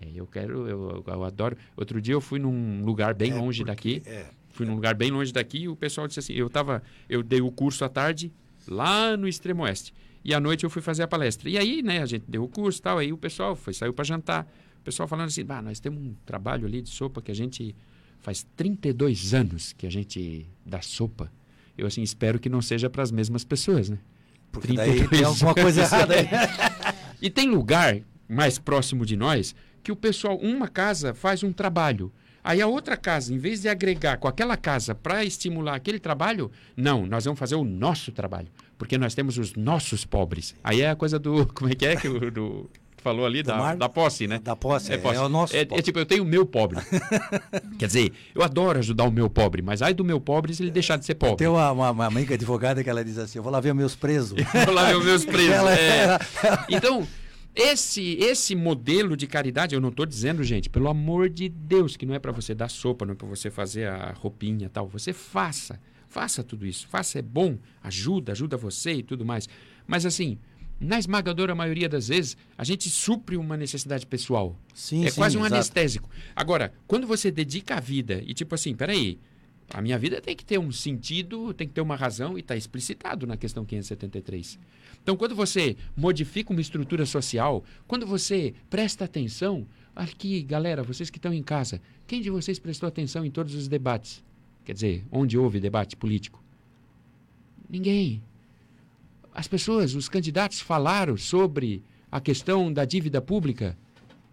É, 0.00 0.08
eu 0.14 0.26
quero, 0.26 0.68
eu, 0.68 1.04
eu, 1.06 1.24
adoro. 1.24 1.56
Outro 1.76 2.00
dia 2.00 2.14
eu 2.14 2.20
fui 2.20 2.38
num 2.38 2.84
lugar 2.84 3.14
bem 3.14 3.32
é, 3.32 3.34
longe 3.34 3.64
porque, 3.64 4.00
daqui. 4.00 4.02
É, 4.06 4.26
fui 4.50 4.66
num 4.66 4.74
lugar 4.74 4.94
bem 4.94 5.10
longe 5.10 5.32
daqui 5.32 5.58
e 5.62 5.68
o 5.68 5.76
pessoal 5.76 6.06
disse 6.06 6.20
assim: 6.20 6.32
eu 6.32 6.48
tava, 6.48 6.82
eu 7.08 7.22
dei 7.22 7.40
o 7.40 7.50
curso 7.50 7.84
à 7.84 7.88
tarde 7.88 8.32
lá 8.68 9.16
no 9.16 9.28
extremo 9.28 9.62
oeste. 9.62 9.92
E 10.24 10.32
à 10.32 10.40
noite 10.40 10.64
eu 10.64 10.70
fui 10.70 10.80
fazer 10.80 11.02
a 11.02 11.08
palestra. 11.08 11.50
E 11.50 11.58
aí, 11.58 11.82
né, 11.82 12.00
a 12.00 12.06
gente 12.06 12.24
deu 12.26 12.44
o 12.44 12.48
curso 12.48 12.80
tal, 12.80 12.98
aí 12.98 13.12
o 13.12 13.18
pessoal 13.18 13.54
foi, 13.54 13.74
saiu 13.74 13.92
para 13.92 14.04
jantar. 14.04 14.50
O 14.80 14.84
pessoal 14.84 15.06
falando 15.06 15.26
assim: 15.26 15.44
bah, 15.44 15.60
nós 15.60 15.80
temos 15.80 16.02
um 16.02 16.14
trabalho 16.24 16.66
ali 16.66 16.80
de 16.80 16.90
sopa 16.90 17.20
que 17.20 17.30
a 17.30 17.34
gente 17.34 17.74
faz 18.20 18.46
32 18.56 19.34
anos 19.34 19.72
que 19.72 19.86
a 19.86 19.90
gente 19.90 20.46
dá 20.64 20.80
sopa. 20.80 21.30
Eu 21.76 21.86
assim 21.86 22.02
espero 22.02 22.38
que 22.38 22.48
não 22.48 22.62
seja 22.62 22.88
para 22.88 23.02
as 23.02 23.10
mesmas 23.10 23.44
pessoas, 23.44 23.90
né? 23.90 23.98
Porque 24.50 24.72
daí 24.72 25.06
tem 25.08 25.24
alguma 25.24 25.52
coisa 25.52 25.82
errada 25.82 26.14
aí. 26.14 26.26
e 27.20 27.28
tem 27.28 27.50
lugar 27.50 28.00
mais 28.28 28.58
próximo 28.58 29.04
de 29.04 29.16
nós 29.16 29.54
que 29.84 29.92
o 29.92 29.96
pessoal, 29.96 30.36
uma 30.38 30.66
casa 30.66 31.12
faz 31.12 31.42
um 31.42 31.52
trabalho. 31.52 32.10
Aí 32.42 32.60
a 32.60 32.66
outra 32.66 32.96
casa, 32.96 33.32
em 33.32 33.38
vez 33.38 33.62
de 33.62 33.68
agregar 33.68 34.16
com 34.16 34.26
aquela 34.26 34.56
casa 34.56 34.94
para 34.94 35.24
estimular 35.24 35.74
aquele 35.74 35.98
trabalho, 35.98 36.50
não, 36.76 37.06
nós 37.06 37.24
vamos 37.24 37.38
fazer 37.38 37.54
o 37.54 37.64
nosso 37.64 38.10
trabalho, 38.10 38.48
porque 38.76 38.98
nós 38.98 39.14
temos 39.14 39.38
os 39.38 39.54
nossos 39.54 40.04
pobres. 40.04 40.54
Aí 40.64 40.80
é 40.80 40.90
a 40.90 40.96
coisa 40.96 41.18
do. 41.18 41.46
Como 41.54 41.70
é 41.70 41.74
que 41.74 41.86
é 41.86 41.96
que 41.96 42.08
o. 42.08 42.30
Do, 42.30 42.70
falou 43.04 43.26
ali 43.26 43.42
da, 43.42 43.74
da 43.74 43.88
posse, 43.88 44.26
né? 44.26 44.40
Da 44.42 44.56
posse, 44.56 44.92
é, 44.92 44.96
posse. 44.96 45.16
é 45.16 45.20
o 45.20 45.28
nosso. 45.28 45.54
É, 45.54 45.60
é, 45.60 45.82
tipo, 45.82 45.98
eu 45.98 46.06
tenho 46.06 46.22
o 46.22 46.26
meu 46.26 46.46
pobre. 46.46 46.78
Quer 47.78 47.86
dizer, 47.86 48.12
eu 48.34 48.42
adoro 48.42 48.78
ajudar 48.78 49.04
o 49.04 49.10
meu 49.10 49.28
pobre, 49.28 49.60
mas 49.60 49.82
ai 49.82 49.92
do 49.92 50.04
meu 50.04 50.18
pobre 50.18 50.54
se 50.54 50.62
ele 50.62 50.70
deixar 50.70 50.96
de 50.96 51.04
ser 51.04 51.14
pobre. 51.14 51.36
Tem 51.36 51.46
uma, 51.46 51.70
uma, 51.70 51.90
uma 51.90 52.06
amiga 52.06 52.34
advogada 52.34 52.82
que 52.82 52.88
ela 52.88 53.04
diz 53.04 53.18
assim: 53.18 53.38
eu 53.38 53.42
vou 53.42 53.52
lá 53.52 53.60
ver 53.60 53.70
os 53.70 53.76
meus 53.76 53.94
presos. 53.94 54.38
vou 54.64 54.74
lá 54.74 54.84
ver 54.84 54.96
os 54.96 55.04
meus 55.04 55.24
presos. 55.26 55.50
ela, 55.50 55.74
é. 55.74 56.18
Então. 56.70 57.06
Esse, 57.54 58.16
esse 58.20 58.56
modelo 58.56 59.16
de 59.16 59.28
caridade, 59.28 59.74
eu 59.74 59.80
não 59.80 59.90
estou 59.90 60.04
dizendo, 60.04 60.42
gente, 60.42 60.68
pelo 60.68 60.88
amor 60.88 61.28
de 61.28 61.48
Deus, 61.48 61.96
que 61.96 62.04
não 62.04 62.14
é 62.14 62.18
para 62.18 62.32
você 62.32 62.52
dar 62.52 62.68
sopa, 62.68 63.06
não 63.06 63.12
é 63.12 63.16
para 63.16 63.28
você 63.28 63.48
fazer 63.48 63.86
a 63.86 64.12
roupinha 64.12 64.68
tal. 64.68 64.88
Você 64.88 65.12
faça, 65.12 65.80
faça 66.08 66.42
tudo 66.42 66.66
isso. 66.66 66.88
Faça, 66.88 67.20
é 67.20 67.22
bom, 67.22 67.56
ajuda, 67.80 68.32
ajuda 68.32 68.56
você 68.56 68.94
e 68.94 69.02
tudo 69.04 69.24
mais. 69.24 69.48
Mas 69.86 70.04
assim, 70.04 70.36
na 70.80 70.98
esmagadora 70.98 71.54
maioria 71.54 71.88
das 71.88 72.08
vezes, 72.08 72.36
a 72.58 72.64
gente 72.64 72.90
supre 72.90 73.36
uma 73.36 73.56
necessidade 73.56 74.04
pessoal. 74.04 74.58
Sim, 74.74 75.04
é 75.04 75.10
sim, 75.10 75.20
quase 75.20 75.36
um 75.36 75.40
exato. 75.40 75.54
anestésico. 75.54 76.10
Agora, 76.34 76.72
quando 76.88 77.06
você 77.06 77.30
dedica 77.30 77.76
a 77.76 77.80
vida 77.80 78.20
e 78.26 78.34
tipo 78.34 78.54
assim, 78.56 78.74
peraí, 78.74 79.18
a 79.72 79.80
minha 79.80 79.98
vida 79.98 80.20
tem 80.20 80.36
que 80.36 80.44
ter 80.44 80.58
um 80.58 80.70
sentido, 80.70 81.52
tem 81.54 81.66
que 81.66 81.74
ter 81.74 81.80
uma 81.80 81.96
razão 81.96 82.36
e 82.36 82.40
está 82.40 82.56
explicitado 82.56 83.26
na 83.26 83.36
questão 83.36 83.64
573. 83.64 84.58
Então, 85.02 85.16
quando 85.16 85.34
você 85.34 85.76
modifica 85.96 86.52
uma 86.52 86.60
estrutura 86.60 87.04
social, 87.06 87.64
quando 87.86 88.06
você 88.06 88.54
presta 88.70 89.04
atenção, 89.04 89.66
aqui, 89.94 90.42
galera, 90.42 90.82
vocês 90.82 91.10
que 91.10 91.18
estão 91.18 91.32
em 91.32 91.42
casa, 91.42 91.80
quem 92.06 92.20
de 92.20 92.30
vocês 92.30 92.58
prestou 92.58 92.88
atenção 92.88 93.24
em 93.24 93.30
todos 93.30 93.54
os 93.54 93.68
debates? 93.68 94.22
Quer 94.64 94.72
dizer, 94.72 95.04
onde 95.10 95.36
houve 95.36 95.60
debate 95.60 95.96
político? 95.96 96.42
Ninguém. 97.68 98.22
As 99.34 99.48
pessoas, 99.48 99.94
os 99.94 100.08
candidatos 100.08 100.60
falaram 100.60 101.16
sobre 101.16 101.82
a 102.10 102.20
questão 102.20 102.72
da 102.72 102.84
dívida 102.84 103.20
pública? 103.20 103.76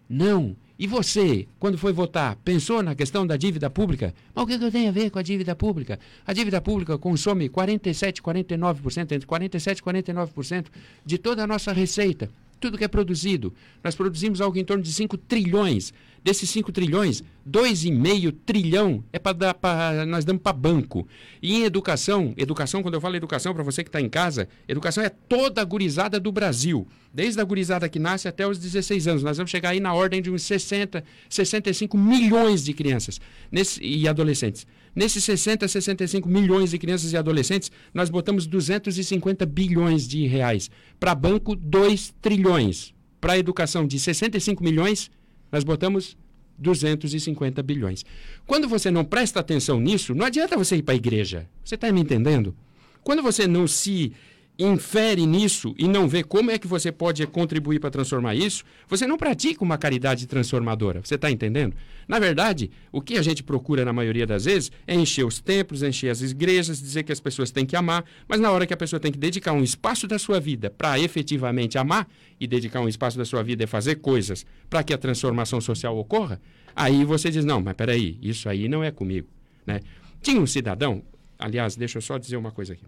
Não. 0.08 0.56
E 0.82 0.88
você, 0.88 1.48
quando 1.60 1.78
foi 1.78 1.94
votar, 1.94 2.36
pensou 2.38 2.82
na 2.82 2.96
questão 2.96 3.28
da 3.28 3.38
dívida 3.38 3.70
pública? 3.70 4.16
Mas 4.34 4.44
o 4.44 4.48
que, 4.48 4.54
eu 4.56 4.72
tenho 4.72 4.90
a 4.90 4.92
ver 4.92 5.12
com 5.12 5.20
a 5.20 5.22
dívida 5.22 5.56
pública? 5.56 6.00
A 6.26 6.34
dívida 6.34 6.60
pública 6.60 6.98
consome 6.98 7.48
47, 7.50 8.20
49%, 8.20 9.12
entre 9.12 9.28
47 9.28 9.78
e 9.78 9.84
49% 9.84 10.66
de 11.06 11.20
toda 11.20 11.44
a 11.44 11.46
nossa 11.46 11.72
receita. 11.72 12.32
Tudo 12.60 12.80
que 12.80 12.84
é 12.84 12.88
produzido. 12.88 13.54
Nós 13.84 13.94
produzimos 13.94 14.42
algo 14.42 14.58
em 14.58 14.66
torno 14.66 14.82
de 14.82 14.92
5 14.92 15.18
trilhões. 15.18 15.94
Desses 16.24 16.52
5 16.52 16.72
trilhões, 16.72 17.24
2,5 17.50 18.36
trilhão 18.46 19.04
é 19.12 19.18
para 19.18 19.34
dar 19.34 19.54
para 19.56 20.06
nós 20.06 20.24
damos 20.24 20.44
para 20.44 20.54
banco. 20.54 21.08
E 21.42 21.56
em 21.56 21.64
educação, 21.64 22.34
educação, 22.38 22.84
quando 22.84 22.94
eu 22.94 23.02
falo 23.02 23.16
educação 23.16 23.56
para 23.56 23.64
você 23.64 23.84
que 23.84 23.90
está 23.90 24.00
em 24.00 24.08
casa, 24.08 24.48
educação 24.68 25.04
é 25.04 25.10
toda 25.10 25.62
a 25.62 25.66
gurizada 25.66 26.20
do 26.20 26.32
Brasil. 26.32 26.88
Desde 27.12 27.42
a 27.42 27.44
gurizada 27.44 27.90
que 27.90 27.98
nasce 27.98 28.28
até 28.28 28.48
os 28.48 28.60
16 28.60 29.08
anos. 29.08 29.24
Nós 29.24 29.38
vamos 29.38 29.50
chegar 29.50 29.70
aí 29.70 29.80
na 29.80 29.96
ordem 29.96 30.22
de 30.22 30.30
uns 30.30 30.44
60, 30.44 31.04
65 31.28 31.98
milhões 31.98 32.64
de 32.64 32.74
crianças 32.74 33.20
nesse, 33.52 33.84
e 33.84 34.08
adolescentes. 34.08 34.68
Nesses 34.96 35.24
60, 35.24 35.68
65 35.68 36.30
milhões 36.30 36.70
de 36.70 36.78
crianças 36.78 37.14
e 37.14 37.18
adolescentes, 37.18 37.72
nós 37.94 38.12
botamos 38.12 38.46
250 38.46 39.44
bilhões 39.46 40.08
de 40.08 40.28
reais. 40.28 40.70
Para 41.00 41.16
banco, 41.16 41.56
2 41.56 42.14
trilhões. 42.22 42.94
Para 43.20 43.38
educação, 43.38 43.88
de 43.88 44.00
65 44.00 44.64
milhões, 44.64 45.10
nós 45.52 45.64
botamos 45.64 46.18
250 46.58 47.62
bilhões. 47.64 48.06
Quando 48.46 48.68
você 48.68 48.92
não 48.92 49.04
presta 49.04 49.40
atenção 49.40 49.80
nisso, 49.80 50.14
não 50.14 50.26
adianta 50.26 50.58
você 50.58 50.78
ir 50.78 50.84
para 50.84 50.94
a 50.94 50.98
igreja. 50.98 51.50
Você 51.64 51.76
está 51.76 51.92
me 51.92 52.02
entendendo? 52.02 52.56
Quando 53.04 53.24
você 53.24 53.48
não 53.48 53.68
se 53.68 54.14
infere 54.58 55.26
nisso 55.26 55.74
e 55.78 55.88
não 55.88 56.08
vê 56.08 56.24
como 56.24 56.52
é 56.52 56.58
que 56.58 56.68
você 56.68 56.92
pode 56.92 57.26
contribuir 57.28 57.80
para 57.80 57.90
transformar 57.90 58.36
isso, 58.36 58.64
você 58.88 59.08
não 59.08 59.18
pratica 59.18 59.64
uma 59.64 59.78
caridade 59.78 60.28
transformadora. 60.28 61.02
Você 61.04 61.16
está 61.16 61.32
entendendo? 61.32 61.76
Na 62.08 62.20
verdade, 62.20 62.70
o 62.92 63.02
que 63.02 63.18
a 63.18 63.22
gente 63.22 63.44
procura 63.44 63.84
na 63.84 63.94
maioria 63.94 64.26
das 64.26 64.46
vezes 64.46 64.72
é 64.86 64.94
encher 64.94 65.26
os 65.26 65.40
templos, 65.40 65.82
encher 65.82 66.10
as 66.10 66.22
igrejas, 66.22 66.80
dizer 66.80 67.04
que 67.04 67.12
as 67.12 67.20
pessoas 67.20 67.52
têm 67.52 67.66
que 67.66 67.76
amar, 67.76 68.06
mas 68.28 68.40
na 68.40 68.52
hora 68.52 68.68
que 68.68 68.74
a 68.74 68.78
pessoa 68.78 69.00
tem 69.00 69.12
que 69.12 69.18
dedicar 69.18 69.54
um 69.54 69.64
espaço 69.64 70.08
da 70.08 70.20
sua 70.20 70.40
vida 70.40 70.70
para 70.70 71.00
efetivamente 71.00 71.78
amar 71.78 72.08
e 72.40 72.46
dedicar 72.46 72.82
um 72.82 72.88
espaço 72.88 73.18
da 73.18 73.26
sua 73.26 73.44
vida 73.44 73.64
e 73.64 73.68
fazer 73.68 73.96
coisas 73.96 74.46
para 74.70 74.84
que 74.84 74.94
a 74.94 74.98
transformação 74.98 75.60
social 75.60 75.98
ocorra, 75.98 76.42
aí 76.76 77.04
você 77.04 77.30
diz: 77.30 77.46
não, 77.46 77.62
mas 77.62 77.74
peraí, 77.74 78.18
isso 78.22 78.48
aí 78.48 78.68
não 78.68 78.84
é 78.84 78.92
comigo. 78.92 79.28
Né? 79.66 79.80
Tinha 80.22 80.40
um 80.40 80.48
cidadão, 80.48 81.04
aliás, 81.40 81.76
deixa 81.76 81.98
eu 81.98 82.02
só 82.02 82.18
dizer 82.18 82.38
uma 82.38 82.52
coisa 82.52 82.74
aqui. 82.74 82.86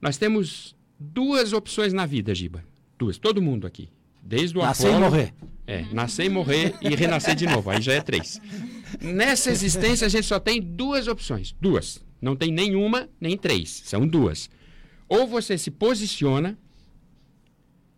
Nós 0.00 0.16
temos 0.16 0.76
duas 0.98 1.52
opções 1.52 1.92
na 1.92 2.06
vida, 2.06 2.34
Giba. 2.34 2.64
Duas. 2.98 3.18
Todo 3.18 3.42
mundo 3.42 3.66
aqui. 3.66 3.88
Desde 4.22 4.58
o 4.58 4.62
Nascer 4.62 4.88
Apolo, 4.88 5.06
e 5.06 5.10
morrer. 5.10 5.34
É, 5.66 5.84
nascer 5.92 6.24
e 6.24 6.28
morrer 6.28 6.74
e 6.80 6.94
renascer 6.94 7.34
de 7.34 7.46
novo. 7.46 7.70
Aí 7.70 7.80
já 7.80 7.94
é 7.94 8.00
três. 8.00 8.40
Nessa 9.00 9.50
existência, 9.50 10.06
a 10.06 10.10
gente 10.10 10.26
só 10.26 10.40
tem 10.40 10.60
duas 10.60 11.06
opções. 11.06 11.54
Duas. 11.60 12.04
Não 12.20 12.34
tem 12.34 12.50
nenhuma, 12.50 13.08
nem 13.20 13.36
três. 13.36 13.82
São 13.84 14.06
duas. 14.06 14.50
Ou 15.08 15.26
você 15.26 15.56
se 15.56 15.70
posiciona, 15.70 16.58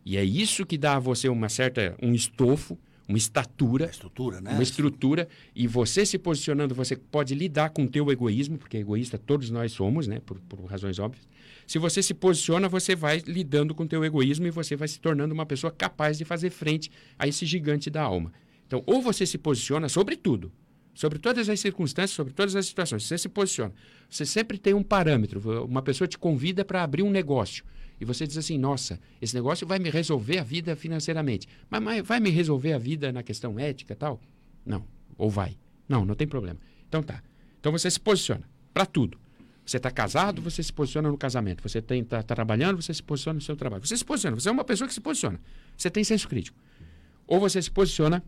e 0.05 0.17
é 0.17 0.25
isso 0.25 0.67
que 0.67 0.77
dá 0.77 0.97
a 0.97 0.99
você 0.99 1.29
uma 1.29 1.49
certa, 1.49 1.97
um 2.03 2.15
estofo, 2.15 2.79
uma 3.09 3.17
estatura, 3.17 3.87
Uma 3.87 3.91
estrutura, 3.91 4.41
né? 4.41 4.53
uma 4.53 4.63
estrutura, 4.63 5.29
e 5.55 5.67
você 5.67 6.05
se 6.05 6.19
posicionando, 6.19 6.75
você 6.75 6.95
pode 6.95 7.35
lidar 7.35 7.71
com 7.71 7.85
o 7.85 7.89
teu 7.89 8.11
egoísmo, 8.13 8.59
porque 8.59 8.77
egoísta 8.77 9.17
todos 9.17 9.49
nós 9.51 9.73
somos, 9.73 10.07
né, 10.07 10.21
por, 10.21 10.39
por 10.41 10.63
razões 10.67 10.99
óbvias. 10.99 11.27
Se 11.69 11.79
você 11.79 12.03
se 12.03 12.15
posiciona, 12.15 12.67
você 12.67 12.97
vai 12.97 13.23
lidando 13.27 13.75
com 13.75 13.83
o 13.83 13.87
teu 13.87 14.03
egoísmo 14.03 14.47
e 14.47 14.51
você 14.51 14.75
vai 14.75 14.89
se 14.89 14.99
tornando 14.99 15.35
uma 15.35 15.45
pessoa 15.45 15.71
capaz 15.71 16.17
de 16.17 16.25
fazer 16.25 16.49
frente 16.49 16.91
a 17.19 17.29
esse 17.29 17.45
gigante 17.45 17.91
da 17.91 18.01
alma. 18.01 18.33
Então, 18.67 18.83
ou 18.87 19.03
você 19.03 19.27
se 19.27 19.37
posiciona 19.37 19.87
sobre 19.87 20.17
tudo, 20.17 20.51
sobre 20.95 21.19
todas 21.19 21.47
as 21.47 21.61
circunstâncias, 21.61 22.13
sobre 22.13 22.33
todas 22.33 22.57
as 22.57 22.65
situações, 22.65 23.05
você 23.05 23.19
se 23.19 23.29
posiciona. 23.29 23.75
Você 24.09 24.25
sempre 24.25 24.57
tem 24.57 24.73
um 24.73 24.83
parâmetro. 24.83 25.67
Uma 25.67 25.83
pessoa 25.83 26.09
te 26.09 26.17
convida 26.17 26.65
para 26.65 26.83
abrir 26.83 27.03
um 27.03 27.11
negócio. 27.11 27.63
E 28.01 28.05
você 28.05 28.27
diz 28.27 28.39
assim: 28.39 28.57
nossa, 28.57 28.99
esse 29.21 29.35
negócio 29.35 29.67
vai 29.67 29.79
me 29.79 29.91
resolver 29.91 30.39
a 30.39 30.43
vida 30.43 30.75
financeiramente. 30.75 31.47
Mas, 31.69 31.83
mas 31.83 32.07
vai 32.07 32.19
me 32.19 32.31
resolver 32.31 32.73
a 32.73 32.79
vida 32.79 33.13
na 33.13 33.23
questão 33.23 33.61
ética 33.61 33.95
tal? 33.95 34.23
Não. 34.65 34.87
Ou 35.19 35.29
vai? 35.29 35.59
Não, 35.87 36.07
não 36.07 36.15
tem 36.15 36.27
problema. 36.27 36.59
Então 36.89 37.03
tá. 37.03 37.23
Então 37.61 37.71
você 37.73 37.91
se 37.91 38.01
posiciona 38.01 38.49
para 38.73 38.87
tudo. 38.87 39.19
Você 39.69 39.77
está 39.77 39.91
casado, 39.91 40.41
você 40.41 40.63
se 40.63 40.73
posiciona 40.73 41.11
no 41.11 41.19
casamento. 41.19 41.63
Você 41.63 41.81
está 41.81 42.23
trabalhando, 42.23 42.81
você 42.81 42.95
se 42.95 43.03
posiciona 43.03 43.35
no 43.37 43.43
seu 43.43 43.55
trabalho. 43.55 43.87
Você 43.87 43.99
se 43.99 44.05
posiciona. 44.05 44.35
Você 44.35 44.49
é 44.49 44.53
uma 44.53 44.65
pessoa 44.65 44.89
que 44.89 44.95
se 44.95 45.01
posiciona. 45.01 45.39
Você 45.77 45.91
tem 45.91 46.03
senso 46.03 46.27
crítico. 46.27 46.57
Ou 47.27 47.39
você 47.39 47.61
se 47.61 47.71
posiciona. 47.71 48.25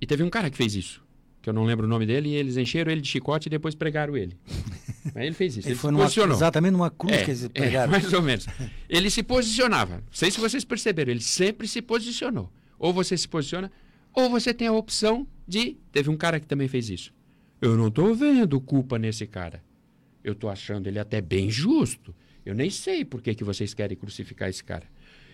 E 0.00 0.06
teve 0.06 0.22
um 0.22 0.30
cara 0.30 0.48
que 0.48 0.56
fez 0.56 0.74
isso. 0.74 1.02
Que 1.42 1.50
eu 1.50 1.52
não 1.52 1.64
lembro 1.64 1.84
o 1.84 1.88
nome 1.90 2.06
dele, 2.06 2.30
e 2.30 2.34
eles 2.36 2.56
encheram 2.56 2.90
ele 2.90 3.02
de 3.02 3.08
chicote 3.08 3.48
e 3.48 3.50
depois 3.50 3.74
pregaram 3.74 4.16
ele. 4.16 4.34
Aí 5.14 5.26
ele 5.26 5.34
fez 5.34 5.58
isso. 5.58 5.68
Ele 5.68 5.74
Ele, 5.74 5.78
foi 5.78 5.90
numa, 5.90 6.06
exatamente 6.06 6.72
numa 6.72 6.90
cruz 6.90 7.12
É, 7.14 7.24
que 7.24 7.30
eles 7.30 7.44
é, 7.44 7.48
pregaram. 7.50 7.90
mais 7.92 8.10
ou 8.14 8.22
menos. 8.22 8.46
Ele 8.88 9.10
se 9.10 9.22
posicionava. 9.22 9.96
Não 9.96 10.02
sei 10.10 10.30
se 10.30 10.40
vocês 10.40 10.64
perceberam, 10.64 11.10
ele 11.10 11.20
sempre 11.20 11.68
se 11.68 11.82
posicionou. 11.82 12.50
Ou 12.78 12.94
você 12.94 13.14
se 13.14 13.28
posiciona, 13.28 13.70
ou 14.14 14.30
você 14.30 14.54
tem 14.54 14.68
a 14.68 14.72
opção 14.72 15.26
de. 15.46 15.76
Teve 15.92 16.08
um 16.08 16.16
cara 16.16 16.40
que 16.40 16.46
também 16.46 16.66
fez 16.66 16.88
isso. 16.88 17.12
Eu 17.60 17.76
não 17.76 17.88
estou 17.88 18.14
vendo 18.14 18.60
culpa 18.60 18.98
nesse 18.98 19.26
cara. 19.26 19.62
Eu 20.24 20.32
estou 20.32 20.48
achando 20.48 20.86
ele 20.86 20.98
até 20.98 21.20
bem 21.20 21.50
justo. 21.50 22.14
Eu 22.44 22.54
nem 22.54 22.70
sei 22.70 23.04
por 23.04 23.20
que, 23.20 23.34
que 23.34 23.44
vocês 23.44 23.74
querem 23.74 23.96
crucificar 23.96 24.48
esse 24.48 24.64
cara. 24.64 24.86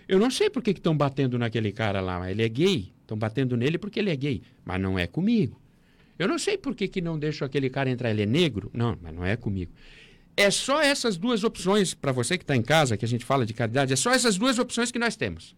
Eu 0.09 0.18
não 0.18 0.31
sei 0.31 0.51
por 0.51 0.62
que 0.62 0.70
estão 0.70 0.97
batendo 0.97 1.39
naquele 1.39 1.70
cara 1.70 2.01
lá. 2.01 2.29
Ele 2.31 2.43
é 2.43 2.49
gay. 2.49 2.93
Estão 3.03 3.16
batendo 3.16 3.57
nele 3.57 3.79
porque 3.79 4.01
ele 4.01 4.11
é 4.11 4.16
gay. 4.16 4.43
Mas 4.64 4.81
não 4.81 4.99
é 4.99 5.07
comigo. 5.07 5.61
Eu 6.18 6.27
não 6.27 6.39
sei 6.39 6.59
por 6.59 6.74
que, 6.74 6.89
que 6.89 7.01
não 7.01 7.18
deixam 7.18 7.47
aquele 7.47 7.70
cara 7.70 7.91
entrar. 7.91 8.11
Ele 8.11 8.22
é 8.22 8.27
negro? 8.27 8.70
Não, 8.72 8.99
mas 9.01 9.14
não 9.14 9.24
é 9.24 9.37
comigo. 9.37 9.72
É 10.37 10.51
só 10.51 10.83
essas 10.83 11.16
duas 11.16 11.45
opções, 11.45 11.95
para 11.95 12.12
você 12.12 12.37
que 12.37 12.45
está 12.45 12.57
em 12.57 12.62
casa, 12.62 12.97
que 12.97 13.05
a 13.05 13.09
gente 13.09 13.24
fala 13.24 13.47
de 13.47 13.55
caridade, 13.55 13.93
é 13.93 13.97
só 13.97 14.12
essas 14.12 14.37
duas 14.37 14.59
opções 14.59 14.91
que 14.91 14.99
nós 14.99 15.16
temos. 15.16 15.57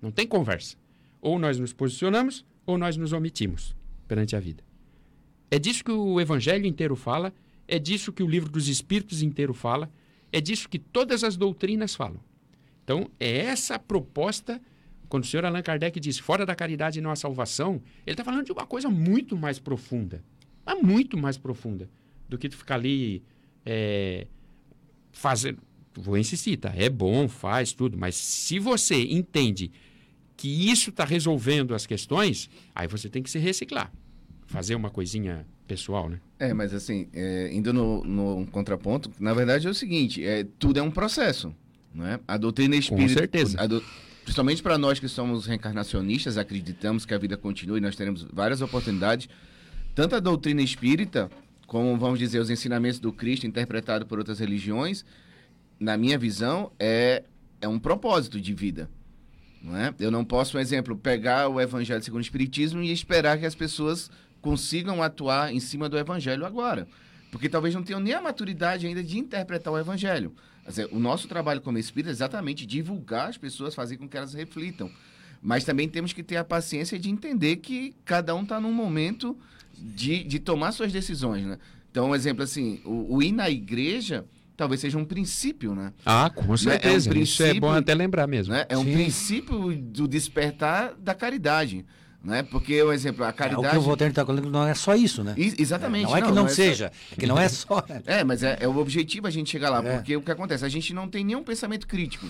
Não 0.00 0.10
tem 0.10 0.26
conversa. 0.26 0.76
Ou 1.20 1.38
nós 1.38 1.58
nos 1.58 1.72
posicionamos, 1.72 2.44
ou 2.66 2.76
nós 2.76 2.96
nos 2.96 3.12
omitimos 3.12 3.76
perante 4.08 4.34
a 4.34 4.40
vida. 4.40 4.71
É 5.52 5.58
disso 5.58 5.84
que 5.84 5.92
o 5.92 6.18
Evangelho 6.18 6.64
inteiro 6.64 6.96
fala, 6.96 7.30
é 7.68 7.78
disso 7.78 8.10
que 8.10 8.22
o 8.22 8.26
livro 8.26 8.50
dos 8.50 8.68
Espíritos 8.68 9.20
inteiro 9.20 9.52
fala, 9.52 9.92
é 10.32 10.40
disso 10.40 10.66
que 10.66 10.78
todas 10.78 11.22
as 11.22 11.36
doutrinas 11.36 11.94
falam. 11.94 12.18
Então, 12.82 13.10
é 13.20 13.36
essa 13.36 13.78
proposta, 13.78 14.58
quando 15.10 15.24
o 15.24 15.26
senhor 15.26 15.44
Allan 15.44 15.60
Kardec 15.60 16.00
diz 16.00 16.18
fora 16.18 16.46
da 16.46 16.54
caridade 16.54 17.02
não 17.02 17.10
há 17.10 17.16
salvação, 17.16 17.82
ele 18.06 18.14
está 18.14 18.24
falando 18.24 18.46
de 18.46 18.52
uma 18.52 18.66
coisa 18.66 18.88
muito 18.88 19.36
mais 19.36 19.58
profunda, 19.58 20.24
mas 20.64 20.80
muito 20.80 21.18
mais 21.18 21.36
profunda 21.36 21.90
do 22.26 22.38
que 22.38 22.48
tu 22.48 22.56
ficar 22.56 22.76
ali 22.76 23.22
é, 23.66 24.26
fazendo. 25.12 25.58
Vou 25.94 26.16
insistir, 26.16 26.56
tá? 26.56 26.72
É 26.74 26.88
bom, 26.88 27.28
faz 27.28 27.74
tudo, 27.74 27.98
mas 27.98 28.14
se 28.14 28.58
você 28.58 29.02
entende 29.02 29.70
que 30.34 30.70
isso 30.70 30.88
está 30.88 31.04
resolvendo 31.04 31.74
as 31.74 31.84
questões, 31.84 32.48
aí 32.74 32.88
você 32.88 33.10
tem 33.10 33.22
que 33.22 33.28
se 33.28 33.38
reciclar. 33.38 33.92
Fazer 34.52 34.74
uma 34.74 34.90
coisinha 34.90 35.46
pessoal, 35.66 36.10
né? 36.10 36.20
É, 36.38 36.52
mas 36.52 36.74
assim, 36.74 37.08
é, 37.14 37.48
indo 37.50 37.72
no, 37.72 38.04
no, 38.04 38.46
contraponto, 38.48 39.10
na 39.18 39.32
verdade 39.32 39.66
é 39.66 39.70
o 39.70 39.74
seguinte, 39.74 40.22
é, 40.22 40.44
tudo 40.58 40.78
é 40.78 40.82
um 40.82 40.90
processo, 40.90 41.54
né? 41.94 42.20
A 42.28 42.36
doutrina 42.36 42.76
espírita... 42.76 43.14
Com 43.14 43.18
certeza. 43.18 43.66
Do, 43.66 43.82
principalmente 44.24 44.62
para 44.62 44.76
nós 44.76 45.00
que 45.00 45.08
somos 45.08 45.46
reencarnacionistas, 45.46 46.36
acreditamos 46.36 47.06
que 47.06 47.14
a 47.14 47.18
vida 47.18 47.34
continua 47.34 47.78
e 47.78 47.80
nós 47.80 47.96
teremos 47.96 48.26
várias 48.30 48.60
oportunidades, 48.60 49.26
tanto 49.94 50.16
a 50.16 50.20
doutrina 50.20 50.60
espírita, 50.60 51.30
como, 51.66 51.96
vamos 51.96 52.18
dizer, 52.18 52.38
os 52.38 52.50
ensinamentos 52.50 53.00
do 53.00 53.10
Cristo 53.10 53.46
interpretado 53.46 54.04
por 54.04 54.18
outras 54.18 54.38
religiões, 54.38 55.02
na 55.80 55.96
minha 55.96 56.18
visão, 56.18 56.70
é, 56.78 57.24
é 57.58 57.66
um 57.66 57.78
propósito 57.78 58.38
de 58.38 58.52
vida. 58.52 58.90
Não 59.62 59.76
é? 59.76 59.94
Eu 59.98 60.10
não 60.10 60.24
posso, 60.24 60.52
por 60.52 60.60
exemplo, 60.60 60.94
pegar 60.94 61.48
o 61.48 61.58
Evangelho 61.58 62.02
segundo 62.02 62.20
o 62.20 62.22
Espiritismo 62.22 62.82
e 62.82 62.92
esperar 62.92 63.38
que 63.38 63.46
as 63.46 63.54
pessoas 63.54 64.10
consigam 64.42 65.02
atuar 65.02 65.54
em 65.54 65.60
cima 65.60 65.88
do 65.88 65.96
evangelho 65.96 66.44
agora. 66.44 66.86
Porque 67.30 67.48
talvez 67.48 67.74
não 67.74 67.82
tenham 67.82 68.00
nem 68.00 68.12
a 68.12 68.20
maturidade 68.20 68.86
ainda 68.86 69.02
de 69.02 69.18
interpretar 69.18 69.72
o 69.72 69.78
evangelho. 69.78 70.34
Dizer, 70.66 70.88
o 70.92 70.98
nosso 70.98 71.26
trabalho 71.26 71.62
como 71.62 71.78
espírita 71.78 72.10
é 72.10 72.12
exatamente 72.12 72.66
divulgar 72.66 73.30
as 73.30 73.38
pessoas, 73.38 73.74
fazer 73.74 73.96
com 73.96 74.06
que 74.06 74.16
elas 74.16 74.34
reflitam. 74.34 74.90
Mas 75.40 75.64
também 75.64 75.88
temos 75.88 76.12
que 76.12 76.22
ter 76.22 76.36
a 76.36 76.44
paciência 76.44 76.98
de 76.98 77.08
entender 77.08 77.56
que 77.56 77.94
cada 78.04 78.34
um 78.34 78.42
está 78.42 78.60
num 78.60 78.72
momento 78.72 79.36
de, 79.76 80.22
de 80.22 80.38
tomar 80.38 80.72
suas 80.72 80.92
decisões, 80.92 81.46
né? 81.46 81.58
Então, 81.90 82.10
um 82.10 82.14
exemplo 82.14 82.42
assim, 82.42 82.80
o, 82.84 83.16
o 83.16 83.22
ir 83.22 83.32
na 83.32 83.50
igreja 83.50 84.24
talvez 84.56 84.80
seja 84.80 84.98
um 84.98 85.04
princípio, 85.04 85.74
né? 85.74 85.92
Ah, 86.04 86.30
com 86.30 86.56
certeza. 86.56 87.10
É 87.10 87.12
um 87.12 87.16
Isso 87.16 87.42
é 87.42 87.54
bom 87.54 87.70
até 87.70 87.94
lembrar 87.94 88.26
mesmo. 88.26 88.54
Né? 88.54 88.64
É 88.68 88.78
um 88.78 88.84
Sim. 88.84 88.92
princípio 88.92 89.76
do 89.76 90.06
despertar 90.06 90.94
da 90.94 91.14
caridade. 91.14 91.84
Né? 92.24 92.42
Porque, 92.44 92.80
o 92.82 92.92
exemplo, 92.92 93.24
a 93.24 93.32
caridade. 93.32 93.66
É, 93.66 93.68
o 93.68 93.72
que 93.72 93.78
o 93.78 93.80
Voltaire 93.80 94.12
está 94.12 94.24
falando 94.24 94.48
não 94.48 94.66
é 94.66 94.74
só 94.74 94.94
isso, 94.94 95.24
né? 95.24 95.34
I, 95.36 95.54
exatamente. 95.58 96.04
Não 96.04 96.16
é 96.16 96.22
que 96.22 96.28
não, 96.28 96.34
não 96.34 96.46
é 96.46 96.50
seja, 96.50 96.88
só... 96.88 97.14
é 97.14 97.20
que 97.20 97.26
não 97.26 97.38
é 97.38 97.48
só. 97.48 97.84
É, 98.06 98.22
mas 98.22 98.42
é, 98.42 98.58
é, 98.60 98.68
o 98.68 98.76
objetivo 98.76 99.26
a 99.26 99.30
gente 99.30 99.50
chegar 99.50 99.70
lá, 99.70 99.82
é. 99.84 99.96
porque 99.96 100.16
o 100.16 100.22
que 100.22 100.30
acontece? 100.30 100.64
A 100.64 100.68
gente 100.68 100.94
não 100.94 101.08
tem 101.08 101.24
nenhum 101.24 101.42
pensamento 101.42 101.86
crítico. 101.86 102.26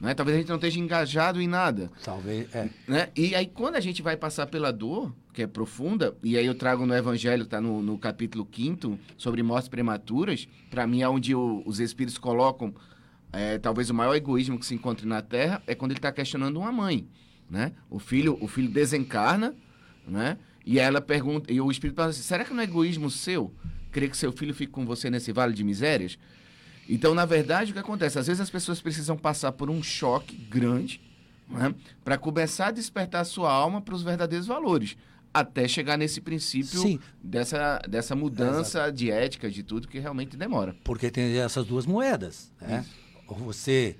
Né? 0.00 0.14
Talvez 0.14 0.36
a 0.36 0.40
gente 0.40 0.48
não 0.48 0.56
esteja 0.56 0.80
engajado 0.80 1.40
em 1.40 1.46
nada. 1.46 1.90
Talvez, 2.04 2.52
é. 2.54 2.68
Né? 2.88 3.08
E 3.14 3.34
aí, 3.34 3.46
quando 3.46 3.76
a 3.76 3.80
gente 3.80 4.02
vai 4.02 4.16
passar 4.16 4.46
pela 4.46 4.72
dor, 4.72 5.14
que 5.32 5.42
é 5.42 5.46
profunda, 5.46 6.16
e 6.22 6.36
aí 6.36 6.44
eu 6.44 6.54
trago 6.54 6.84
no 6.84 6.94
Evangelho, 6.94 7.44
está 7.44 7.60
no, 7.60 7.80
no 7.82 7.96
capítulo 7.96 8.46
5 8.52 8.98
sobre 9.16 9.42
mortes 9.42 9.68
prematuras, 9.68 10.48
para 10.68 10.86
mim 10.86 11.02
é 11.02 11.08
onde 11.08 11.34
o, 11.34 11.62
os 11.64 11.78
espíritos 11.78 12.18
colocam 12.18 12.74
é, 13.32 13.58
talvez 13.58 13.90
o 13.90 13.94
maior 13.94 14.14
egoísmo 14.14 14.58
que 14.58 14.66
se 14.66 14.74
encontre 14.74 15.06
na 15.06 15.20
Terra, 15.20 15.62
é 15.66 15.74
quando 15.74 15.92
ele 15.92 15.98
está 15.98 16.10
questionando 16.10 16.58
uma 16.58 16.72
mãe. 16.72 17.06
Né? 17.48 17.72
O 17.88 17.98
filho, 17.98 18.36
o 18.40 18.48
filho 18.48 18.68
desencarna, 18.68 19.54
né? 20.06 20.36
E 20.64 20.80
ela 20.80 21.00
pergunta, 21.00 21.52
e 21.52 21.60
o 21.60 21.70
espírito 21.70 21.96
fala 21.96 22.10
assim: 22.10 22.22
será 22.22 22.44
que 22.44 22.52
não 22.52 22.60
é 22.60 22.64
egoísmo 22.64 23.08
seu 23.08 23.54
querer 23.92 24.10
que 24.10 24.16
seu 24.16 24.32
filho 24.32 24.52
fique 24.52 24.72
com 24.72 24.84
você 24.84 25.08
nesse 25.08 25.32
vale 25.32 25.54
de 25.54 25.62
misérias? 25.62 26.18
Então, 26.88 27.14
na 27.14 27.24
verdade, 27.24 27.70
o 27.70 27.74
que 27.74 27.80
acontece? 27.80 28.18
Às 28.18 28.26
vezes 28.26 28.40
as 28.40 28.50
pessoas 28.50 28.80
precisam 28.80 29.16
passar 29.16 29.52
por 29.52 29.70
um 29.70 29.82
choque 29.82 30.36
grande 30.36 31.00
né? 31.48 31.74
para 32.04 32.16
começar 32.16 32.68
a 32.68 32.70
despertar 32.70 33.20
a 33.20 33.24
sua 33.24 33.52
alma 33.52 33.80
para 33.80 33.94
os 33.94 34.02
verdadeiros 34.02 34.46
valores. 34.46 34.96
Até 35.34 35.68
chegar 35.68 35.98
nesse 35.98 36.20
princípio 36.20 36.98
dessa, 37.22 37.78
dessa 37.88 38.16
mudança 38.16 38.90
de 38.90 39.10
ética, 39.10 39.50
de 39.50 39.62
tudo, 39.62 39.86
que 39.86 39.98
realmente 39.98 40.36
demora. 40.36 40.74
Porque 40.82 41.10
tem 41.10 41.36
essas 41.36 41.66
duas 41.66 41.84
moedas. 41.84 42.50
Né? 42.60 42.84
Ou 43.28 43.36
você 43.36 43.96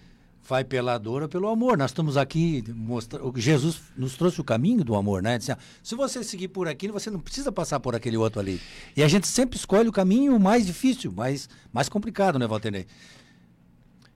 vai 0.48 0.64
pela 0.64 0.98
dor 0.98 1.22
ou 1.22 1.28
pelo 1.28 1.48
amor. 1.48 1.76
Nós 1.76 1.90
estamos 1.90 2.16
aqui 2.16 2.64
mostrando. 2.74 3.32
Jesus 3.36 3.80
nos 3.96 4.16
trouxe 4.16 4.40
o 4.40 4.44
caminho 4.44 4.84
do 4.84 4.94
amor, 4.94 5.22
né? 5.22 5.38
Disse, 5.38 5.54
se 5.82 5.94
você 5.94 6.22
seguir 6.22 6.48
por 6.48 6.68
aqui, 6.68 6.88
você 6.88 7.10
não 7.10 7.20
precisa 7.20 7.50
passar 7.50 7.80
por 7.80 7.94
aquele 7.94 8.16
outro 8.16 8.40
ali. 8.40 8.60
E 8.96 9.02
a 9.02 9.08
gente 9.08 9.26
sempre 9.26 9.58
escolhe 9.58 9.88
o 9.88 9.92
caminho 9.92 10.38
mais 10.38 10.66
difícil, 10.66 11.12
mais, 11.12 11.48
mais 11.72 11.88
complicado, 11.88 12.38
né, 12.38 12.46
Valtenei? 12.46 12.86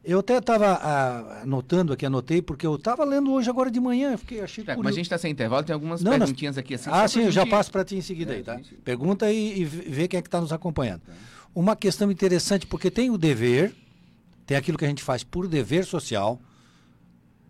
Eu 0.02 0.20
até 0.20 0.38
estava 0.38 1.42
anotando 1.42 1.92
aqui, 1.92 2.06
anotei, 2.06 2.40
porque 2.40 2.66
eu 2.66 2.76
estava 2.76 3.04
lendo 3.04 3.30
hoje 3.32 3.50
agora 3.50 3.70
de 3.70 3.78
manhã, 3.78 4.16
fiquei, 4.16 4.40
achei 4.40 4.64
é, 4.66 4.74
Mas 4.76 4.86
a 4.86 4.90
gente 4.92 5.02
está 5.02 5.18
sem 5.18 5.30
intervalo, 5.30 5.62
tem 5.62 5.74
algumas 5.74 6.00
não, 6.00 6.12
perguntinhas 6.12 6.56
nós... 6.56 6.64
aqui 6.64 6.74
assim. 6.74 6.88
Ah, 6.90 7.06
sim, 7.06 7.24
eu 7.24 7.30
já 7.30 7.44
passo 7.44 7.70
para 7.70 7.84
ti 7.84 7.96
em 7.96 8.00
seguida 8.00 8.32
é, 8.32 8.36
aí, 8.36 8.42
tá? 8.42 8.56
Gente... 8.56 8.76
Pergunta 8.76 9.30
e, 9.30 9.60
e 9.60 9.64
vê 9.64 10.08
quem 10.08 10.16
é 10.16 10.22
que 10.22 10.28
está 10.28 10.40
nos 10.40 10.54
acompanhando. 10.54 11.02
Tá. 11.02 11.12
Uma 11.54 11.76
questão 11.76 12.10
interessante, 12.10 12.66
porque 12.66 12.90
tem 12.90 13.10
o 13.10 13.18
dever, 13.18 13.74
tem 14.50 14.56
aquilo 14.56 14.76
que 14.76 14.84
a 14.84 14.88
gente 14.88 15.04
faz 15.04 15.22
por 15.22 15.46
dever 15.46 15.84
social. 15.84 16.40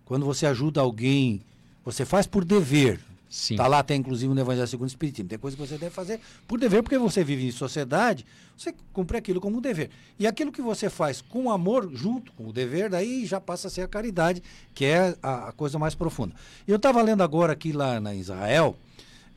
Quando 0.04 0.26
você 0.26 0.44
ajuda 0.44 0.82
alguém, 0.82 1.40
você 1.82 2.04
faz 2.04 2.26
por 2.26 2.44
dever. 2.44 3.00
Sim. 3.26 3.56
Tá 3.56 3.66
lá, 3.66 3.82
tem 3.82 4.00
inclusive 4.00 4.34
no 4.34 4.38
Evangelho 4.38 4.68
segundo 4.68 4.86
o 4.86 4.90
Espiritismo. 4.90 5.26
Tem 5.26 5.38
coisa 5.38 5.56
que 5.56 5.66
você 5.66 5.78
deve 5.78 5.94
fazer 5.94 6.20
por 6.46 6.60
dever, 6.60 6.82
porque 6.82 6.98
você 6.98 7.24
vive 7.24 7.46
em 7.46 7.50
sociedade, 7.52 8.26
você 8.54 8.74
cumpre 8.92 9.16
aquilo 9.16 9.40
como 9.40 9.56
um 9.56 9.60
dever. 9.62 9.88
E 10.18 10.26
aquilo 10.26 10.52
que 10.52 10.60
você 10.60 10.90
faz 10.90 11.22
com 11.22 11.50
amor, 11.50 11.90
junto 11.90 12.34
com 12.34 12.48
o 12.48 12.52
dever, 12.52 12.90
daí 12.90 13.24
já 13.24 13.40
passa 13.40 13.68
a 13.68 13.70
ser 13.70 13.80
a 13.80 13.88
caridade, 13.88 14.42
que 14.74 14.84
é 14.84 15.16
a, 15.22 15.48
a 15.48 15.52
coisa 15.52 15.78
mais 15.78 15.94
profunda. 15.94 16.34
Eu 16.68 16.76
estava 16.76 17.00
lendo 17.00 17.22
agora 17.22 17.54
aqui 17.54 17.72
lá 17.72 17.98
na 17.98 18.14
Israel, 18.14 18.76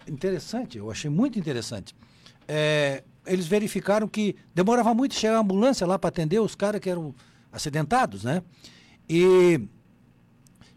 interessante, 0.05 0.77
eu 0.77 0.91
achei 0.91 1.09
muito 1.09 1.39
interessante. 1.39 1.95
É, 2.45 3.03
eles 3.25 3.47
verificaram 3.47 4.05
que 4.05 4.35
demorava 4.53 4.93
muito 4.93 5.15
chegar 5.15 5.37
a 5.37 5.39
ambulância 5.39 5.87
lá 5.87 5.97
para 5.97 6.09
atender 6.09 6.41
os 6.41 6.55
caras 6.55 6.81
que 6.81 6.89
eram 6.89 7.15
acidentados, 7.53 8.23
né? 8.23 8.41
E, 9.07 9.61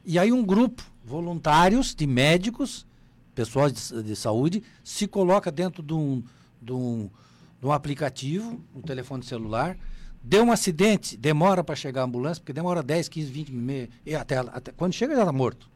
e 0.05 0.19
aí 0.19 0.31
um 0.31 0.45
grupo, 0.45 0.85
voluntários 1.03 1.95
de 1.95 2.07
médicos, 2.07 2.87
pessoal 3.35 3.71
de, 3.71 4.03
de 4.03 4.15
saúde, 4.15 4.63
se 4.85 5.09
coloca 5.09 5.51
dentro 5.51 5.83
de 5.83 5.95
um, 5.95 6.23
de 6.61 6.73
um, 6.73 7.11
de 7.59 7.67
um 7.67 7.73
aplicativo, 7.73 8.61
um 8.75 8.83
telefone 8.83 9.25
celular, 9.25 9.77
deu 10.23 10.45
um 10.45 10.53
acidente, 10.53 11.17
demora 11.17 11.65
para 11.65 11.75
chegar 11.75 12.03
a 12.03 12.05
ambulância, 12.05 12.41
porque 12.41 12.53
demora 12.53 12.83
10, 12.83 13.09
15, 13.09 13.31
20 13.31 13.53
minutos, 13.53 13.95
até, 14.21 14.39
até 14.39 14.73
quando 14.73 14.93
chega 14.93 15.15
já 15.15 15.23
está 15.23 15.33
morto. 15.33 15.71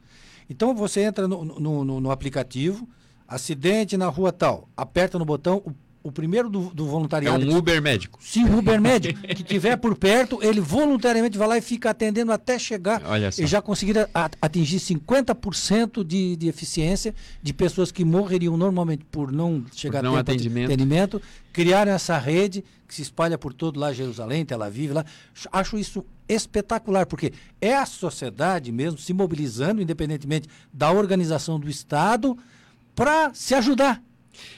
Então 0.49 0.75
você 0.75 1.01
entra 1.01 1.27
no, 1.27 1.43
no, 1.43 1.83
no, 1.83 1.99
no 2.01 2.11
aplicativo, 2.11 2.87
acidente 3.27 3.97
na 3.97 4.07
rua 4.07 4.31
tal, 4.31 4.69
aperta 4.75 5.17
no 5.17 5.25
botão, 5.25 5.63
o 5.65 5.73
o 6.03 6.11
primeiro 6.11 6.49
do, 6.49 6.71
do 6.73 6.85
voluntariado. 6.85 7.43
É 7.43 7.47
um 7.47 7.57
Uber 7.57 7.81
médico. 7.81 8.19
Sim, 8.21 8.45
Uber 8.45 8.81
médico. 8.81 9.19
que 9.21 9.43
tiver 9.43 9.77
por 9.77 9.95
perto, 9.95 10.39
ele 10.41 10.59
voluntariamente 10.59 11.37
vai 11.37 11.47
lá 11.47 11.57
e 11.57 11.61
fica 11.61 11.91
atendendo 11.91 12.31
até 12.31 12.57
chegar. 12.57 13.03
Olha 13.05 13.31
só. 13.31 13.41
E 13.41 13.47
já 13.47 13.61
conseguir 13.61 13.95
atingir 14.41 14.79
50% 14.79 16.03
de, 16.03 16.35
de 16.35 16.47
eficiência 16.47 17.13
de 17.41 17.53
pessoas 17.53 17.91
que 17.91 18.03
morreriam 18.03 18.57
normalmente 18.57 19.05
por 19.11 19.31
não 19.31 19.63
chegar 19.73 19.99
por 19.99 20.05
não 20.05 20.15
a 20.15 20.23
tempo 20.23 20.31
atendimento. 20.31 20.65
atendimento. 20.65 21.21
Criaram 21.53 21.91
essa 21.91 22.17
rede 22.17 22.63
que 22.87 22.95
se 22.95 23.01
espalha 23.03 23.37
por 23.37 23.53
todo 23.53 23.79
lá, 23.79 23.93
Jerusalém, 23.93 24.45
Tel 24.45 24.61
Aviv, 24.63 24.93
lá. 24.93 25.05
Acho 25.51 25.77
isso 25.77 26.03
espetacular, 26.27 27.05
porque 27.05 27.31
é 27.59 27.75
a 27.75 27.85
sociedade 27.85 28.71
mesmo 28.71 28.97
se 28.97 29.13
mobilizando, 29.13 29.81
independentemente 29.81 30.47
da 30.73 30.91
organização 30.91 31.59
do 31.59 31.69
Estado, 31.69 32.37
para 32.95 33.33
se 33.33 33.53
ajudar 33.53 34.01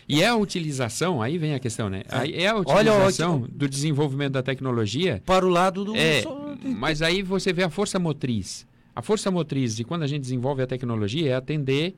e 0.07 0.21
é 0.21 0.27
a 0.27 0.35
utilização, 0.35 1.21
aí 1.21 1.37
vem 1.37 1.53
a 1.53 1.59
questão, 1.59 1.89
né? 1.89 2.03
É, 2.09 2.43
é 2.43 2.47
a 2.47 2.55
utilização 2.55 3.41
Olha, 3.41 3.51
do 3.51 3.69
desenvolvimento 3.69 4.33
da 4.33 4.43
tecnologia. 4.43 5.21
Para 5.25 5.45
o 5.45 5.49
lado 5.49 5.85
do. 5.85 5.95
É, 5.95 6.23
mas 6.63 7.01
aí 7.01 7.21
você 7.21 7.53
vê 7.53 7.63
a 7.63 7.69
força 7.69 7.99
motriz. 7.99 8.65
A 8.95 9.01
força 9.01 9.31
motriz 9.31 9.75
de 9.75 9.83
quando 9.83 10.03
a 10.03 10.07
gente 10.07 10.21
desenvolve 10.21 10.61
a 10.61 10.67
tecnologia 10.67 11.31
é 11.31 11.35
atender 11.35 11.95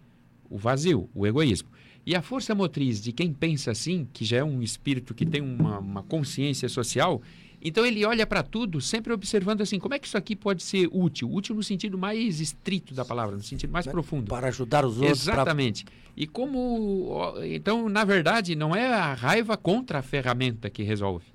o 0.49 0.57
vazio, 0.57 1.09
o 1.13 1.27
egoísmo. 1.27 1.69
E 2.05 2.15
a 2.15 2.21
força 2.21 2.53
motriz 2.53 3.01
de 3.01 3.11
quem 3.11 3.33
pensa 3.33 3.71
assim, 3.71 4.07
que 4.13 4.23
já 4.23 4.37
é 4.37 4.43
um 4.43 4.61
espírito 4.61 5.13
que 5.13 5.25
tem 5.25 5.41
uma, 5.41 5.79
uma 5.79 6.03
consciência 6.03 6.69
social, 6.69 7.21
então 7.67 7.83
ele 7.83 8.05
olha 8.05 8.27
para 8.27 8.43
tudo 8.43 8.79
sempre 8.79 9.11
observando 9.11 9.61
assim, 9.61 9.79
como 9.79 9.95
é 9.95 9.99
que 9.99 10.05
isso 10.05 10.17
aqui 10.17 10.35
pode 10.35 10.61
ser 10.61 10.87
útil? 10.91 11.33
Útil 11.33 11.55
no 11.55 11.63
sentido 11.63 11.97
mais 11.97 12.39
estrito 12.39 12.93
da 12.93 13.03
palavra, 13.03 13.35
no 13.35 13.41
sentido 13.41 13.71
mais 13.71 13.87
profundo. 13.87 14.29
Para 14.29 14.49
ajudar 14.49 14.85
os 14.85 14.97
outros. 14.97 15.21
Exatamente. 15.21 15.83
Pra... 15.83 15.93
E 16.15 16.27
como. 16.27 17.33
Então, 17.43 17.89
na 17.89 18.03
verdade, 18.03 18.55
não 18.55 18.75
é 18.75 18.93
a 18.93 19.15
raiva 19.15 19.57
contra 19.57 19.99
a 19.99 20.01
ferramenta 20.03 20.69
que 20.69 20.83
resolve. 20.83 21.25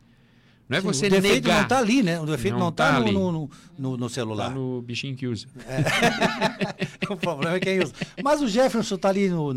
Não 0.68 0.78
é 0.78 0.80
Sim, 0.80 0.86
você 0.86 1.06
o 1.08 1.10
defeito 1.10 1.48
negar. 1.48 1.56
não 1.56 1.62
está 1.64 1.78
ali, 1.78 2.00
né? 2.00 2.20
O 2.20 2.26
defeito 2.26 2.56
não 2.56 2.68
está 2.68 2.92
tá 2.92 3.00
no, 3.00 3.32
no, 3.32 3.50
no, 3.76 3.96
no, 3.96 4.08
celular. 4.08 4.50
Está 4.50 4.54
no 4.54 4.80
bichinho 4.80 5.16
que 5.16 5.26
usa. 5.26 5.48
É. 5.66 7.10
o 7.12 7.16
problema 7.16 7.56
é 7.56 7.58
quem 7.58 7.82
usa. 7.82 7.92
Mas 8.22 8.40
o 8.40 8.46
Jefferson 8.46 8.94
está 8.94 9.08
ali 9.08 9.28
no, 9.28 9.50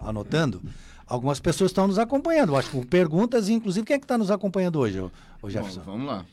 anotando. 0.00 0.62
Algumas 1.06 1.38
pessoas 1.38 1.70
estão 1.70 1.86
nos 1.86 1.98
acompanhando, 1.98 2.56
acho 2.56 2.70
que 2.70 2.76
com 2.76 2.82
perguntas, 2.82 3.48
inclusive 3.48 3.86
quem 3.86 3.96
é 3.96 3.98
que 3.98 4.04
está 4.04 4.16
nos 4.16 4.30
acompanhando 4.30 4.78
hoje, 4.78 5.00
o 5.42 5.50
Jefferson? 5.50 5.80
Bom, 5.80 5.92
vamos 5.92 6.06
lá. 6.06 6.26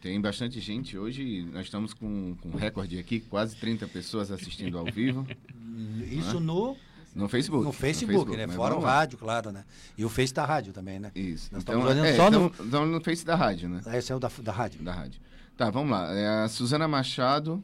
Tem 0.00 0.20
bastante 0.20 0.60
gente 0.60 0.96
hoje, 0.96 1.48
nós 1.52 1.66
estamos 1.66 1.92
com, 1.92 2.36
com 2.40 2.50
um 2.50 2.56
recorde 2.56 2.98
aqui, 2.98 3.20
quase 3.20 3.56
30 3.56 3.86
pessoas 3.88 4.30
assistindo 4.30 4.78
ao 4.78 4.84
vivo. 4.84 5.26
Isso 6.10 6.40
no 6.40 6.76
no 7.14 7.28
Facebook. 7.28 7.64
No 7.64 7.72
Facebook, 7.72 8.14
no 8.14 8.32
Facebook 8.32 8.36
né? 8.36 8.48
Fora 8.48 8.76
o 8.76 8.80
rádio, 8.80 9.18
claro, 9.18 9.50
né? 9.50 9.64
E 9.96 10.04
o 10.04 10.08
Face 10.08 10.32
da 10.32 10.44
rádio 10.44 10.72
também, 10.72 11.00
né? 11.00 11.10
Isso. 11.14 11.48
Nós 11.52 11.62
então, 11.62 11.80
estamos 11.80 12.04
é, 12.04 12.16
só 12.16 12.30
no... 12.30 12.52
Então, 12.60 12.86
no 12.86 13.00
Face 13.00 13.24
da 13.24 13.34
rádio, 13.34 13.68
né? 13.68 13.80
Esse 13.94 14.12
é 14.12 14.14
o 14.14 14.20
da, 14.20 14.30
da 14.40 14.52
rádio. 14.52 14.82
Da 14.82 14.92
rádio. 14.92 15.20
Tá, 15.56 15.68
vamos 15.68 15.90
lá. 15.90 16.12
É 16.14 16.44
a 16.44 16.48
Suzana 16.48 16.86
Machado. 16.86 17.62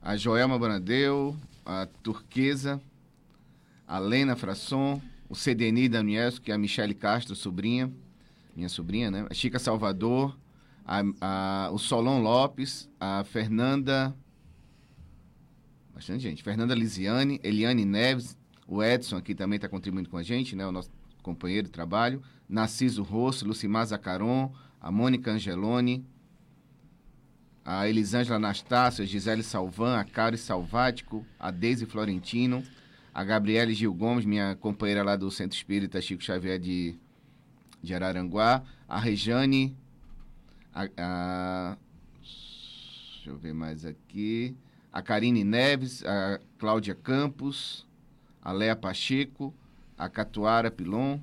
a 0.00 0.16
Joelma 0.16 0.58
Bonadeu, 0.58 1.36
a 1.66 1.86
Turquesa, 2.02 2.80
a 3.90 3.98
Lena 3.98 4.36
Frasson, 4.36 5.02
o 5.28 5.34
Cedeni 5.34 5.88
Daniels, 5.88 6.38
que 6.38 6.52
é 6.52 6.54
a 6.54 6.58
Michele 6.58 6.94
Castro, 6.94 7.34
sobrinha, 7.34 7.92
minha 8.54 8.68
sobrinha, 8.68 9.10
né? 9.10 9.26
A 9.28 9.34
Chica 9.34 9.58
Salvador, 9.58 10.38
a, 10.86 11.02
a, 11.20 11.70
o 11.72 11.78
Solon 11.78 12.22
Lopes, 12.22 12.88
a 13.00 13.24
Fernanda. 13.24 14.14
Bastante 15.92 16.22
gente. 16.22 16.40
Fernanda 16.40 16.72
Lisiane, 16.72 17.40
Eliane 17.42 17.84
Neves, 17.84 18.38
o 18.64 18.80
Edson 18.80 19.16
aqui 19.16 19.34
também 19.34 19.56
está 19.56 19.68
contribuindo 19.68 20.08
com 20.08 20.16
a 20.16 20.22
gente, 20.22 20.54
né? 20.54 20.64
O 20.64 20.70
nosso 20.70 20.90
companheiro 21.20 21.66
de 21.66 21.72
trabalho. 21.72 22.22
Narciso 22.48 23.02
Rosso, 23.02 23.44
Lucimar 23.44 23.86
Zacaron, 23.86 24.52
a 24.80 24.92
Mônica 24.92 25.32
Angeloni, 25.32 26.06
a 27.64 27.88
Elisângela 27.88 28.36
Anastácio, 28.36 29.02
a 29.02 29.06
Gisele 29.06 29.42
Salvan, 29.42 29.98
a 29.98 30.04
Cari 30.04 30.38
Salvático, 30.38 31.26
a 31.40 31.50
Deise 31.50 31.86
Florentino, 31.86 32.62
a 33.12 33.24
Gabriele 33.24 33.74
Gil 33.74 33.92
Gomes, 33.92 34.24
minha 34.24 34.56
companheira 34.56 35.02
lá 35.02 35.16
do 35.16 35.30
Centro 35.30 35.56
Espírita 35.56 36.00
Chico 36.00 36.22
Xavier 36.22 36.58
de, 36.58 36.96
de 37.82 37.94
Araranguá, 37.94 38.62
a 38.88 38.98
Rejane, 38.98 39.76
a, 40.72 40.88
a, 40.96 41.76
deixa 42.20 43.30
eu 43.30 43.36
ver 43.36 43.52
mais 43.52 43.84
aqui, 43.84 44.56
a 44.92 45.02
Karine 45.02 45.44
Neves, 45.44 46.04
a 46.04 46.40
Cláudia 46.58 46.94
Campos, 46.94 47.86
a 48.42 48.52
Léa 48.52 48.76
Pacheco, 48.76 49.54
a 49.98 50.08
Catuara 50.08 50.70
Pilon, 50.70 51.20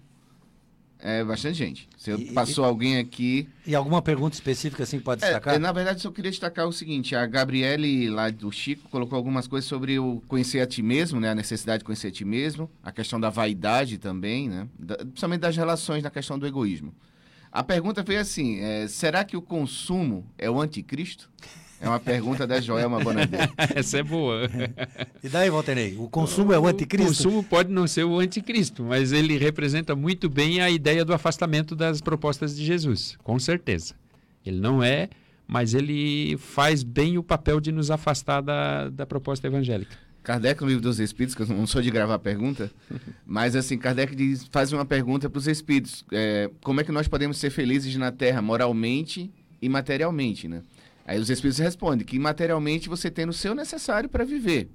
é 1.00 1.24
bastante 1.24 1.58
gente. 1.58 1.88
Você 1.98 2.14
e, 2.14 2.32
passou 2.34 2.66
e, 2.66 2.68
alguém 2.68 2.98
aqui. 2.98 3.48
E 3.66 3.76
alguma 3.76 4.02
pergunta 4.02 4.36
específica 4.36 4.84
assim 4.84 4.98
que 4.98 5.04
pode 5.04 5.24
é, 5.24 5.28
destacar? 5.28 5.56
É, 5.56 5.60
na 5.60 5.72
verdade, 5.72 6.02
só 6.02 6.12
queria 6.12 6.32
destacar 6.32 6.68
o 6.68 6.74
seguinte: 6.74 7.16
a 7.16 7.26
Gabriele, 7.26 8.10
lá 8.10 8.30
do 8.30 8.52
Chico, 8.52 8.90
colocou 8.90 9.16
algumas 9.16 9.48
coisas 9.48 9.68
sobre 9.68 10.00
o 10.00 10.22
conhecer 10.28 10.60
a 10.60 10.66
ti 10.66 10.82
mesmo, 10.82 11.20
né? 11.20 11.30
A 11.30 11.36
necessidade 11.36 11.80
de 11.80 11.86
conhecer 11.86 12.08
a 12.08 12.12
ti 12.12 12.26
mesmo, 12.26 12.70
a 12.84 12.92
questão 12.92 13.20
da 13.20 13.30
vaidade 13.30 13.98
também, 13.98 14.50
né? 14.50 14.68
Da, 14.78 14.98
principalmente 14.98 15.42
das 15.42 15.56
relações 15.56 16.04
na 16.04 16.10
questão 16.10 16.38
do 16.40 16.48
egoísmo. 16.48 16.94
A 17.52 17.64
pergunta 17.64 18.04
foi 18.04 18.18
assim: 18.18 18.60
é, 18.60 18.88
será 18.88 19.24
que 19.24 19.38
o 19.38 19.42
consumo 19.42 20.26
é 20.38 20.50
o 20.50 20.60
anticristo? 20.60 21.30
É 21.80 21.88
uma 21.88 22.00
pergunta 22.00 22.48
da 22.48 22.60
Joelma 22.60 23.00
Bonadeiro. 23.00 23.54
Essa 23.76 24.00
é 24.00 24.04
boa. 24.04 24.50
E 25.24 25.30
daí, 25.30 25.50
Walterei? 25.50 25.96
O 25.98 26.10
consumo 26.10 26.52
é 26.52 26.60
o 26.60 26.66
anticristo? 26.66 27.06
O 27.06 27.08
consumo 27.08 27.44
pode 27.44 27.72
não 27.72 27.88
ser 27.88 28.04
o 28.04 28.20
anticristo, 28.20 28.84
mas 28.84 29.12
ele 29.12 29.38
representa 29.38 29.96
muito 29.96 30.30
bem 30.30 30.60
a 30.60 30.70
ideia 30.70 31.06
do 31.06 31.14
afastamento 31.14 31.76
das 31.76 32.02
propostas 32.02 32.56
de 32.56 32.66
Jesus, 32.66 33.16
com 33.24 33.38
certeza. 33.38 33.94
Ele 34.46 34.60
não 34.60 34.84
é, 34.84 35.10
mas 35.48 35.74
ele 35.74 36.36
faz 36.38 36.84
bem 36.84 37.18
o 37.18 37.24
papel 37.24 37.60
de 37.60 37.72
nos 37.72 37.92
afastar 37.92 38.42
da, 38.42 38.90
da 38.90 39.06
proposta 39.06 39.46
evangélica. 39.46 39.96
Kardec, 40.24 40.62
no 40.62 40.68
livro 40.68 40.84
dos 40.84 41.00
Espíritos, 41.00 41.34
que 41.34 41.42
eu 41.42 41.48
não 41.48 41.66
sou 41.66 41.82
de 41.82 41.90
gravar 41.90 42.20
pergunta, 42.20 42.70
mas 43.26 43.56
assim, 43.56 43.78
Kardec 43.78 44.14
diz, 44.14 44.46
faz 44.52 44.74
uma 44.74 44.84
pergunta 44.84 45.30
para 45.30 45.40
os 45.40 45.48
Espíritos: 45.48 46.04
é, 46.12 46.50
como 46.62 46.82
é 46.82 46.84
que 46.84 46.92
nós 46.92 47.08
podemos 47.08 47.38
ser 47.38 47.50
felizes 47.50 47.96
na 47.96 48.12
Terra, 48.12 48.42
moralmente 48.42 49.32
e 49.62 49.70
materialmente, 49.70 50.48
né? 50.48 50.64
Aí 51.08 51.18
os 51.18 51.30
espíritos 51.30 51.58
respondem 51.58 52.06
que 52.06 52.20
materialmente 52.20 52.90
você 52.90 53.10
tem 53.10 53.28
o 53.30 53.34
seu 53.34 53.56
necessário 53.56 54.10
para 54.10 54.26
viver. 54.26 54.70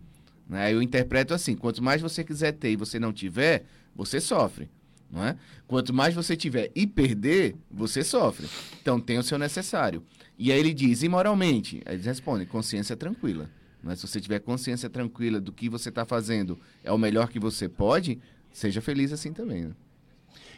Né? 0.48 0.72
Eu 0.72 0.80
interpreto 0.80 1.34
assim: 1.34 1.54
quanto 1.54 1.82
mais 1.82 2.00
você 2.00 2.24
quiser 2.24 2.52
ter 2.52 2.70
e 2.70 2.76
você 2.76 2.98
não 2.98 3.12
tiver, 3.12 3.66
você 3.94 4.18
sofre. 4.18 4.70
Não 5.10 5.22
é? 5.22 5.36
Quanto 5.66 5.92
mais 5.92 6.14
você 6.14 6.34
tiver 6.34 6.70
e 6.74 6.86
perder, 6.86 7.54
você 7.70 8.02
sofre. 8.02 8.48
Então 8.80 8.98
tem 8.98 9.18
o 9.18 9.22
seu 9.22 9.38
necessário. 9.38 10.02
E 10.38 10.50
aí 10.50 10.58
ele 10.58 10.72
diz, 10.72 11.02
imoralmente, 11.02 11.82
aí 11.84 11.96
eles 11.96 12.06
respondem, 12.06 12.46
consciência 12.46 12.96
tranquila. 12.96 13.50
Mas 13.82 14.00
se 14.00 14.08
você 14.08 14.18
tiver 14.18 14.38
consciência 14.38 14.88
tranquila 14.88 15.38
do 15.38 15.52
que 15.52 15.68
você 15.68 15.90
está 15.90 16.06
fazendo 16.06 16.58
é 16.82 16.90
o 16.90 16.96
melhor 16.96 17.28
que 17.28 17.38
você 17.38 17.68
pode, 17.68 18.18
seja 18.50 18.80
feliz 18.80 19.12
assim 19.12 19.34
também. 19.34 19.66
Né? 19.66 19.72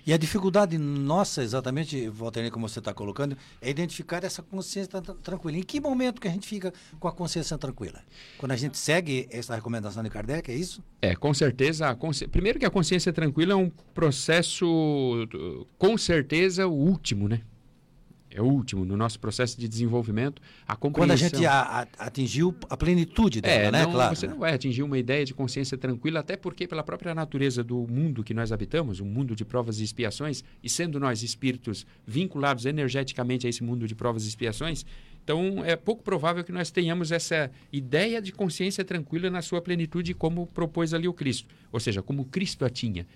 E 0.06 0.12
a 0.12 0.18
dificuldade 0.18 0.76
nossa, 0.76 1.42
exatamente, 1.42 2.08
Walter, 2.10 2.50
como 2.50 2.68
você 2.68 2.78
está 2.78 2.92
colocando, 2.92 3.36
é 3.60 3.70
identificar 3.70 4.22
essa 4.22 4.42
consciência 4.42 5.00
tranquila. 5.00 5.56
Em 5.56 5.62
que 5.62 5.80
momento 5.80 6.20
que 6.20 6.28
a 6.28 6.30
gente 6.30 6.46
fica 6.46 6.74
com 7.00 7.08
a 7.08 7.12
consciência 7.12 7.56
tranquila? 7.56 8.02
Quando 8.36 8.52
a 8.52 8.56
gente 8.56 8.76
segue 8.76 9.26
essa 9.30 9.54
recomendação 9.54 10.02
de 10.02 10.10
Kardec, 10.10 10.50
é 10.50 10.54
isso? 10.54 10.84
É, 11.00 11.16
com 11.16 11.32
certeza. 11.32 11.94
Consci... 11.94 12.28
Primeiro 12.28 12.58
que 12.58 12.66
a 12.66 12.70
consciência 12.70 13.12
tranquila 13.14 13.54
é 13.54 13.56
um 13.56 13.70
processo, 13.94 14.66
com 15.78 15.96
certeza, 15.96 16.66
o 16.66 16.74
último, 16.74 17.26
né? 17.26 17.40
É 18.34 18.42
o 18.42 18.44
último 18.44 18.84
no 18.84 18.96
nosso 18.96 19.18
processo 19.20 19.58
de 19.58 19.68
desenvolvimento, 19.68 20.42
a 20.66 20.74
compreensão. 20.74 21.06
Quando 21.06 21.10
a 21.12 21.16
gente 21.16 21.46
a, 21.46 21.88
a, 21.98 22.06
atingiu 22.06 22.54
a 22.68 22.76
plenitude 22.76 23.40
dela, 23.40 23.68
é, 23.68 23.70
né? 23.70 23.84
Não, 23.84 23.92
claro. 23.92 24.16
Você 24.16 24.26
não 24.26 24.40
vai 24.40 24.52
atingir 24.52 24.82
uma 24.82 24.98
ideia 24.98 25.24
de 25.24 25.32
consciência 25.32 25.78
tranquila, 25.78 26.18
até 26.18 26.36
porque 26.36 26.66
pela 26.66 26.82
própria 26.82 27.14
natureza 27.14 27.62
do 27.62 27.86
mundo 27.86 28.24
que 28.24 28.34
nós 28.34 28.50
habitamos, 28.50 28.98
um 28.98 29.04
mundo 29.06 29.36
de 29.36 29.44
provas 29.44 29.78
e 29.78 29.84
expiações, 29.84 30.42
e 30.62 30.68
sendo 30.68 30.98
nós 30.98 31.22
espíritos 31.22 31.86
vinculados 32.04 32.66
energeticamente 32.66 33.46
a 33.46 33.50
esse 33.50 33.62
mundo 33.62 33.86
de 33.86 33.94
provas 33.94 34.24
e 34.24 34.28
expiações, 34.28 34.84
então 35.22 35.64
é 35.64 35.76
pouco 35.76 36.02
provável 36.02 36.42
que 36.42 36.52
nós 36.52 36.70
tenhamos 36.70 37.12
essa 37.12 37.50
ideia 37.72 38.20
de 38.20 38.32
consciência 38.32 38.84
tranquila 38.84 39.30
na 39.30 39.42
sua 39.42 39.62
plenitude, 39.62 40.12
como 40.12 40.48
propôs 40.48 40.92
ali 40.92 41.06
o 41.06 41.14
Cristo, 41.14 41.54
ou 41.72 41.78
seja, 41.78 42.02
como 42.02 42.24
Cristo 42.24 42.64
a 42.64 42.68
tinha. 42.68 43.06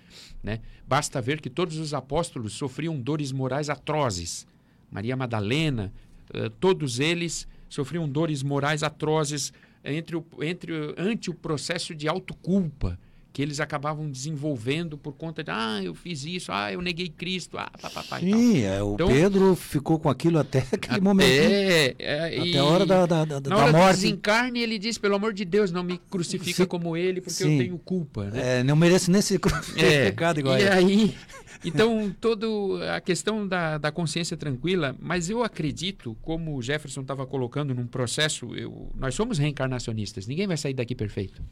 Né? 0.41 0.61
Basta 0.87 1.21
ver 1.21 1.41
que 1.41 1.49
todos 1.49 1.77
os 1.77 1.93
apóstolos 1.93 2.53
sofriam 2.53 2.97
dores 2.99 3.33
morais 3.33 3.69
atrozes 3.69 4.47
Maria 4.91 5.15
Madalena, 5.15 5.93
uh, 6.33 6.49
todos 6.49 6.99
eles 6.99 7.47
sofriam 7.67 8.07
dores 8.09 8.43
morais 8.43 8.83
atrozes 8.83 9.53
entre 9.83 10.15
o, 10.15 10.25
entre, 10.41 10.73
ante 10.97 11.29
o 11.29 11.33
processo 11.33 11.95
de 11.95 12.07
autoculpa 12.07 12.99
que 13.31 13.41
eles 13.41 13.59
acabavam 13.59 14.09
desenvolvendo 14.09 14.97
por 14.97 15.13
conta 15.13 15.43
de, 15.43 15.51
ah, 15.51 15.79
eu 15.83 15.93
fiz 15.93 16.25
isso, 16.25 16.51
ah, 16.51 16.71
eu 16.73 16.81
neguei 16.81 17.09
Cristo, 17.09 17.57
ah, 17.57 17.69
papapá. 17.79 18.19
Sim, 18.19 18.63
é, 18.63 18.81
o 18.81 18.95
então, 18.95 19.07
Pedro 19.07 19.55
ficou 19.55 19.99
com 19.99 20.09
aquilo 20.09 20.39
até 20.39 20.59
aquele 20.73 20.95
até, 20.95 21.01
momento. 21.01 21.29
É, 21.29 21.95
é, 21.99 22.39
até 22.39 22.57
a 22.57 22.65
hora 22.65 22.85
da, 22.85 23.05
da, 23.05 23.25
da, 23.25 23.49
na 23.49 23.57
hora 23.57 23.71
morte. 23.71 23.95
desencarne, 23.97 24.59
ele 24.59 24.79
diz, 24.79 24.97
pelo 24.97 25.15
amor 25.15 25.33
de 25.33 25.45
Deus, 25.45 25.71
não 25.71 25.83
me 25.83 25.99
crucifica 26.09 26.63
Sim. 26.63 26.67
como 26.67 26.97
ele, 26.97 27.21
porque 27.21 27.43
Sim. 27.43 27.53
eu 27.53 27.59
tenho 27.59 27.77
culpa. 27.77 28.25
Né? 28.25 28.59
É, 28.59 28.63
não 28.63 28.75
mereço 28.75 29.11
nem 29.11 29.21
ser 29.21 29.39
crucificado 29.39 30.39
é, 30.39 30.41
igual 30.41 30.57
E 30.57 30.67
aí, 30.67 31.15
então, 31.63 32.13
toda 32.19 32.47
a 32.95 32.99
questão 32.99 33.47
da, 33.47 33.77
da 33.77 33.91
consciência 33.91 34.35
tranquila, 34.35 34.95
mas 34.99 35.29
eu 35.29 35.43
acredito, 35.43 36.17
como 36.21 36.55
o 36.55 36.61
Jefferson 36.61 37.01
estava 37.01 37.27
colocando 37.27 37.75
num 37.75 37.85
processo, 37.85 38.55
eu, 38.55 38.89
nós 38.95 39.13
somos 39.13 39.37
reencarnacionistas, 39.37 40.25
ninguém 40.25 40.47
vai 40.47 40.57
sair 40.57 40.73
daqui 40.73 40.95
perfeito. 40.95 41.43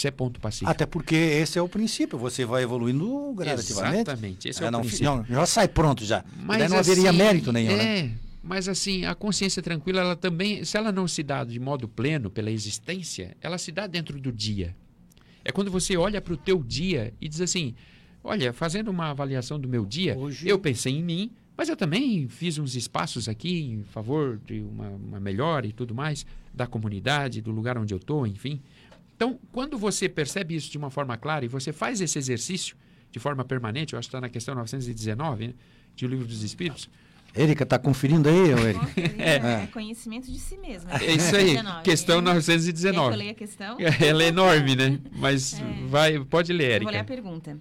Isso 0.00 0.08
é 0.08 0.10
ponto 0.10 0.40
pacífico. 0.40 0.70
Até 0.70 0.86
porque 0.86 1.14
esse 1.14 1.58
é 1.58 1.62
o 1.62 1.68
princípio, 1.68 2.18
você 2.18 2.46
vai 2.46 2.62
evoluindo 2.62 3.34
gradativamente. 3.34 3.96
Exatamente, 3.96 4.48
esse 4.48 4.62
é, 4.62 4.64
é 4.64 4.68
o 4.68 4.72
não, 4.72 4.80
princípio. 4.80 5.04
Não, 5.04 5.24
já 5.24 5.44
sai 5.44 5.68
pronto 5.68 6.06
já. 6.06 6.24
Mas 6.42 6.58
Daí 6.58 6.68
não 6.68 6.78
assim, 6.78 6.90
haveria 6.92 7.12
mérito 7.12 7.52
nenhum, 7.52 7.76
né? 7.76 7.98
é, 7.98 8.02
né? 8.04 8.14
Mas 8.42 8.66
assim, 8.66 9.04
a 9.04 9.14
consciência 9.14 9.62
tranquila, 9.62 10.00
ela 10.00 10.16
também, 10.16 10.64
se 10.64 10.74
ela 10.76 10.90
não 10.90 11.06
se 11.06 11.22
dá 11.22 11.44
de 11.44 11.60
modo 11.60 11.86
pleno 11.86 12.30
pela 12.30 12.50
existência, 12.50 13.36
ela 13.42 13.58
se 13.58 13.70
dá 13.70 13.86
dentro 13.86 14.18
do 14.18 14.32
dia. 14.32 14.74
É 15.44 15.52
quando 15.52 15.70
você 15.70 15.98
olha 15.98 16.20
para 16.20 16.32
o 16.32 16.36
teu 16.36 16.62
dia 16.62 17.12
e 17.20 17.28
diz 17.28 17.42
assim, 17.42 17.74
Olha, 18.22 18.52
fazendo 18.52 18.90
uma 18.90 19.10
avaliação 19.10 19.58
do 19.58 19.68
meu 19.68 19.84
dia, 19.84 20.16
Hoje... 20.16 20.48
eu 20.48 20.58
pensei 20.58 20.94
em 20.94 21.02
mim, 21.02 21.30
mas 21.56 21.68
eu 21.68 21.76
também 21.76 22.28
fiz 22.28 22.58
uns 22.58 22.74
espaços 22.74 23.28
aqui 23.28 23.60
em 23.60 23.82
favor 23.82 24.38
de 24.44 24.60
uma, 24.60 24.88
uma 24.88 25.20
melhora 25.20 25.66
e 25.66 25.72
tudo 25.72 25.94
mais, 25.94 26.26
da 26.52 26.66
comunidade, 26.66 27.40
do 27.40 27.50
lugar 27.50 27.78
onde 27.78 27.94
eu 27.94 27.98
estou, 27.98 28.26
enfim. 28.26 28.60
Então, 29.20 29.38
quando 29.52 29.76
você 29.76 30.08
percebe 30.08 30.54
isso 30.56 30.70
de 30.70 30.78
uma 30.78 30.88
forma 30.88 31.14
clara 31.14 31.44
e 31.44 31.48
você 31.48 31.74
faz 31.74 32.00
esse 32.00 32.18
exercício 32.18 32.74
de 33.10 33.18
forma 33.18 33.44
permanente, 33.44 33.92
eu 33.92 33.98
acho 33.98 34.08
que 34.08 34.16
está 34.16 34.18
na 34.18 34.30
questão 34.30 34.54
919, 34.54 35.48
né, 35.48 35.54
de 35.94 36.06
O 36.06 36.08
Livro 36.08 36.26
dos 36.26 36.42
Espíritos. 36.42 36.88
Érica, 37.34 37.64
está 37.64 37.78
conferindo 37.78 38.30
aí, 38.30 38.50
Érica? 38.50 38.88
É. 39.18 39.64
é. 39.64 39.66
conhecimento 39.66 40.32
de 40.32 40.38
si 40.38 40.56
mesmo. 40.56 40.90
É 40.90 41.12
isso 41.12 41.36
aí, 41.36 41.54
19. 41.54 41.82
questão 41.82 42.22
919. 42.22 42.98
Quer 42.98 43.08
que 43.08 43.14
eu 43.14 43.18
leia 43.18 43.30
a 43.30 43.34
questão? 43.34 43.76
Ela 44.00 44.22
é 44.22 44.28
enorme, 44.28 44.74
né? 44.74 44.98
Mas 45.12 45.60
é. 45.60 45.64
vai, 45.86 46.24
pode 46.24 46.50
ler, 46.54 46.70
Érica. 46.70 46.84
vou 46.84 46.92
ler 46.92 47.00
a 47.00 47.04
pergunta. 47.04 47.58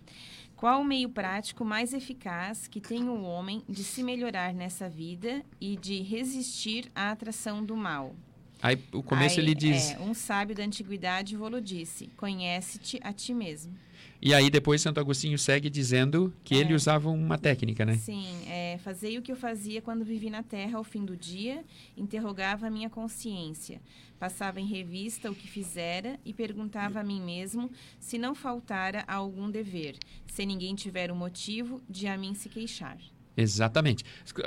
Qual 0.55 0.79
o 0.79 0.85
meio 0.85 1.09
prático 1.09 1.65
mais 1.65 1.91
eficaz 1.93 2.69
que 2.69 2.79
tem 2.79 3.09
o 3.09 3.21
homem 3.21 3.63
de 3.67 3.83
se 3.83 4.01
melhorar 4.01 4.53
nessa 4.53 4.87
vida 4.87 5.43
e 5.59 5.75
de 5.75 6.01
resistir 6.03 6.89
à 6.95 7.11
atração 7.11 7.61
do 7.61 7.75
mal? 7.75 8.15
Aí 8.61 8.77
o 8.91 9.01
começo 9.01 9.39
Aí, 9.39 9.45
ele 9.45 9.55
diz. 9.55 9.91
É, 9.91 9.99
um 9.99 10.13
sábio 10.13 10.55
da 10.55 10.63
antiguidade 10.63 11.35
vou 11.35 11.49
disse: 11.61 12.07
Conhece-te 12.17 12.99
a 13.03 13.13
ti 13.13 13.33
mesmo. 13.33 13.73
E 14.21 14.33
aí 14.33 14.49
depois 14.49 14.81
Santo 14.81 14.99
Agostinho 14.99 15.39
segue 15.39 15.69
dizendo 15.69 16.33
que 16.43 16.53
é, 16.53 16.57
ele 16.57 16.73
usava 16.73 17.09
uma 17.09 17.37
técnica, 17.37 17.85
né? 17.85 17.95
Sim, 17.95 18.27
é, 18.47 18.77
fazei 18.83 19.17
o 19.17 19.21
que 19.21 19.31
eu 19.31 19.35
fazia 19.35 19.81
quando 19.81 20.03
vivi 20.03 20.29
na 20.29 20.43
terra 20.43 20.77
ao 20.77 20.83
fim 20.83 21.05
do 21.05 21.15
dia, 21.15 21.63
interrogava 21.95 22.67
a 22.67 22.69
minha 22.69 22.89
consciência, 22.89 23.81
passava 24.19 24.59
em 24.59 24.65
revista 24.65 25.31
o 25.31 25.35
que 25.35 25.47
fizera 25.47 26.19
e 26.25 26.33
perguntava 26.33 26.99
a 26.99 27.03
mim 27.03 27.21
mesmo 27.21 27.71
se 27.97 28.17
não 28.17 28.35
faltara 28.35 29.05
algum 29.07 29.49
dever, 29.49 29.95
se 30.27 30.45
ninguém 30.45 30.75
tiver 30.75 31.09
o 31.09 31.13
um 31.13 31.17
motivo 31.17 31.81
de 31.89 32.05
a 32.07 32.17
mim 32.17 32.33
se 32.33 32.49
queixar. 32.49 32.97
Exatamente. 33.41 34.03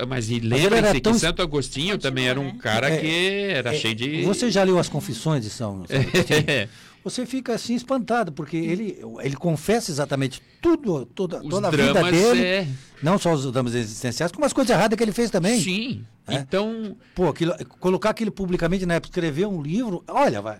Mas 0.07 0.29
e 0.29 0.39
lembre-se 0.39 1.01
que 1.01 1.13
Santo 1.15 1.41
Agostinho 1.41 1.97
também 1.97 2.27
era 2.27 2.39
um 2.39 2.45
né? 2.45 2.57
cara 2.59 2.89
é, 2.89 2.97
que 2.97 3.41
era 3.49 3.73
é, 3.73 3.77
cheio 3.77 3.95
de. 3.95 4.21
Você 4.23 4.51
já 4.51 4.63
leu 4.63 4.77
as 4.77 4.87
Confissões 4.87 5.43
de 5.43 5.49
São, 5.49 5.85
São 5.87 5.97
Agostinho? 5.99 6.69
você 7.03 7.25
fica 7.25 7.53
assim 7.53 7.75
espantado, 7.75 8.31
porque 8.31 8.55
ele, 8.55 8.99
ele 9.21 9.35
confessa 9.35 9.91
exatamente 9.91 10.41
tudo, 10.61 11.05
toda, 11.05 11.41
toda 11.41 11.67
a 11.67 11.71
vida 11.71 12.03
dele. 12.03 12.43
É... 12.43 12.67
Não 13.01 13.17
só 13.17 13.33
os 13.33 13.51
dramas 13.51 13.75
existenciais, 13.75 14.31
como 14.31 14.45
as 14.45 14.53
coisas 14.53 14.73
erradas 14.73 14.95
que 14.95 15.03
ele 15.03 15.11
fez 15.11 15.29
também. 15.29 15.59
Sim. 15.59 16.05
É? 16.27 16.35
Então. 16.35 16.95
Pô, 17.13 17.27
aquilo, 17.27 17.53
colocar 17.79 18.11
aquilo 18.11 18.31
publicamente 18.31 18.85
na 18.85 18.95
época, 18.95 19.09
escrever 19.09 19.45
um 19.45 19.61
livro, 19.61 20.03
olha, 20.07 20.41
vai. 20.41 20.59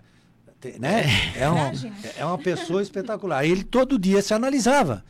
Né? 0.79 1.05
É, 1.35 1.43
é, 1.43 1.51
um, 1.51 1.71
é 2.17 2.25
uma 2.25 2.37
pessoa 2.37 2.81
espetacular. 2.81 3.45
Ele 3.45 3.63
todo 3.63 3.99
dia 3.99 4.21
se 4.21 4.33
analisava. 4.33 5.03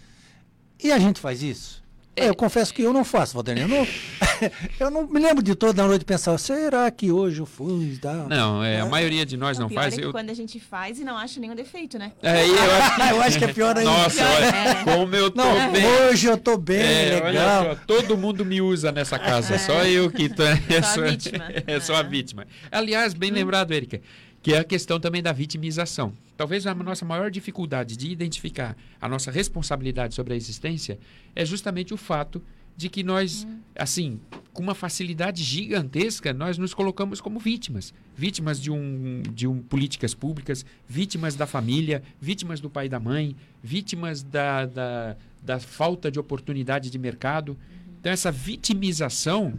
E 0.83 0.91
a 0.91 0.99
gente 0.99 1.19
faz 1.19 1.41
isso. 1.41 1.82
É, 2.15 2.29
eu 2.29 2.35
confesso 2.35 2.71
que 2.73 2.83
eu 2.83 2.93
não 2.93 3.03
faço, 3.03 3.33
Valdemir. 3.33 3.63
Eu 3.63 3.67
não, 3.67 3.87
eu 4.79 4.91
não 4.91 5.07
me 5.07 5.19
lembro 5.19 5.41
de 5.41 5.55
toda 5.55 5.85
noite 5.85 6.05
pensar, 6.05 6.37
será 6.37 6.89
que 6.91 7.11
hoje 7.11 7.39
eu 7.39 7.45
fui? 7.45 7.97
Tá? 7.99 8.13
Não, 8.29 8.63
é, 8.63 8.81
a 8.81 8.85
maioria 8.85 9.25
de 9.25 9.35
nós 9.35 9.57
não 9.57 9.67
faz. 9.67 9.97
É 9.97 10.05
eu... 10.05 10.11
quando 10.11 10.29
a 10.29 10.33
gente 10.33 10.59
faz 10.59 10.99
e 10.99 11.03
não 11.03 11.17
acha 11.17 11.39
nenhum 11.39 11.55
defeito, 11.55 11.97
né? 11.97 12.11
É, 12.21 12.47
eu, 12.47 12.53
acho 12.53 12.95
que... 12.95 13.01
eu 13.13 13.21
acho 13.21 13.39
que 13.39 13.45
é 13.45 13.53
pior 13.53 13.77
ainda. 13.77 13.89
Nossa, 13.89 14.23
olha, 14.23 14.45
é. 14.45 14.83
como 14.83 15.15
eu 15.15 15.31
tô 15.31 15.43
não, 15.43 15.71
bem. 15.71 15.85
Hoje 15.85 16.27
eu 16.27 16.37
tô 16.37 16.55
bem, 16.55 16.81
é, 16.81 17.19
legal. 17.23 17.63
Só, 17.63 17.75
todo 17.87 18.15
mundo 18.15 18.45
me 18.45 18.61
usa 18.61 18.91
nessa 18.91 19.17
casa, 19.17 19.57
só 19.57 19.83
eu 19.83 20.11
que 20.11 20.29
tô. 20.29 20.43
É 20.69 20.81
só 20.81 21.01
a 21.01 21.07
vítima. 21.07 21.45
É 21.67 21.79
só 21.79 21.95
a 21.95 22.03
vítima. 22.03 22.47
Aliás, 22.71 23.13
bem 23.13 23.31
lembrado, 23.31 23.71
Erika 23.71 24.01
que 24.43 24.53
é 24.53 24.59
a 24.59 24.63
questão 24.63 24.99
também 24.99 25.23
da 25.23 25.31
vitimização. 25.31 26.11
Talvez 26.35 26.67
a 26.67 26.75
nossa 26.75 27.05
maior 27.05 27.31
dificuldade 27.31 27.95
de 27.95 28.11
identificar 28.11 28.75
a 28.99 29.07
nossa 29.07 29.31
responsabilidade 29.31 30.13
sobre 30.13 30.33
a 30.33 30.35
existência 30.35 30.99
é 31.33 31.45
justamente 31.45 31.93
o 31.93 31.97
fato 31.97 32.43
de 32.75 32.89
que 32.89 33.03
nós, 33.03 33.47
assim, 33.73 34.19
com 34.51 34.61
uma 34.61 34.75
facilidade 34.75 35.41
gigantesca, 35.43 36.33
nós 36.33 36.57
nos 36.57 36.73
colocamos 36.73 37.21
como 37.21 37.39
vítimas. 37.39 37.93
Vítimas 38.17 38.59
de, 38.59 38.69
um, 38.69 39.21
de 39.31 39.47
um, 39.47 39.61
políticas 39.61 40.13
públicas, 40.13 40.65
vítimas 40.89 41.35
da 41.35 41.47
família, 41.47 42.03
vítimas 42.19 42.59
do 42.59 42.69
pai 42.69 42.87
e 42.87 42.89
da 42.89 42.99
mãe, 42.99 43.37
vítimas 43.63 44.23
da, 44.23 44.65
da, 44.65 45.15
da 45.41 45.59
falta 45.59 46.11
de 46.11 46.19
oportunidade 46.19 46.89
de 46.89 46.97
mercado. 46.97 47.57
Então, 48.01 48.11
essa 48.11 48.31
vitimização 48.31 49.53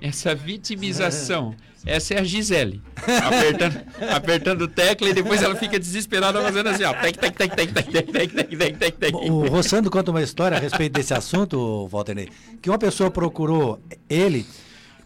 essa 0.00 0.34
vitimização. 0.34 1.54
Essa 1.86 2.14
é 2.14 2.20
a 2.20 2.24
Gisele. 2.24 2.82
Apertando, 3.24 3.80
apertando 4.10 4.68
tecla 4.68 5.08
e 5.08 5.14
depois 5.14 5.42
ela 5.42 5.54
fica 5.54 5.78
desesperada 5.78 6.40
fazendo 6.42 6.68
assim, 6.68 6.84
ó. 6.84 6.92
Tec, 6.92 7.16
tec, 7.16 7.36
tec, 7.36 7.54
tec, 7.54 7.72
tec, 7.72 7.90
tec, 7.90 8.12
tec, 8.12 8.32
tec, 8.58 8.78
tec, 8.78 8.96
tec. 8.98 9.14
O 9.14 9.46
Rossando 9.46 9.90
conta 9.90 10.10
uma 10.10 10.22
história 10.22 10.56
a 10.56 10.60
respeito 10.60 10.92
desse 10.92 11.14
assunto, 11.14 11.86
Walter 11.88 12.28
que 12.60 12.68
uma 12.68 12.78
pessoa 12.78 13.10
procurou 13.10 13.80
ele, 14.08 14.44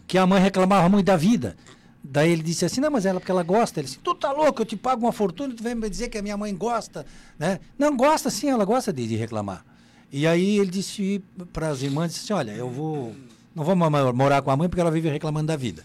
que 0.07 0.17
a 0.17 0.25
mãe 0.25 0.41
reclamava 0.41 0.89
muito 0.89 1.05
da 1.05 1.15
vida. 1.15 1.55
Daí 2.03 2.31
ele 2.31 2.43
disse 2.43 2.65
assim, 2.65 2.81
não, 2.81 2.91
mas 2.91 3.05
ela 3.05 3.19
porque 3.19 3.31
ela 3.31 3.43
gosta. 3.43 3.79
Ele 3.79 3.87
disse, 3.87 3.99
tu 3.99 4.13
tá 4.13 4.31
louco, 4.31 4.61
eu 4.61 4.65
te 4.65 4.75
pago 4.75 5.05
uma 5.05 5.13
fortuna, 5.13 5.53
tu 5.53 5.63
vem 5.63 5.75
me 5.75 5.89
dizer 5.89 6.09
que 6.09 6.17
a 6.17 6.21
minha 6.21 6.35
mãe 6.35 6.53
gosta, 6.53 7.05
né? 7.39 7.59
Não, 7.79 7.95
gosta 7.95 8.29
sim, 8.29 8.49
ela 8.49 8.65
gosta 8.65 8.91
de, 8.91 9.07
de 9.07 9.15
reclamar. 9.15 9.63
E 10.11 10.27
aí 10.27 10.59
ele 10.59 10.69
disse 10.69 11.23
para 11.53 11.69
as 11.69 11.81
irmãs, 11.81 12.11
disse 12.11 12.25
assim, 12.25 12.33
olha, 12.33 12.51
eu 12.51 12.69
vou 12.69 13.15
não 13.55 13.63
vou 13.63 13.75
morar 13.75 14.41
com 14.41 14.51
a 14.51 14.57
mãe 14.57 14.67
porque 14.67 14.81
ela 14.81 14.91
vive 14.91 15.09
reclamando 15.09 15.47
da 15.47 15.55
vida. 15.55 15.83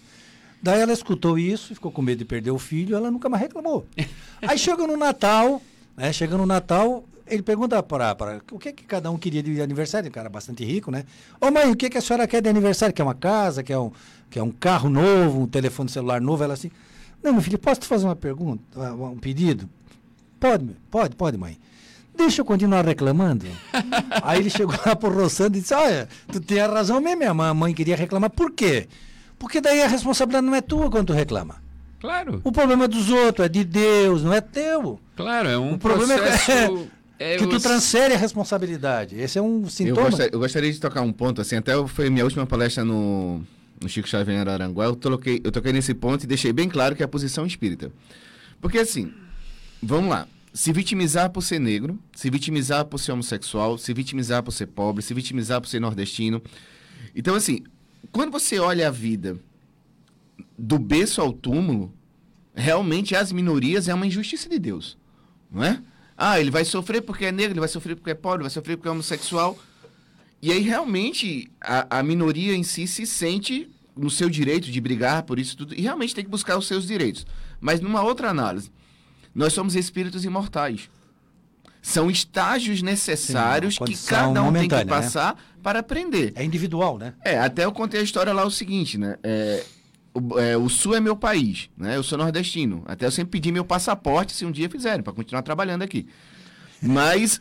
Daí 0.63 0.81
ela 0.81 0.93
escutou 0.93 1.39
isso, 1.39 1.75
ficou 1.75 1.93
com 1.93 2.03
medo 2.03 2.19
de 2.19 2.25
perder 2.25 2.51
o 2.51 2.59
filho, 2.59 2.97
ela 2.97 3.11
nunca 3.11 3.29
mais 3.29 3.43
reclamou. 3.43 3.87
Aí 4.43 4.59
chega 4.59 4.87
no 4.87 4.97
Natal, 4.97 5.63
né? 5.97 6.13
Chega 6.13 6.37
no 6.37 6.47
Natal, 6.47 7.05
ele 7.27 7.43
pergunta 7.43 7.81
para 7.83 8.41
o 8.51 8.59
que, 8.59 8.73
que 8.73 8.85
cada 8.85 9.11
um 9.11 9.17
queria 9.17 9.43
de 9.43 9.61
aniversário, 9.61 10.09
um 10.09 10.13
cara 10.13 10.29
bastante 10.29 10.65
rico, 10.65 10.91
né? 10.91 11.05
Ô 11.41 11.51
mãe, 11.51 11.71
o 11.71 11.77
que, 11.77 11.89
que 11.89 11.99
a 11.99 12.01
senhora 12.01 12.27
quer 12.27 12.43
de 12.43 12.49
aniversário? 12.49 12.95
Quer 12.95 13.05
uma 13.05 13.15
casa, 13.15 13.63
quer 13.63 13.79
um, 13.79 13.93
quer 14.31 14.43
um 14.43 14.51
carro 14.51 14.91
novo, 14.91 15.43
um 15.43 15.47
telefone 15.47 15.89
celular 15.89 16.21
novo? 16.21 16.43
Ela 16.43 16.55
assim, 16.55 16.71
não, 17.23 17.33
meu 17.33 17.43
filho, 17.43 17.59
posso 17.59 17.81
te 17.81 17.87
fazer 17.87 18.07
uma 18.07 18.17
pergunta, 18.17 18.63
um 18.95 19.19
pedido? 19.19 19.69
Pode, 20.41 20.69
pode, 20.91 21.15
pode, 21.15 21.37
mãe 21.37 21.57
deixa 22.19 22.43
eu 22.43 22.45
continuar 22.45 22.85
reclamando. 22.85 23.47
Aí 24.23 24.41
ele 24.41 24.51
chegou 24.51 24.75
lá 24.85 24.95
pro 24.95 25.11
Rossando 25.11 25.57
e 25.57 25.61
disse, 25.61 25.73
olha, 25.73 26.09
tu 26.31 26.41
tem 26.41 26.61
a 26.61 26.67
razão 26.67 27.01
mesmo, 27.01 27.19
minha 27.19 27.55
mãe 27.55 27.73
queria 27.73 27.97
reclamar. 27.97 28.31
Por 28.31 28.53
quê? 28.53 28.89
Porque 29.39 29.61
daí 29.61 29.83
a 29.83 29.87
responsabilidade 29.87 30.45
não 30.45 30.55
é 30.55 30.61
tua 30.61 30.91
quando 30.91 31.07
tu 31.07 31.13
reclama. 31.13 31.63
Claro. 32.01 32.41
O 32.45 32.53
problema 32.53 32.85
é 32.85 32.89
dos 32.89 33.09
outros, 33.09 33.47
é 33.47 33.49
de 33.49 33.65
Deus, 33.65 34.23
não 34.23 34.33
é 34.33 34.41
teu. 34.41 35.01
Claro, 35.17 35.49
é 35.49 35.57
um 35.57 35.75
o 35.75 35.79
problema 35.79 36.15
é 36.15 36.19
processo... 36.19 36.89
É, 37.19 37.35
é 37.35 37.37
que 37.37 37.47
tu 37.47 37.61
transfere 37.61 38.15
a 38.15 38.19
responsabilidade. 38.19 39.19
Esse 39.19 39.39
é 39.39 39.43
um 39.43 39.69
sintoma. 39.69 40.01
Eu 40.01 40.05
gostaria, 40.05 40.31
eu 40.33 40.39
gostaria 40.39 40.73
de 40.73 40.81
tocar 40.81 41.03
um 41.03 41.13
ponto, 41.13 41.41
assim, 41.41 41.57
até 41.57 41.73
foi 41.87 42.11
minha 42.11 42.25
última 42.25 42.47
palestra 42.47 42.85
no, 42.85 43.43
no 43.81 43.89
Chico 43.89 44.09
Xavier 44.09 44.49
Aranguá, 44.49 44.87
eu 44.87 44.97
toquei, 44.97 45.41
eu 45.43 45.53
toquei 45.53 45.73
nesse 45.73 45.95
ponto 45.95 46.25
e 46.25 46.27
deixei 46.27 46.53
bem 46.53 46.69
claro 46.69 46.97
que 46.97 47.03
é 47.03 47.05
a 47.05 47.09
posição 47.09 47.47
espírita. 47.47 47.93
Porque 48.61 48.79
assim, 48.79 49.13
vamos 49.83 50.11
lá, 50.11 50.27
se 50.59 50.73
vitimizar 50.73 51.31
por 51.31 51.41
ser 51.41 51.61
negro, 51.61 51.97
se 52.13 52.29
vitimizar 52.29 52.85
por 52.85 52.99
ser 52.99 53.13
homossexual, 53.13 53.79
se 53.79 53.95
vitimizar 53.95 54.43
por 54.43 54.51
ser 54.51 54.67
pobre, 54.67 55.05
se 55.05 55.15
vitimizar 55.15 55.61
por 55.61 55.69
ser 55.69 55.79
nordestino. 55.79 56.43
Então, 57.15 57.37
assim, 57.37 57.63
quando 58.11 58.33
você 58.33 58.59
olha 58.59 58.89
a 58.89 58.91
vida 58.91 59.39
do 60.59 60.77
berço 60.77 61.21
ao 61.21 61.33
túmulo, 61.33 61.95
realmente 62.53 63.15
as 63.15 63.31
minorias 63.31 63.87
é 63.87 63.95
uma 63.95 64.05
injustiça 64.05 64.49
de 64.49 64.59
Deus, 64.59 64.99
não 65.49 65.63
é? 65.63 65.81
Ah, 66.17 66.41
ele 66.41 66.51
vai 66.51 66.65
sofrer 66.65 67.03
porque 67.03 67.27
é 67.27 67.31
negro, 67.31 67.53
ele 67.53 67.61
vai 67.61 67.69
sofrer 67.69 67.95
porque 67.95 68.11
é 68.11 68.15
pobre, 68.15 68.43
vai 68.43 68.51
sofrer 68.51 68.77
porque 68.77 68.89
é 68.89 68.91
homossexual. 68.91 69.57
E 70.43 70.51
aí, 70.51 70.61
realmente, 70.61 71.49
a, 71.61 72.01
a 72.01 72.03
minoria 72.03 72.57
em 72.57 72.65
si 72.65 72.89
se 72.89 73.07
sente 73.07 73.71
no 73.97 74.11
seu 74.11 74.29
direito 74.29 74.73
de 74.73 74.81
brigar 74.81 75.23
por 75.23 75.39
isso 75.39 75.57
tudo, 75.57 75.73
e 75.73 75.83
realmente 75.83 76.17
tem 76.17 76.25
que 76.25 76.31
buscar 76.31 76.59
os 76.59 76.67
seus 76.67 76.85
direitos. 76.85 77.25
Mas 77.61 77.79
numa 77.81 78.03
outra 78.03 78.29
análise, 78.29 78.73
nós 79.39 79.53
somos 79.53 79.77
espíritos 79.77 80.25
imortais. 80.25 80.91
São 81.81 82.11
estágios 82.11 82.83
necessários 82.83 83.77
Sim, 83.77 83.85
que 83.85 83.97
cada 83.97 84.43
um 84.43 84.53
tem 84.53 84.69
que 84.69 84.75
né? 84.75 84.85
passar 84.85 85.37
né? 85.37 85.41
para 85.63 85.79
aprender. 85.79 86.33
É 86.35 86.45
individual, 86.45 86.99
né? 86.99 87.15
É, 87.25 87.39
até 87.39 87.65
eu 87.65 87.71
contei 87.71 88.01
a 88.01 88.03
história 88.03 88.33
lá 88.33 88.45
o 88.45 88.51
seguinte, 88.51 88.99
né? 88.99 89.17
É, 89.23 89.65
o, 90.13 90.39
é, 90.41 90.57
o, 90.57 90.69
Sul 90.69 90.97
é 90.97 91.01
meu 91.01 91.15
país, 91.15 91.71
né? 91.77 91.97
Eu 91.97 92.03
sou 92.03 92.19
nordestino. 92.19 92.83
Até 92.85 93.07
eu 93.07 93.13
sempre 93.13 93.31
pedi 93.31 93.53
meu 93.53 93.65
passaporte 93.65 94.33
se 94.33 94.45
um 94.45 94.51
dia 94.51 94.69
fizerem, 94.69 95.05
para 95.05 95.13
continuar 95.13 95.43
trabalhando 95.43 95.83
aqui. 95.83 96.09
Mas 96.83 97.41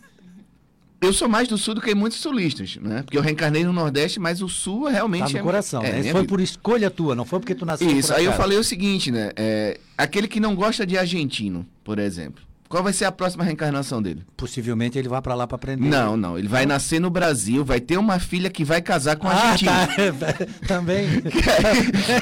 eu 1.00 1.14
sou 1.14 1.30
mais 1.30 1.48
do 1.48 1.58
Sul 1.58 1.76
do 1.76 1.82
que 1.82 1.94
muitos 1.94 2.20
sulistas, 2.20 2.78
né? 2.82 3.04
Porque 3.04 3.18
eu 3.18 3.22
reencarnei 3.22 3.64
no 3.64 3.72
Nordeste, 3.72 4.20
mas 4.20 4.42
o 4.42 4.50
Sul 4.50 4.88
realmente 4.88 5.28
tá 5.28 5.34
no 5.34 5.38
é 5.40 5.42
coração. 5.42 5.84
É, 5.84 5.92
né? 5.92 6.00
Isso 6.02 6.12
foi 6.12 6.24
por 6.26 6.42
escolha 6.42 6.90
tua, 6.90 7.16
não 7.16 7.26
foi 7.26 7.40
porque 7.40 7.56
tu 7.56 7.66
nasceu 7.66 7.90
Isso. 7.90 8.14
Aí 8.14 8.26
eu 8.26 8.34
falei 8.34 8.58
o 8.58 8.64
seguinte, 8.64 9.12
né? 9.12 9.32
É, 9.36 9.80
aquele 9.98 10.28
que 10.28 10.40
não 10.40 10.56
gosta 10.56 10.86
de 10.86 10.98
argentino, 10.98 11.66
por 11.84 12.00
exemplo. 12.00 12.48
Qual 12.70 12.84
vai 12.84 12.92
ser 12.92 13.06
a 13.06 13.12
próxima 13.12 13.46
reencarnação 13.46 14.02
dele? 14.02 14.26
Possivelmente 14.36 15.00
ele 15.00 15.08
vai 15.08 15.22
para 15.22 15.34
lá 15.34 15.48
para 15.48 15.56
aprender. 15.56 15.88
Não, 15.88 16.18
não. 16.18 16.38
Ele 16.38 16.50
vai 16.50 16.66
não. 16.66 16.76
nascer 16.76 17.00
no 17.00 17.10
Brasil, 17.10 17.64
vai 17.64 17.80
ter 17.80 17.98
uma 17.98 18.20
filha 18.20 18.50
que 18.50 18.66
vai 18.66 18.82
casar 18.82 19.16
com 19.16 19.28
ah, 19.28 19.32
argentino. 19.32 19.72
Tá. 19.72 20.34
Também. 20.68 21.08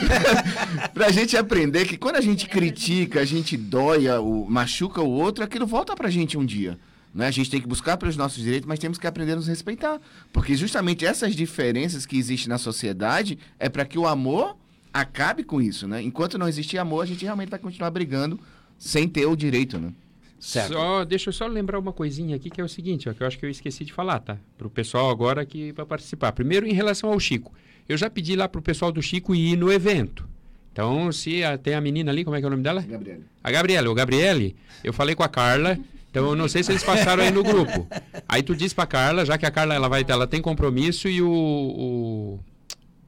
pra 0.93 1.09
gente 1.11 1.35
aprender 1.35 1.85
que 1.85 1.97
quando 1.97 2.17
a 2.17 2.21
gente 2.21 2.47
critica, 2.47 3.21
a 3.21 3.25
gente 3.25 3.57
dói, 3.57 4.07
o, 4.19 4.45
machuca 4.47 5.01
o 5.01 5.09
outro, 5.09 5.43
aquilo 5.43 5.65
volta 5.65 5.95
pra 5.95 6.11
gente 6.11 6.37
um 6.37 6.45
dia. 6.45 6.77
Né? 7.15 7.27
A 7.27 7.31
gente 7.31 7.49
tem 7.49 7.61
que 7.61 7.67
buscar 7.67 7.95
pelos 7.95 8.17
nossos 8.17 8.43
direitos, 8.43 8.67
mas 8.67 8.77
temos 8.77 8.97
que 8.97 9.07
aprender 9.07 9.31
a 9.31 9.35
nos 9.37 9.47
respeitar. 9.47 10.01
Porque 10.33 10.53
justamente 10.53 11.05
essas 11.05 11.33
diferenças 11.33 12.05
que 12.05 12.17
existem 12.17 12.49
na 12.49 12.57
sociedade 12.57 13.39
é 13.57 13.69
para 13.69 13.85
que 13.85 13.97
o 13.97 14.05
amor 14.05 14.57
acabe 14.93 15.41
com 15.45 15.61
isso. 15.61 15.87
Né? 15.87 16.01
Enquanto 16.03 16.37
não 16.37 16.45
existir 16.45 16.77
amor, 16.77 17.03
a 17.03 17.05
gente 17.05 17.23
realmente 17.23 17.49
vai 17.49 17.57
continuar 17.57 17.89
brigando 17.89 18.37
sem 18.77 19.07
ter 19.07 19.25
o 19.27 19.35
direito. 19.35 19.79
Né? 19.79 19.93
Certo. 20.37 20.73
Só, 20.73 21.05
deixa 21.05 21.29
eu 21.29 21.33
só 21.33 21.47
lembrar 21.47 21.79
uma 21.79 21.93
coisinha 21.93 22.35
aqui 22.35 22.49
que 22.49 22.59
é 22.59 22.63
o 22.63 22.67
seguinte, 22.67 23.07
ó, 23.07 23.13
que 23.13 23.23
eu 23.23 23.27
acho 23.27 23.39
que 23.39 23.45
eu 23.45 23.49
esqueci 23.49 23.85
de 23.85 23.93
falar, 23.93 24.19
tá? 24.19 24.37
Para 24.57 24.67
o 24.67 24.69
pessoal 24.69 25.09
agora 25.09 25.45
que 25.45 25.71
vai 25.71 25.85
participar. 25.85 26.33
Primeiro, 26.33 26.67
em 26.67 26.73
relação 26.73 27.09
ao 27.09 27.19
Chico. 27.19 27.53
Eu 27.87 27.95
já 27.95 28.09
pedi 28.09 28.35
lá 28.35 28.49
para 28.49 28.59
o 28.59 28.61
pessoal 28.61 28.91
do 28.91 29.01
Chico 29.01 29.33
ir 29.33 29.55
no 29.55 29.71
evento. 29.71 30.27
Então, 30.73 31.09
se 31.13 31.41
a, 31.45 31.57
tem 31.57 31.75
a 31.75 31.79
menina 31.79 32.11
ali, 32.11 32.25
como 32.25 32.35
é 32.35 32.39
que 32.39 32.45
é 32.45 32.47
o 32.47 32.51
nome 32.51 32.63
dela? 32.63 32.81
Gabriele. 32.81 33.23
A 33.41 33.49
Gabriela. 33.49 33.89
O 33.89 33.93
Gabriele, 33.93 34.55
eu 34.83 34.91
falei 34.91 35.15
com 35.15 35.23
a 35.23 35.29
Carla 35.29 35.79
então 36.15 36.29
eu 36.29 36.35
não 36.37 36.47
sei 36.47 36.63
se 36.63 36.71
eles 36.71 36.81
passaram 36.81 37.23
aí 37.23 37.29
no 37.29 37.43
grupo. 37.43 37.85
Aí 38.25 38.41
tu 38.41 38.55
diz 38.55 38.71
pra 38.71 38.85
Carla, 38.85 39.25
já 39.25 39.37
que 39.37 39.45
a 39.45 39.51
Carla 39.51 39.75
ela 39.75 39.89
vai, 39.89 40.05
ela 40.07 40.25
tem 40.25 40.41
compromisso 40.41 41.09
e 41.09 41.21
o, 41.21 41.29
o 41.29 42.39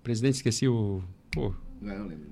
presidente 0.03 0.33
esqueci 0.33 0.67
o, 0.67 1.01
pô. 1.31 1.55
Não, 1.81 1.99
não 1.99 2.07
lembro. 2.07 2.27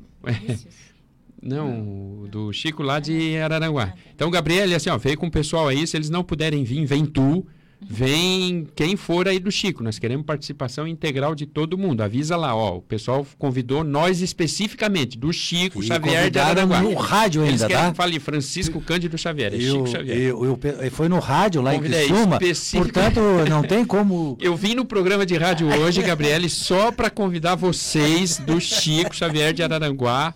Não, 1.41 2.27
do 2.29 2.51
Chico 2.51 2.83
lá 2.83 2.99
de 2.99 3.37
Araranguá. 3.37 3.93
Então, 4.13 4.29
Gabriel, 4.29 4.75
assim, 4.75 4.89
ó, 4.89 4.97
veio 4.97 5.17
com 5.17 5.27
o 5.27 5.31
pessoal 5.31 5.69
aí, 5.69 5.87
se 5.87 5.95
eles 5.95 6.09
não 6.09 6.25
puderem 6.25 6.65
vir, 6.65 6.83
vem 6.85 7.05
tu, 7.05 7.47
Vem 7.81 8.67
quem 8.75 8.95
for 8.95 9.27
aí 9.27 9.39
do 9.39 9.51
Chico. 9.51 9.83
Nós 9.83 9.99
queremos 9.99 10.25
participação 10.25 10.87
integral 10.87 11.35
de 11.35 11.45
todo 11.45 11.77
mundo. 11.77 12.01
Avisa 12.01 12.35
lá, 12.35 12.55
ó. 12.55 12.77
O 12.77 12.81
pessoal 12.81 13.25
convidou 13.37 13.83
nós 13.83 14.21
especificamente, 14.21 15.17
do 15.17 15.31
Chico 15.31 15.83
E 15.83 15.87
Xavier 15.87 16.29
de 16.29 16.39
Araranguá. 16.39 16.81
no 16.81 16.93
rádio 16.95 17.43
Eles 17.43 17.61
ainda, 17.61 17.67
querem 17.67 17.89
tá? 17.91 17.93
Falei, 17.93 18.19
Francisco 18.19 18.81
Cândido 18.81 19.17
Xavier. 19.17 19.53
É 19.53 19.57
Eu, 19.57 19.59
Chico 19.61 19.87
Xavier. 19.87 20.17
eu, 20.17 20.45
eu 20.45 20.57
pe- 20.57 20.89
foi 20.89 21.07
no 21.07 21.19
rádio 21.19 21.61
lá 21.61 21.73
em 21.73 21.77
Convidei 21.77 22.07
Criciúma, 22.07 22.35
específico- 22.41 22.83
portanto 22.91 23.19
não 23.49 23.61
tem 23.61 23.85
como... 23.85 24.37
Eu 24.41 24.55
vim 24.55 24.75
no 24.75 24.85
programa 24.85 25.25
de 25.25 25.35
rádio 25.37 25.67
hoje, 25.67 26.01
Gabriele, 26.01 26.49
só 26.49 26.91
para 26.91 27.09
convidar 27.09 27.55
vocês 27.55 28.37
do 28.37 28.59
Chico 28.59 29.15
Xavier 29.15 29.53
de 29.53 29.63
Araranguá 29.63 30.33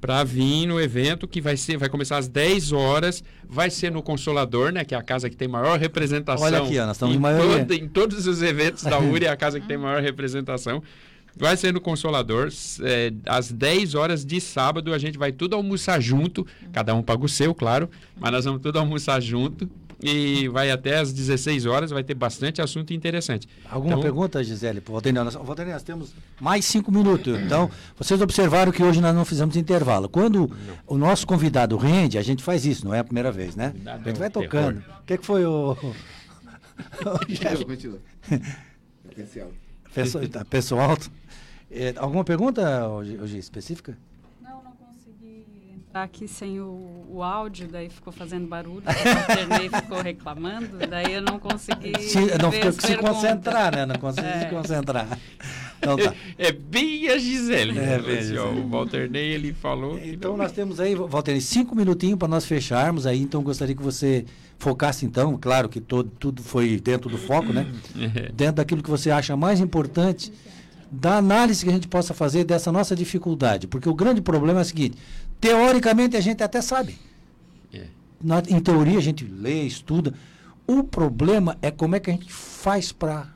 para 0.00 0.22
vir 0.24 0.66
no 0.66 0.80
evento 0.80 1.26
que 1.26 1.40
vai 1.40 1.56
ser, 1.56 1.76
vai 1.76 1.88
começar 1.88 2.18
às 2.18 2.28
10 2.28 2.72
horas, 2.72 3.22
vai 3.48 3.68
ser 3.70 3.90
no 3.90 4.02
Consolador, 4.02 4.70
né, 4.72 4.84
que 4.84 4.94
é 4.94 4.98
a 4.98 5.02
casa 5.02 5.28
que 5.28 5.36
tem 5.36 5.48
maior 5.48 5.78
representação. 5.78 6.46
Olha 6.46 6.58
aqui, 6.62 6.78
ó, 6.78 6.86
nós 6.86 6.96
estamos 6.96 7.16
em, 7.16 7.18
maioria. 7.18 7.58
todo- 7.64 7.72
em 7.72 7.88
todos 7.88 8.26
os 8.26 8.40
eventos 8.42 8.84
da 8.84 8.98
URI, 8.98 9.26
é 9.26 9.28
a 9.28 9.36
casa 9.36 9.58
que 9.58 9.66
tem 9.66 9.76
maior 9.78 10.00
representação. 10.02 10.82
Vai 11.36 11.56
ser 11.56 11.72
no 11.72 11.80
Consolador, 11.80 12.48
é, 12.82 13.12
às 13.26 13.52
10 13.52 13.94
horas 13.94 14.24
de 14.24 14.40
sábado, 14.40 14.92
a 14.92 14.98
gente 14.98 15.16
vai 15.18 15.30
tudo 15.30 15.54
almoçar 15.54 16.00
junto, 16.00 16.46
cada 16.72 16.94
um 16.94 17.02
paga 17.02 17.24
o 17.24 17.28
seu, 17.28 17.54
claro, 17.54 17.88
mas 18.18 18.32
nós 18.32 18.44
vamos 18.44 18.60
tudo 18.62 18.78
almoçar 18.78 19.20
junto 19.20 19.68
e 20.00 20.46
vai 20.48 20.70
até 20.70 20.98
às 20.98 21.12
16 21.12 21.66
horas, 21.66 21.90
vai 21.90 22.04
ter 22.04 22.14
bastante 22.14 22.62
assunto 22.62 22.92
interessante. 22.92 23.48
Alguma 23.68 23.92
Então- 23.94 24.02
pergunta, 24.02 24.42
Gisele? 24.44 24.80
Valternel? 24.80 25.24
Nós, 25.24 25.34
nós 25.34 25.82
temos 25.82 26.14
mais 26.40 26.64
cinco 26.64 26.92
minutos. 26.92 27.36
Então, 27.40 27.68
vocês 27.96 28.20
observaram 28.20 28.70
que 28.70 28.82
hoje 28.82 29.00
nós 29.00 29.14
não 29.14 29.24
fizemos 29.24 29.56
intervalo. 29.56 30.08
Quando 30.08 30.50
o 30.86 30.96
nosso 30.96 31.26
convidado 31.26 31.76
rende, 31.76 32.16
a 32.16 32.22
gente 32.22 32.42
faz 32.42 32.64
isso, 32.64 32.84
não 32.84 32.94
é 32.94 33.00
a 33.00 33.04
primeira 33.04 33.32
vez, 33.32 33.56
né? 33.56 33.70
Convidado 33.70 34.00
A 34.02 34.04
gente 34.08 34.16
é 34.16 34.18
vai 34.18 34.28
um 34.28 34.30
tocando. 34.30 34.78
O 34.78 35.04
que, 35.04 35.18
que 35.18 35.26
foi 35.26 35.44
o. 35.44 35.76
Continua. 37.66 37.98
Pessoal, 39.94 40.28
tá, 40.28 40.44
pessoal. 40.44 40.96
É, 41.70 41.92
alguma 41.96 42.24
pergunta, 42.24 42.62
Gi, 43.24 43.38
específica? 43.38 43.98
Não, 44.42 44.62
não 44.62 44.72
consegui 44.72 45.44
entrar 45.74 45.87
aqui 46.02 46.26
sem 46.28 46.60
o, 46.60 47.06
o 47.10 47.22
áudio, 47.22 47.68
daí 47.68 47.88
ficou 47.88 48.12
fazendo 48.12 48.46
barulho, 48.46 48.82
o 48.82 49.26
Ternei 49.34 49.68
ficou 49.68 50.00
reclamando, 50.02 50.78
daí 50.88 51.12
eu 51.14 51.22
não 51.22 51.38
consegui. 51.38 51.92
Se, 52.00 52.18
não 52.40 52.50
ficou 52.52 52.72
se 52.72 52.80
perguntas. 52.80 53.14
concentrar, 53.16 53.74
né? 53.76 53.86
Não 53.86 53.96
consegui 53.96 54.26
se 54.28 54.44
É. 54.44 54.50
concentrar. 54.50 55.18
Então 55.78 55.96
tá. 55.96 56.12
É 56.36 56.50
bem 56.52 57.08
a 57.08 57.18
Gisele. 57.18 57.78
É, 57.78 57.94
É, 57.94 57.98
bem 58.00 58.16
a 58.18 58.20
Gisele. 58.20 58.38
O 58.38 58.68
Walter 58.68 59.08
Ney, 59.10 59.32
ele 59.32 59.52
falou 59.52 59.98
Então 60.02 60.36
nós 60.36 60.52
temos 60.52 60.80
aí, 60.80 60.94
Walter, 60.94 61.40
cinco 61.40 61.74
minutinhos 61.76 62.18
para 62.18 62.28
nós 62.28 62.44
fecharmos 62.44 63.06
aí, 63.06 63.20
então 63.22 63.42
gostaria 63.42 63.74
que 63.74 63.82
você 63.82 64.24
focasse 64.58 65.06
então, 65.06 65.38
claro 65.40 65.68
que 65.68 65.80
todo, 65.80 66.10
tudo 66.18 66.42
foi 66.42 66.80
dentro 66.80 67.08
do 67.08 67.16
foco, 67.16 67.52
né? 67.52 67.66
É. 67.96 68.32
Dentro 68.32 68.54
daquilo 68.56 68.82
que 68.82 68.90
você 68.90 69.10
acha 69.10 69.36
mais 69.36 69.60
importante, 69.60 70.32
da 70.90 71.18
análise 71.18 71.62
que 71.62 71.70
a 71.70 71.74
gente 71.74 71.86
possa 71.86 72.12
fazer 72.14 72.44
dessa 72.44 72.72
nossa 72.72 72.96
dificuldade. 72.96 73.66
Porque 73.68 73.88
o 73.88 73.94
grande 73.94 74.20
problema 74.20 74.60
é 74.60 74.62
o 74.62 74.64
seguinte, 74.64 74.96
teoricamente 75.40 76.16
a 76.16 76.20
gente 76.20 76.42
até 76.42 76.60
sabe. 76.60 76.96
É. 77.72 77.86
Na- 78.22 78.42
em 78.48 78.60
teoria 78.60 78.98
a 78.98 79.02
gente 79.02 79.24
lê, 79.24 79.62
estuda. 79.62 80.14
O 80.66 80.84
problema 80.84 81.56
é 81.62 81.70
como 81.70 81.96
é 81.96 82.00
que 82.00 82.10
a 82.10 82.12
gente 82.12 82.30
faz 82.32 82.92
para 82.92 83.26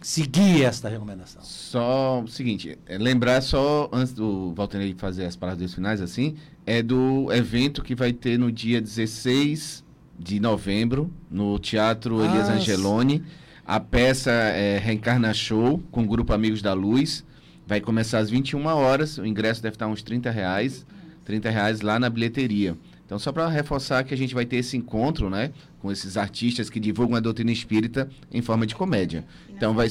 seguir 0.00 0.64
esta 0.64 0.88
recomendação. 0.88 1.42
Só 1.42 2.22
o 2.22 2.28
seguinte, 2.28 2.78
é 2.86 2.98
lembrar 2.98 3.40
só, 3.40 3.88
antes 3.92 4.12
do 4.12 4.52
Valtenei 4.54 4.94
fazer 4.96 5.26
as 5.26 5.36
palavras 5.36 5.72
finais, 5.74 6.00
assim, 6.00 6.36
é 6.66 6.82
do 6.82 7.30
evento 7.32 7.82
que 7.82 7.94
vai 7.94 8.12
ter 8.12 8.38
no 8.38 8.50
dia 8.50 8.80
16 8.80 9.84
de 10.18 10.40
novembro, 10.40 11.10
no 11.30 11.58
Teatro 11.58 12.20
Ah, 12.20 12.26
Elias 12.26 12.48
Angeloni. 12.48 13.22
A 13.64 13.78
peça 13.78 14.30
é 14.30 14.78
Reencarna 14.78 15.32
Show, 15.32 15.80
com 15.90 16.02
o 16.02 16.06
Grupo 16.06 16.32
Amigos 16.32 16.60
da 16.62 16.72
Luz. 16.72 17.24
Vai 17.66 17.80
começar 17.80 18.18
às 18.18 18.28
21 18.28 18.66
horas, 18.66 19.18
o 19.18 19.24
ingresso 19.26 19.62
deve 19.62 19.76
estar 19.76 19.86
uns 19.86 20.02
30 20.02 20.30
reais, 20.30 20.84
30 21.24 21.50
reais 21.50 21.80
lá 21.80 21.98
na 21.98 22.08
bilheteria. 22.08 22.76
Então, 23.04 23.18
só 23.18 23.30
para 23.30 23.46
reforçar 23.48 24.04
que 24.04 24.14
a 24.14 24.16
gente 24.16 24.34
vai 24.34 24.46
ter 24.46 24.56
esse 24.56 24.76
encontro, 24.76 25.28
né, 25.28 25.52
com 25.80 25.92
esses 25.92 26.16
artistas 26.16 26.70
que 26.70 26.80
divulgam 26.80 27.16
a 27.16 27.20
doutrina 27.20 27.52
espírita 27.52 28.08
em 28.32 28.40
forma 28.40 28.66
de 28.66 28.74
comédia. 28.74 29.24
Então, 29.50 29.74
vai, 29.74 29.88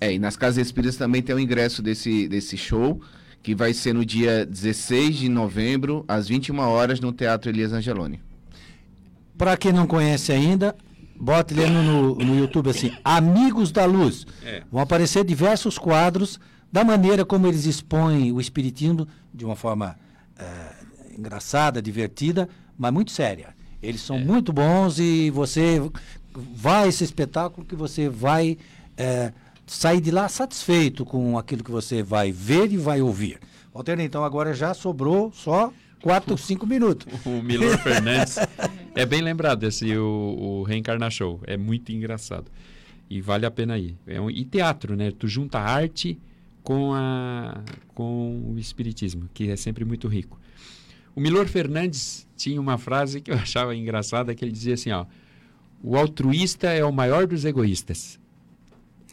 é, 0.00 0.12
e 0.12 0.18
nas 0.18 0.36
casas 0.36 0.64
espíritas 0.64 0.96
também 0.96 1.22
tem 1.22 1.34
o 1.34 1.40
ingresso 1.40 1.82
desse, 1.82 2.28
desse 2.28 2.56
show, 2.56 3.00
que 3.42 3.54
vai 3.54 3.74
ser 3.74 3.92
no 3.92 4.04
dia 4.04 4.46
16 4.46 5.16
de 5.16 5.28
novembro, 5.28 6.04
às 6.06 6.28
21 6.28 6.58
horas, 6.60 7.00
no 7.00 7.12
Teatro 7.12 7.50
Elias 7.50 7.72
Angeloni. 7.72 8.20
Para 9.36 9.56
quem 9.56 9.72
não 9.72 9.86
conhece 9.86 10.30
ainda, 10.32 10.76
bota 11.18 11.52
ele 11.52 11.66
no, 11.66 11.82
no, 11.82 12.14
no 12.14 12.38
YouTube 12.38 12.70
assim, 12.70 12.92
Amigos 13.04 13.72
da 13.72 13.84
Luz. 13.84 14.26
É. 14.44 14.62
Vão 14.70 14.80
aparecer 14.80 15.24
diversos 15.24 15.78
quadros 15.78 16.38
da 16.72 16.84
maneira 16.84 17.24
como 17.24 17.46
eles 17.46 17.66
expõem 17.66 18.32
o 18.32 18.40
espiritismo 18.40 19.06
de 19.32 19.44
uma 19.44 19.56
forma 19.56 19.96
eh, 20.38 20.74
engraçada, 21.18 21.80
divertida, 21.80 22.48
mas 22.76 22.92
muito 22.92 23.10
séria. 23.10 23.54
Eles 23.82 24.00
são 24.00 24.18
muito 24.18 24.52
bons 24.52 24.98
e 24.98 25.30
você 25.30 25.80
vai 26.34 26.88
esse 26.88 27.04
espetáculo 27.04 27.66
que 27.66 27.76
você 27.76 28.08
vai 28.08 28.56
eh, 28.96 29.32
sair 29.66 30.00
de 30.00 30.10
lá 30.10 30.28
satisfeito 30.28 31.04
com 31.04 31.38
aquilo 31.38 31.62
que 31.62 31.70
você 31.70 32.02
vai 32.02 32.32
ver 32.32 32.72
e 32.72 32.76
vai 32.76 33.00
ouvir. 33.00 33.38
Walter, 33.72 33.98
então 34.00 34.24
agora 34.24 34.54
já 34.54 34.72
sobrou 34.72 35.32
só 35.32 35.72
quatro, 36.00 36.36
cinco 36.36 36.66
minutos. 36.66 37.06
O 37.24 37.42
Milor 37.42 37.78
Fernandes. 37.78 38.38
É 38.96 39.04
bem 39.04 39.20
lembrado 39.20 39.64
esse 39.64 39.96
o, 39.96 40.36
o 40.38 40.62
Reencarna 40.62 41.10
Show. 41.10 41.40
É 41.48 41.56
muito 41.56 41.90
engraçado. 41.90 42.44
E 43.10 43.20
vale 43.20 43.44
a 43.44 43.50
pena 43.50 43.76
ir. 43.76 43.96
É 44.06 44.20
um, 44.20 44.30
e 44.30 44.44
teatro, 44.44 44.94
né? 44.94 45.10
Tu 45.10 45.26
junta 45.26 45.58
arte 45.58 46.16
com, 46.64 46.94
a, 46.94 47.62
com 47.94 48.52
o 48.52 48.58
espiritismo, 48.58 49.28
que 49.32 49.50
é 49.50 49.56
sempre 49.56 49.84
muito 49.84 50.08
rico. 50.08 50.40
O 51.14 51.20
Milor 51.20 51.46
Fernandes 51.46 52.26
tinha 52.36 52.60
uma 52.60 52.78
frase 52.78 53.20
que 53.20 53.30
eu 53.30 53.36
achava 53.38 53.76
engraçada, 53.76 54.34
que 54.34 54.44
ele 54.44 54.50
dizia 54.50 54.74
assim, 54.74 54.90
ó. 54.90 55.06
O 55.82 55.96
altruísta 55.96 56.68
é 56.68 56.82
o 56.82 56.90
maior 56.90 57.26
dos 57.26 57.44
egoístas. 57.44 58.18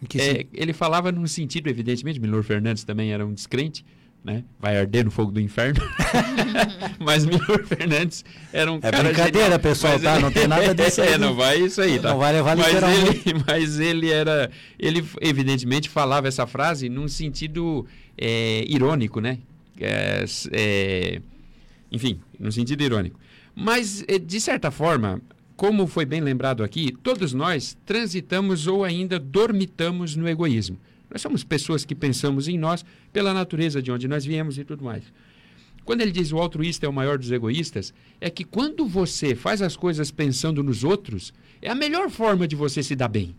Que 0.08 0.20
É, 0.20 0.48
ele 0.54 0.74
falava 0.74 1.12
num 1.12 1.28
sentido, 1.28 1.70
evidentemente, 1.70 2.20
Milor 2.20 2.42
Fernandes 2.44 2.84
também 2.86 3.12
era 3.12 3.26
um 3.26 3.34
descrente, 3.34 3.86
né? 4.24 4.44
Vai 4.60 4.78
arder 4.78 5.04
no 5.06 5.12
fogo 5.12 5.32
do 5.32 5.40
inferno. 5.40 5.80
mas 7.00 7.26
Milor 7.26 7.66
Fernandes 7.66 8.24
era 8.54 8.72
um 8.72 8.78
É 8.78 8.80
cara 8.92 9.04
brincadeira, 9.04 9.44
genial, 9.46 9.60
pessoal, 9.60 9.94
mas 9.94 10.02
tá? 10.04 10.14
ele- 10.14 10.22
Não 10.24 10.32
tem 10.32 10.48
nada 10.48 10.76
disso 10.76 11.02
aí, 11.04 11.14
É, 11.14 11.18
não 11.18 11.30
não. 11.30 11.36
vai 11.36 11.58
isso 11.60 11.82
aí, 11.82 12.00
tá? 12.00 12.10
Não 12.12 12.18
vai 12.20 12.34
levar 12.34 12.56
mas 12.56 12.68
literalmente. 12.68 13.30
ele, 13.30 13.44
mas 13.48 13.80
ele 13.80 14.10
era, 14.12 14.52
ele 14.78 15.04
evidentemente 15.22 15.90
falava 15.90 16.28
essa 16.28 16.46
frase 16.46 16.88
num 16.90 17.08
sentido 17.08 17.86
é, 18.18 18.64
irônico, 18.68 19.20
né? 19.20 19.40
É, 19.80 20.24
é, 20.52 21.22
enfim, 21.92 22.20
num 22.40 22.52
sentido 22.52 22.84
irônico. 22.84 23.20
Mas, 23.56 24.04
eh, 24.08 24.20
de 24.20 24.40
certa 24.40 24.70
forma, 24.72 25.20
como 25.58 25.88
foi 25.88 26.06
bem 26.06 26.22
lembrado 26.22 26.64
aqui, 26.64 26.94
todos 27.04 27.34
nós 27.34 27.76
transitamos 27.86 28.68
ou 28.68 28.84
ainda 28.84 29.20
dormitamos 29.20 30.16
no 30.16 30.28
egoísmo. 30.30 30.78
Nós 31.12 31.22
somos 31.22 31.44
pessoas 31.44 31.84
que 31.84 31.94
pensamos 31.94 32.48
em 32.48 32.58
nós 32.58 32.86
pela 33.12 33.34
natureza 33.34 33.82
de 33.82 33.92
onde 33.92 34.08
nós 34.08 34.24
viemos 34.24 34.58
e 34.58 34.64
tudo 34.64 34.84
mais. 34.84 35.04
Quando 35.84 36.02
ele 36.02 36.12
diz 36.12 36.32
o 36.32 36.38
altruísta 36.38 36.86
é 36.86 36.90
o 36.90 36.94
maior 36.94 37.18
dos 37.18 37.32
egoístas, 37.32 37.94
é 38.20 38.30
que 38.30 38.44
quando 38.44 38.88
você 38.88 39.36
faz 39.36 39.62
as 39.62 39.76
coisas 39.76 40.10
pensando 40.12 40.64
nos 40.64 40.84
outros, 40.84 41.34
é 41.62 41.70
a 41.70 41.76
melhor 41.76 42.10
forma 42.10 42.48
de 42.48 42.56
você 42.56 42.82
se 42.82 42.96
dar 42.96 43.08
bem. 43.08 43.36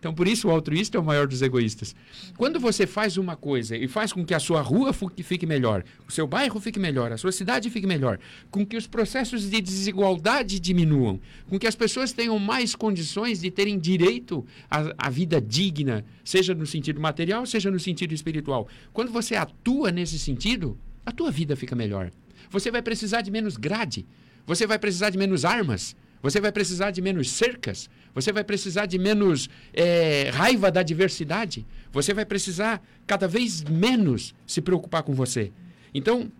Então, 0.00 0.14
por 0.14 0.26
isso, 0.26 0.48
o 0.48 0.50
altruísta 0.50 0.96
é 0.96 1.00
o 1.00 1.04
maior 1.04 1.26
dos 1.26 1.42
egoístas. 1.42 1.94
Quando 2.38 2.58
você 2.58 2.86
faz 2.86 3.18
uma 3.18 3.36
coisa 3.36 3.76
e 3.76 3.86
faz 3.86 4.14
com 4.14 4.24
que 4.24 4.32
a 4.32 4.40
sua 4.40 4.62
rua 4.62 4.94
fique 5.22 5.44
melhor, 5.44 5.84
o 6.08 6.10
seu 6.10 6.26
bairro 6.26 6.58
fique 6.58 6.78
melhor, 6.78 7.12
a 7.12 7.18
sua 7.18 7.30
cidade 7.30 7.68
fique 7.68 7.86
melhor, 7.86 8.18
com 8.50 8.64
que 8.64 8.78
os 8.78 8.86
processos 8.86 9.50
de 9.50 9.60
desigualdade 9.60 10.58
diminuam, 10.58 11.20
com 11.50 11.58
que 11.58 11.66
as 11.66 11.74
pessoas 11.74 12.12
tenham 12.12 12.38
mais 12.38 12.74
condições 12.74 13.42
de 13.42 13.50
terem 13.50 13.78
direito 13.78 14.44
à, 14.70 15.06
à 15.06 15.10
vida 15.10 15.38
digna, 15.38 16.02
seja 16.24 16.54
no 16.54 16.66
sentido 16.66 16.98
material, 16.98 17.44
seja 17.44 17.70
no 17.70 17.78
sentido 17.78 18.14
espiritual. 18.14 18.66
Quando 18.94 19.12
você 19.12 19.36
atua 19.36 19.92
nesse 19.92 20.18
sentido, 20.18 20.78
a 21.04 21.12
tua 21.12 21.30
vida 21.30 21.54
fica 21.54 21.76
melhor. 21.76 22.10
Você 22.48 22.70
vai 22.70 22.80
precisar 22.80 23.20
de 23.20 23.30
menos 23.30 23.58
grade, 23.58 24.06
você 24.46 24.66
vai 24.66 24.78
precisar 24.78 25.10
de 25.10 25.18
menos 25.18 25.44
armas, 25.44 25.94
você 26.22 26.40
vai 26.40 26.52
precisar 26.52 26.90
de 26.90 27.00
menos 27.00 27.30
cercas, 27.30 27.88
você 28.14 28.32
vai 28.32 28.44
precisar 28.44 28.86
de 28.86 28.98
menos 28.98 29.48
eh, 29.72 30.30
raiva 30.32 30.70
da 30.70 30.82
diversidade, 30.82 31.66
você 31.92 32.12
vai 32.12 32.24
precisar 32.24 32.82
cada 33.06 33.26
vez 33.26 33.62
menos 33.62 34.34
se 34.46 34.60
preocupar 34.60 35.02
com 35.02 35.14
você. 35.14 35.52
Então, 35.94 36.30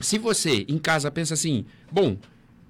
se 0.00 0.18
você 0.18 0.64
em 0.68 0.78
casa 0.78 1.10
pensa 1.10 1.34
assim, 1.34 1.64
bom, 1.90 2.16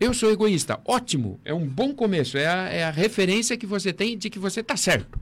eu 0.01 0.13
sou 0.13 0.31
egoísta, 0.33 0.81
ótimo, 0.85 1.39
é 1.45 1.55
um 1.55 1.67
bom 1.67 1.95
começo, 1.95 2.37
é 2.37 2.47
a, 2.47 2.69
é 2.69 2.85
a 2.85 2.91
referência 2.91 3.57
que 3.57 3.67
você 3.67 3.93
tem 3.93 4.19
de 4.19 4.29
que 4.29 4.39
você 4.39 4.61
está 4.61 4.77
certo. 4.77 5.19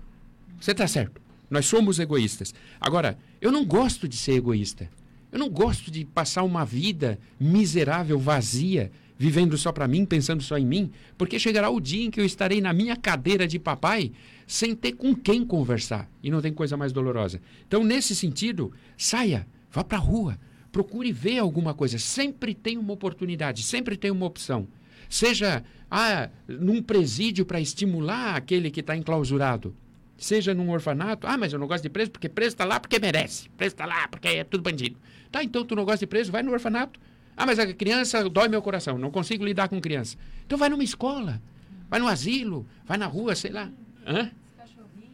Você 0.60 0.72
está 0.72 0.86
certo. 0.86 1.20
Nós 1.50 1.66
somos 1.66 1.98
egoístas. 1.98 2.54
Agora, 2.80 3.18
eu 3.40 3.50
não 3.50 3.64
gosto 3.64 4.08
de 4.08 4.16
ser 4.16 4.32
egoísta. 4.32 4.88
Eu 5.32 5.38
não 5.38 5.48
gosto 5.48 5.90
de 5.90 6.04
passar 6.04 6.42
uma 6.42 6.64
vida 6.64 7.18
miserável, 7.38 8.18
vazia, 8.18 8.90
vivendo 9.20 9.58
só 9.58 9.70
para 9.70 9.86
mim, 9.86 10.06
pensando 10.06 10.42
só 10.42 10.56
em 10.56 10.64
mim, 10.64 10.90
porque 11.18 11.38
chegará 11.38 11.68
o 11.68 11.78
dia 11.78 12.06
em 12.06 12.10
que 12.10 12.18
eu 12.18 12.24
estarei 12.24 12.58
na 12.58 12.72
minha 12.72 12.96
cadeira 12.96 13.46
de 13.46 13.58
papai 13.58 14.12
sem 14.46 14.74
ter 14.74 14.92
com 14.92 15.14
quem 15.14 15.44
conversar. 15.44 16.10
E 16.22 16.30
não 16.30 16.40
tem 16.40 16.54
coisa 16.54 16.74
mais 16.74 16.90
dolorosa. 16.90 17.38
Então, 17.68 17.84
nesse 17.84 18.16
sentido, 18.16 18.72
saia, 18.96 19.46
vá 19.70 19.84
para 19.84 19.98
a 19.98 20.00
rua, 20.00 20.38
procure 20.72 21.12
ver 21.12 21.38
alguma 21.38 21.74
coisa. 21.74 21.98
Sempre 21.98 22.54
tem 22.54 22.78
uma 22.78 22.94
oportunidade, 22.94 23.62
sempre 23.62 23.94
tem 23.94 24.10
uma 24.10 24.24
opção. 24.24 24.66
Seja 25.06 25.62
ah, 25.90 26.30
num 26.48 26.82
presídio 26.82 27.44
para 27.44 27.60
estimular 27.60 28.36
aquele 28.36 28.70
que 28.70 28.80
está 28.80 28.96
enclausurado. 28.96 29.76
Seja 30.16 30.54
num 30.54 30.70
orfanato. 30.70 31.26
Ah, 31.26 31.36
mas 31.36 31.52
eu 31.52 31.58
não 31.58 31.66
gosto 31.66 31.82
de 31.82 31.90
preso 31.90 32.10
porque 32.10 32.28
preso 32.30 32.54
está 32.54 32.64
lá 32.64 32.80
porque 32.80 32.98
merece. 32.98 33.50
Preso 33.50 33.74
está 33.74 33.84
lá 33.84 34.08
porque 34.08 34.28
é 34.28 34.44
tudo 34.44 34.62
bandido. 34.62 34.98
Tá, 35.30 35.44
então 35.44 35.62
tu 35.62 35.76
não 35.76 35.84
gosta 35.84 35.98
de 35.98 36.06
preso, 36.06 36.32
vai 36.32 36.42
no 36.42 36.52
orfanato. 36.52 36.98
Ah, 37.40 37.46
mas 37.46 37.58
a 37.58 37.72
criança 37.72 38.28
dói 38.28 38.48
meu 38.48 38.60
coração, 38.60 38.98
não 38.98 39.10
consigo 39.10 39.46
lidar 39.46 39.66
com 39.66 39.80
criança. 39.80 40.14
Então 40.44 40.58
vai 40.58 40.68
numa 40.68 40.84
escola, 40.84 41.40
vai 41.88 41.98
no 41.98 42.06
asilo, 42.06 42.66
vai 42.84 42.98
na 42.98 43.06
rua, 43.06 43.34
sei 43.34 43.50
lá. 43.50 43.70
Hã? 44.06 44.30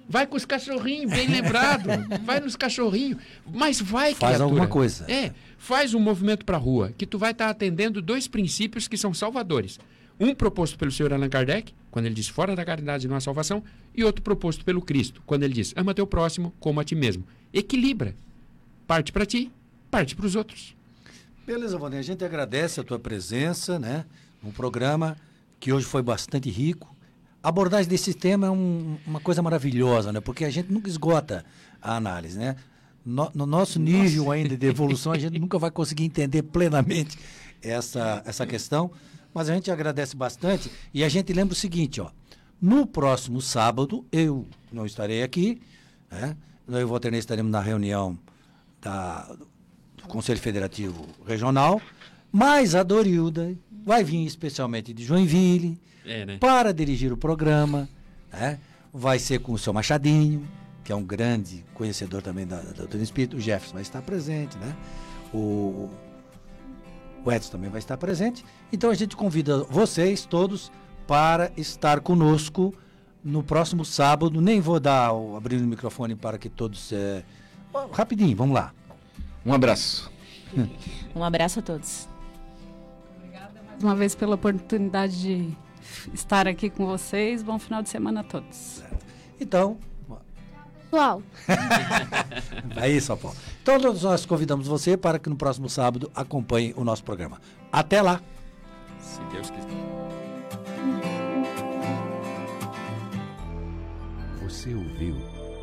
Vai 0.09 0.27
com 0.27 0.37
os 0.37 0.45
cachorrinhos, 0.45 1.13
bem 1.13 1.29
lembrado. 1.29 1.89
Vai 2.27 2.41
nos 2.41 2.57
cachorrinhos. 2.57 3.21
Mas 3.53 3.81
vai, 3.81 4.15
Faz 4.15 4.19
criatura. 4.19 4.43
alguma 4.45 4.67
coisa. 4.67 5.05
É, 5.11 5.33
faz 5.57 5.95
um 5.95 6.01
movimento 6.01 6.45
para 6.45 6.57
a 6.57 6.61
rua, 6.61 6.93
que 6.97 7.07
tu 7.07 7.17
vai 7.19 7.31
estar 7.31 7.47
tá 7.47 7.51
atendendo 7.51 8.03
dois 8.03 8.27
princípios 8.27 8.89
que 8.89 8.97
são 8.97 9.15
salvadores. 9.15 9.79
Um 10.19 10.35
proposto 10.35 10.77
pelo 10.79 10.91
senhor 10.91 11.13
Allan 11.13 11.29
Kardec, 11.29 11.73
quando 11.93 12.07
ele 12.07 12.15
diz 12.15 12.29
fora 12.29 12.57
da 12.57 12.65
caridade 12.65 13.07
não 13.07 13.17
há 13.17 13.21
salvação, 13.21 13.63
e 13.95 14.03
outro 14.03 14.23
proposto 14.23 14.65
pelo 14.65 14.83
Cristo, 14.83 15.23
quando 15.27 15.45
ele 15.45 15.55
diz 15.55 15.73
ama 15.77 15.95
teu 15.95 16.07
próximo 16.07 16.53
como 16.59 16.81
a 16.81 16.85
ti 16.85 16.95
mesmo. 16.97 17.25
Equilibra. 17.53 18.15
Parte 18.85 19.13
para 19.13 19.27
ti, 19.27 19.51
parte 19.91 20.15
para 20.17 20.27
os 20.27 20.35
outros. 20.37 20.77
Beleza, 21.47 21.79
Valdir. 21.79 22.01
A 22.01 22.03
gente 22.03 22.25
agradece 22.25 22.81
a 22.81 22.83
tua 22.83 22.99
presença, 22.99 23.79
né? 23.79 24.05
Um 24.43 24.51
programa 24.51 25.17
que 25.61 25.73
hoje 25.73 25.87
foi 25.87 26.03
bastante 26.03 26.51
rico. 26.51 26.93
A 27.41 27.51
abordagem 27.51 27.89
desse 27.89 28.13
tema 28.13 28.49
é 28.49 28.51
um, 28.51 28.99
uma 29.07 29.21
coisa 29.21 29.41
maravilhosa, 29.43 30.13
né? 30.13 30.21
Porque 30.21 30.45
a 30.45 30.51
gente 30.51 30.73
nunca 30.73 30.89
esgota 30.89 31.45
a 31.81 31.95
análise, 31.95 32.37
né? 32.37 32.57
No, 33.05 33.31
no 33.33 33.47
nosso 33.47 33.79
nível 33.79 34.25
Nossa. 34.25 34.35
ainda 34.35 34.57
de 34.57 34.67
evolução, 34.67 35.13
a 35.13 35.19
gente 35.19 35.39
nunca 35.39 35.57
vai 35.57 35.71
conseguir 35.71 36.03
entender 36.03 36.43
plenamente 36.43 37.17
essa, 37.63 38.25
essa 38.27 38.45
questão. 38.45 38.91
Mas 39.33 39.49
a 39.49 39.55
gente 39.55 39.71
agradece 39.71 40.17
bastante 40.17 40.69
e 40.93 41.05
a 41.05 41.09
gente 41.09 41.33
lembra 41.33 41.53
o 41.53 41.57
seguinte, 41.57 42.01
ó. 42.01 42.11
No 42.61 42.89
próximo 42.89 43.41
sábado, 43.41 44.05
eu 44.11 44.49
não 44.73 44.85
estarei 44.85 45.23
aqui, 45.23 45.63
né? 46.11 46.37
Eu 46.67 46.81
e 46.81 46.83
o 46.83 46.89
Walter 46.89 47.15
estaremos 47.15 47.53
na 47.53 47.61
reunião 47.61 48.19
da, 48.81 49.37
Conselho 50.07 50.41
Federativo 50.41 51.07
Regional, 51.27 51.81
mas 52.33 52.75
a 52.75 52.83
Dorilda 52.83 53.55
vai 53.85 54.03
vir 54.03 54.25
especialmente 54.27 54.93
de 54.93 55.05
Joinville, 55.05 55.79
é, 56.05 56.25
né? 56.25 56.39
para 56.39 56.73
dirigir 56.73 57.13
o 57.13 57.17
programa. 57.17 57.89
Né? 58.33 58.59
Vai 58.93 59.19
ser 59.19 59.41
com 59.41 59.53
o 59.53 59.59
seu 59.59 59.73
Machadinho, 59.73 60.47
que 60.83 60.93
é 60.93 60.97
um 60.97 61.05
grande 61.05 61.65
conhecedor 61.75 62.23
também 62.23 62.47
da, 62.47 62.61
da 62.61 62.73
doutrina 62.73 63.05
espírita. 63.05 63.37
O 63.37 63.41
Jefferson 63.41 63.75
vai 63.75 63.83
estar 63.83 64.03
presente, 64.03 64.57
né? 64.59 64.75
O, 65.35 65.91
o 67.25 67.33
Edson 67.33 67.51
também 67.51 67.69
vai 67.69 67.81
estar 67.81 67.97
presente. 67.97 68.45
Então 68.73 68.91
a 68.91 68.95
gente 68.95 69.17
convida 69.17 69.65
vocês 69.65 70.25
todos 70.25 70.71
para 71.07 71.51
estar 71.57 72.01
conosco 72.01 72.73
no 73.23 73.43
próximo 73.43 73.85
sábado. 73.85 74.41
Nem 74.41 74.61
vou 74.61 74.79
dar 74.79 75.11
abrir 75.37 75.57
o 75.57 75.67
microfone 75.67 76.15
para 76.15 76.39
que 76.39 76.49
todos. 76.49 76.93
É... 76.93 77.25
Rapidinho, 77.93 78.37
vamos 78.37 78.55
lá. 78.55 78.73
Um 79.47 79.53
abraço. 79.53 80.11
um 81.15 81.23
abraço 81.23 81.61
a 81.61 81.63
todos. 81.63 82.09
Obrigada 83.17 83.63
mais 83.63 83.83
uma 83.83 83.95
vez 83.95 84.13
pela 84.13 84.35
oportunidade 84.35 85.21
de 85.21 85.57
estar 86.13 86.49
aqui 86.49 86.69
com 86.69 86.85
vocês. 86.85 87.45
Bom 87.45 87.57
final 87.57 87.81
de 87.81 87.89
semana 87.89 88.23
a 88.23 88.25
todos. 88.25 88.83
Então. 89.41 89.79
Pessoal. 90.91 91.23
é 92.77 92.91
isso, 92.91 93.17
Paulo. 93.17 93.37
Então 93.63 93.79
nós 93.79 94.27
convidamos 94.27 94.67
você 94.67 94.97
para 94.97 95.19
que 95.19 95.29
no 95.29 95.37
próximo 95.37 95.69
sábado 95.69 96.11
acompanhe 96.13 96.75
o 96.77 96.83
nosso 96.83 97.05
programa. 97.05 97.41
Até 97.71 98.03
lá. 98.03 98.21
Se 98.99 99.21
Deus 99.33 99.51
quiser. 99.51 99.71
Você 104.43 104.75
ouviu 104.75 105.36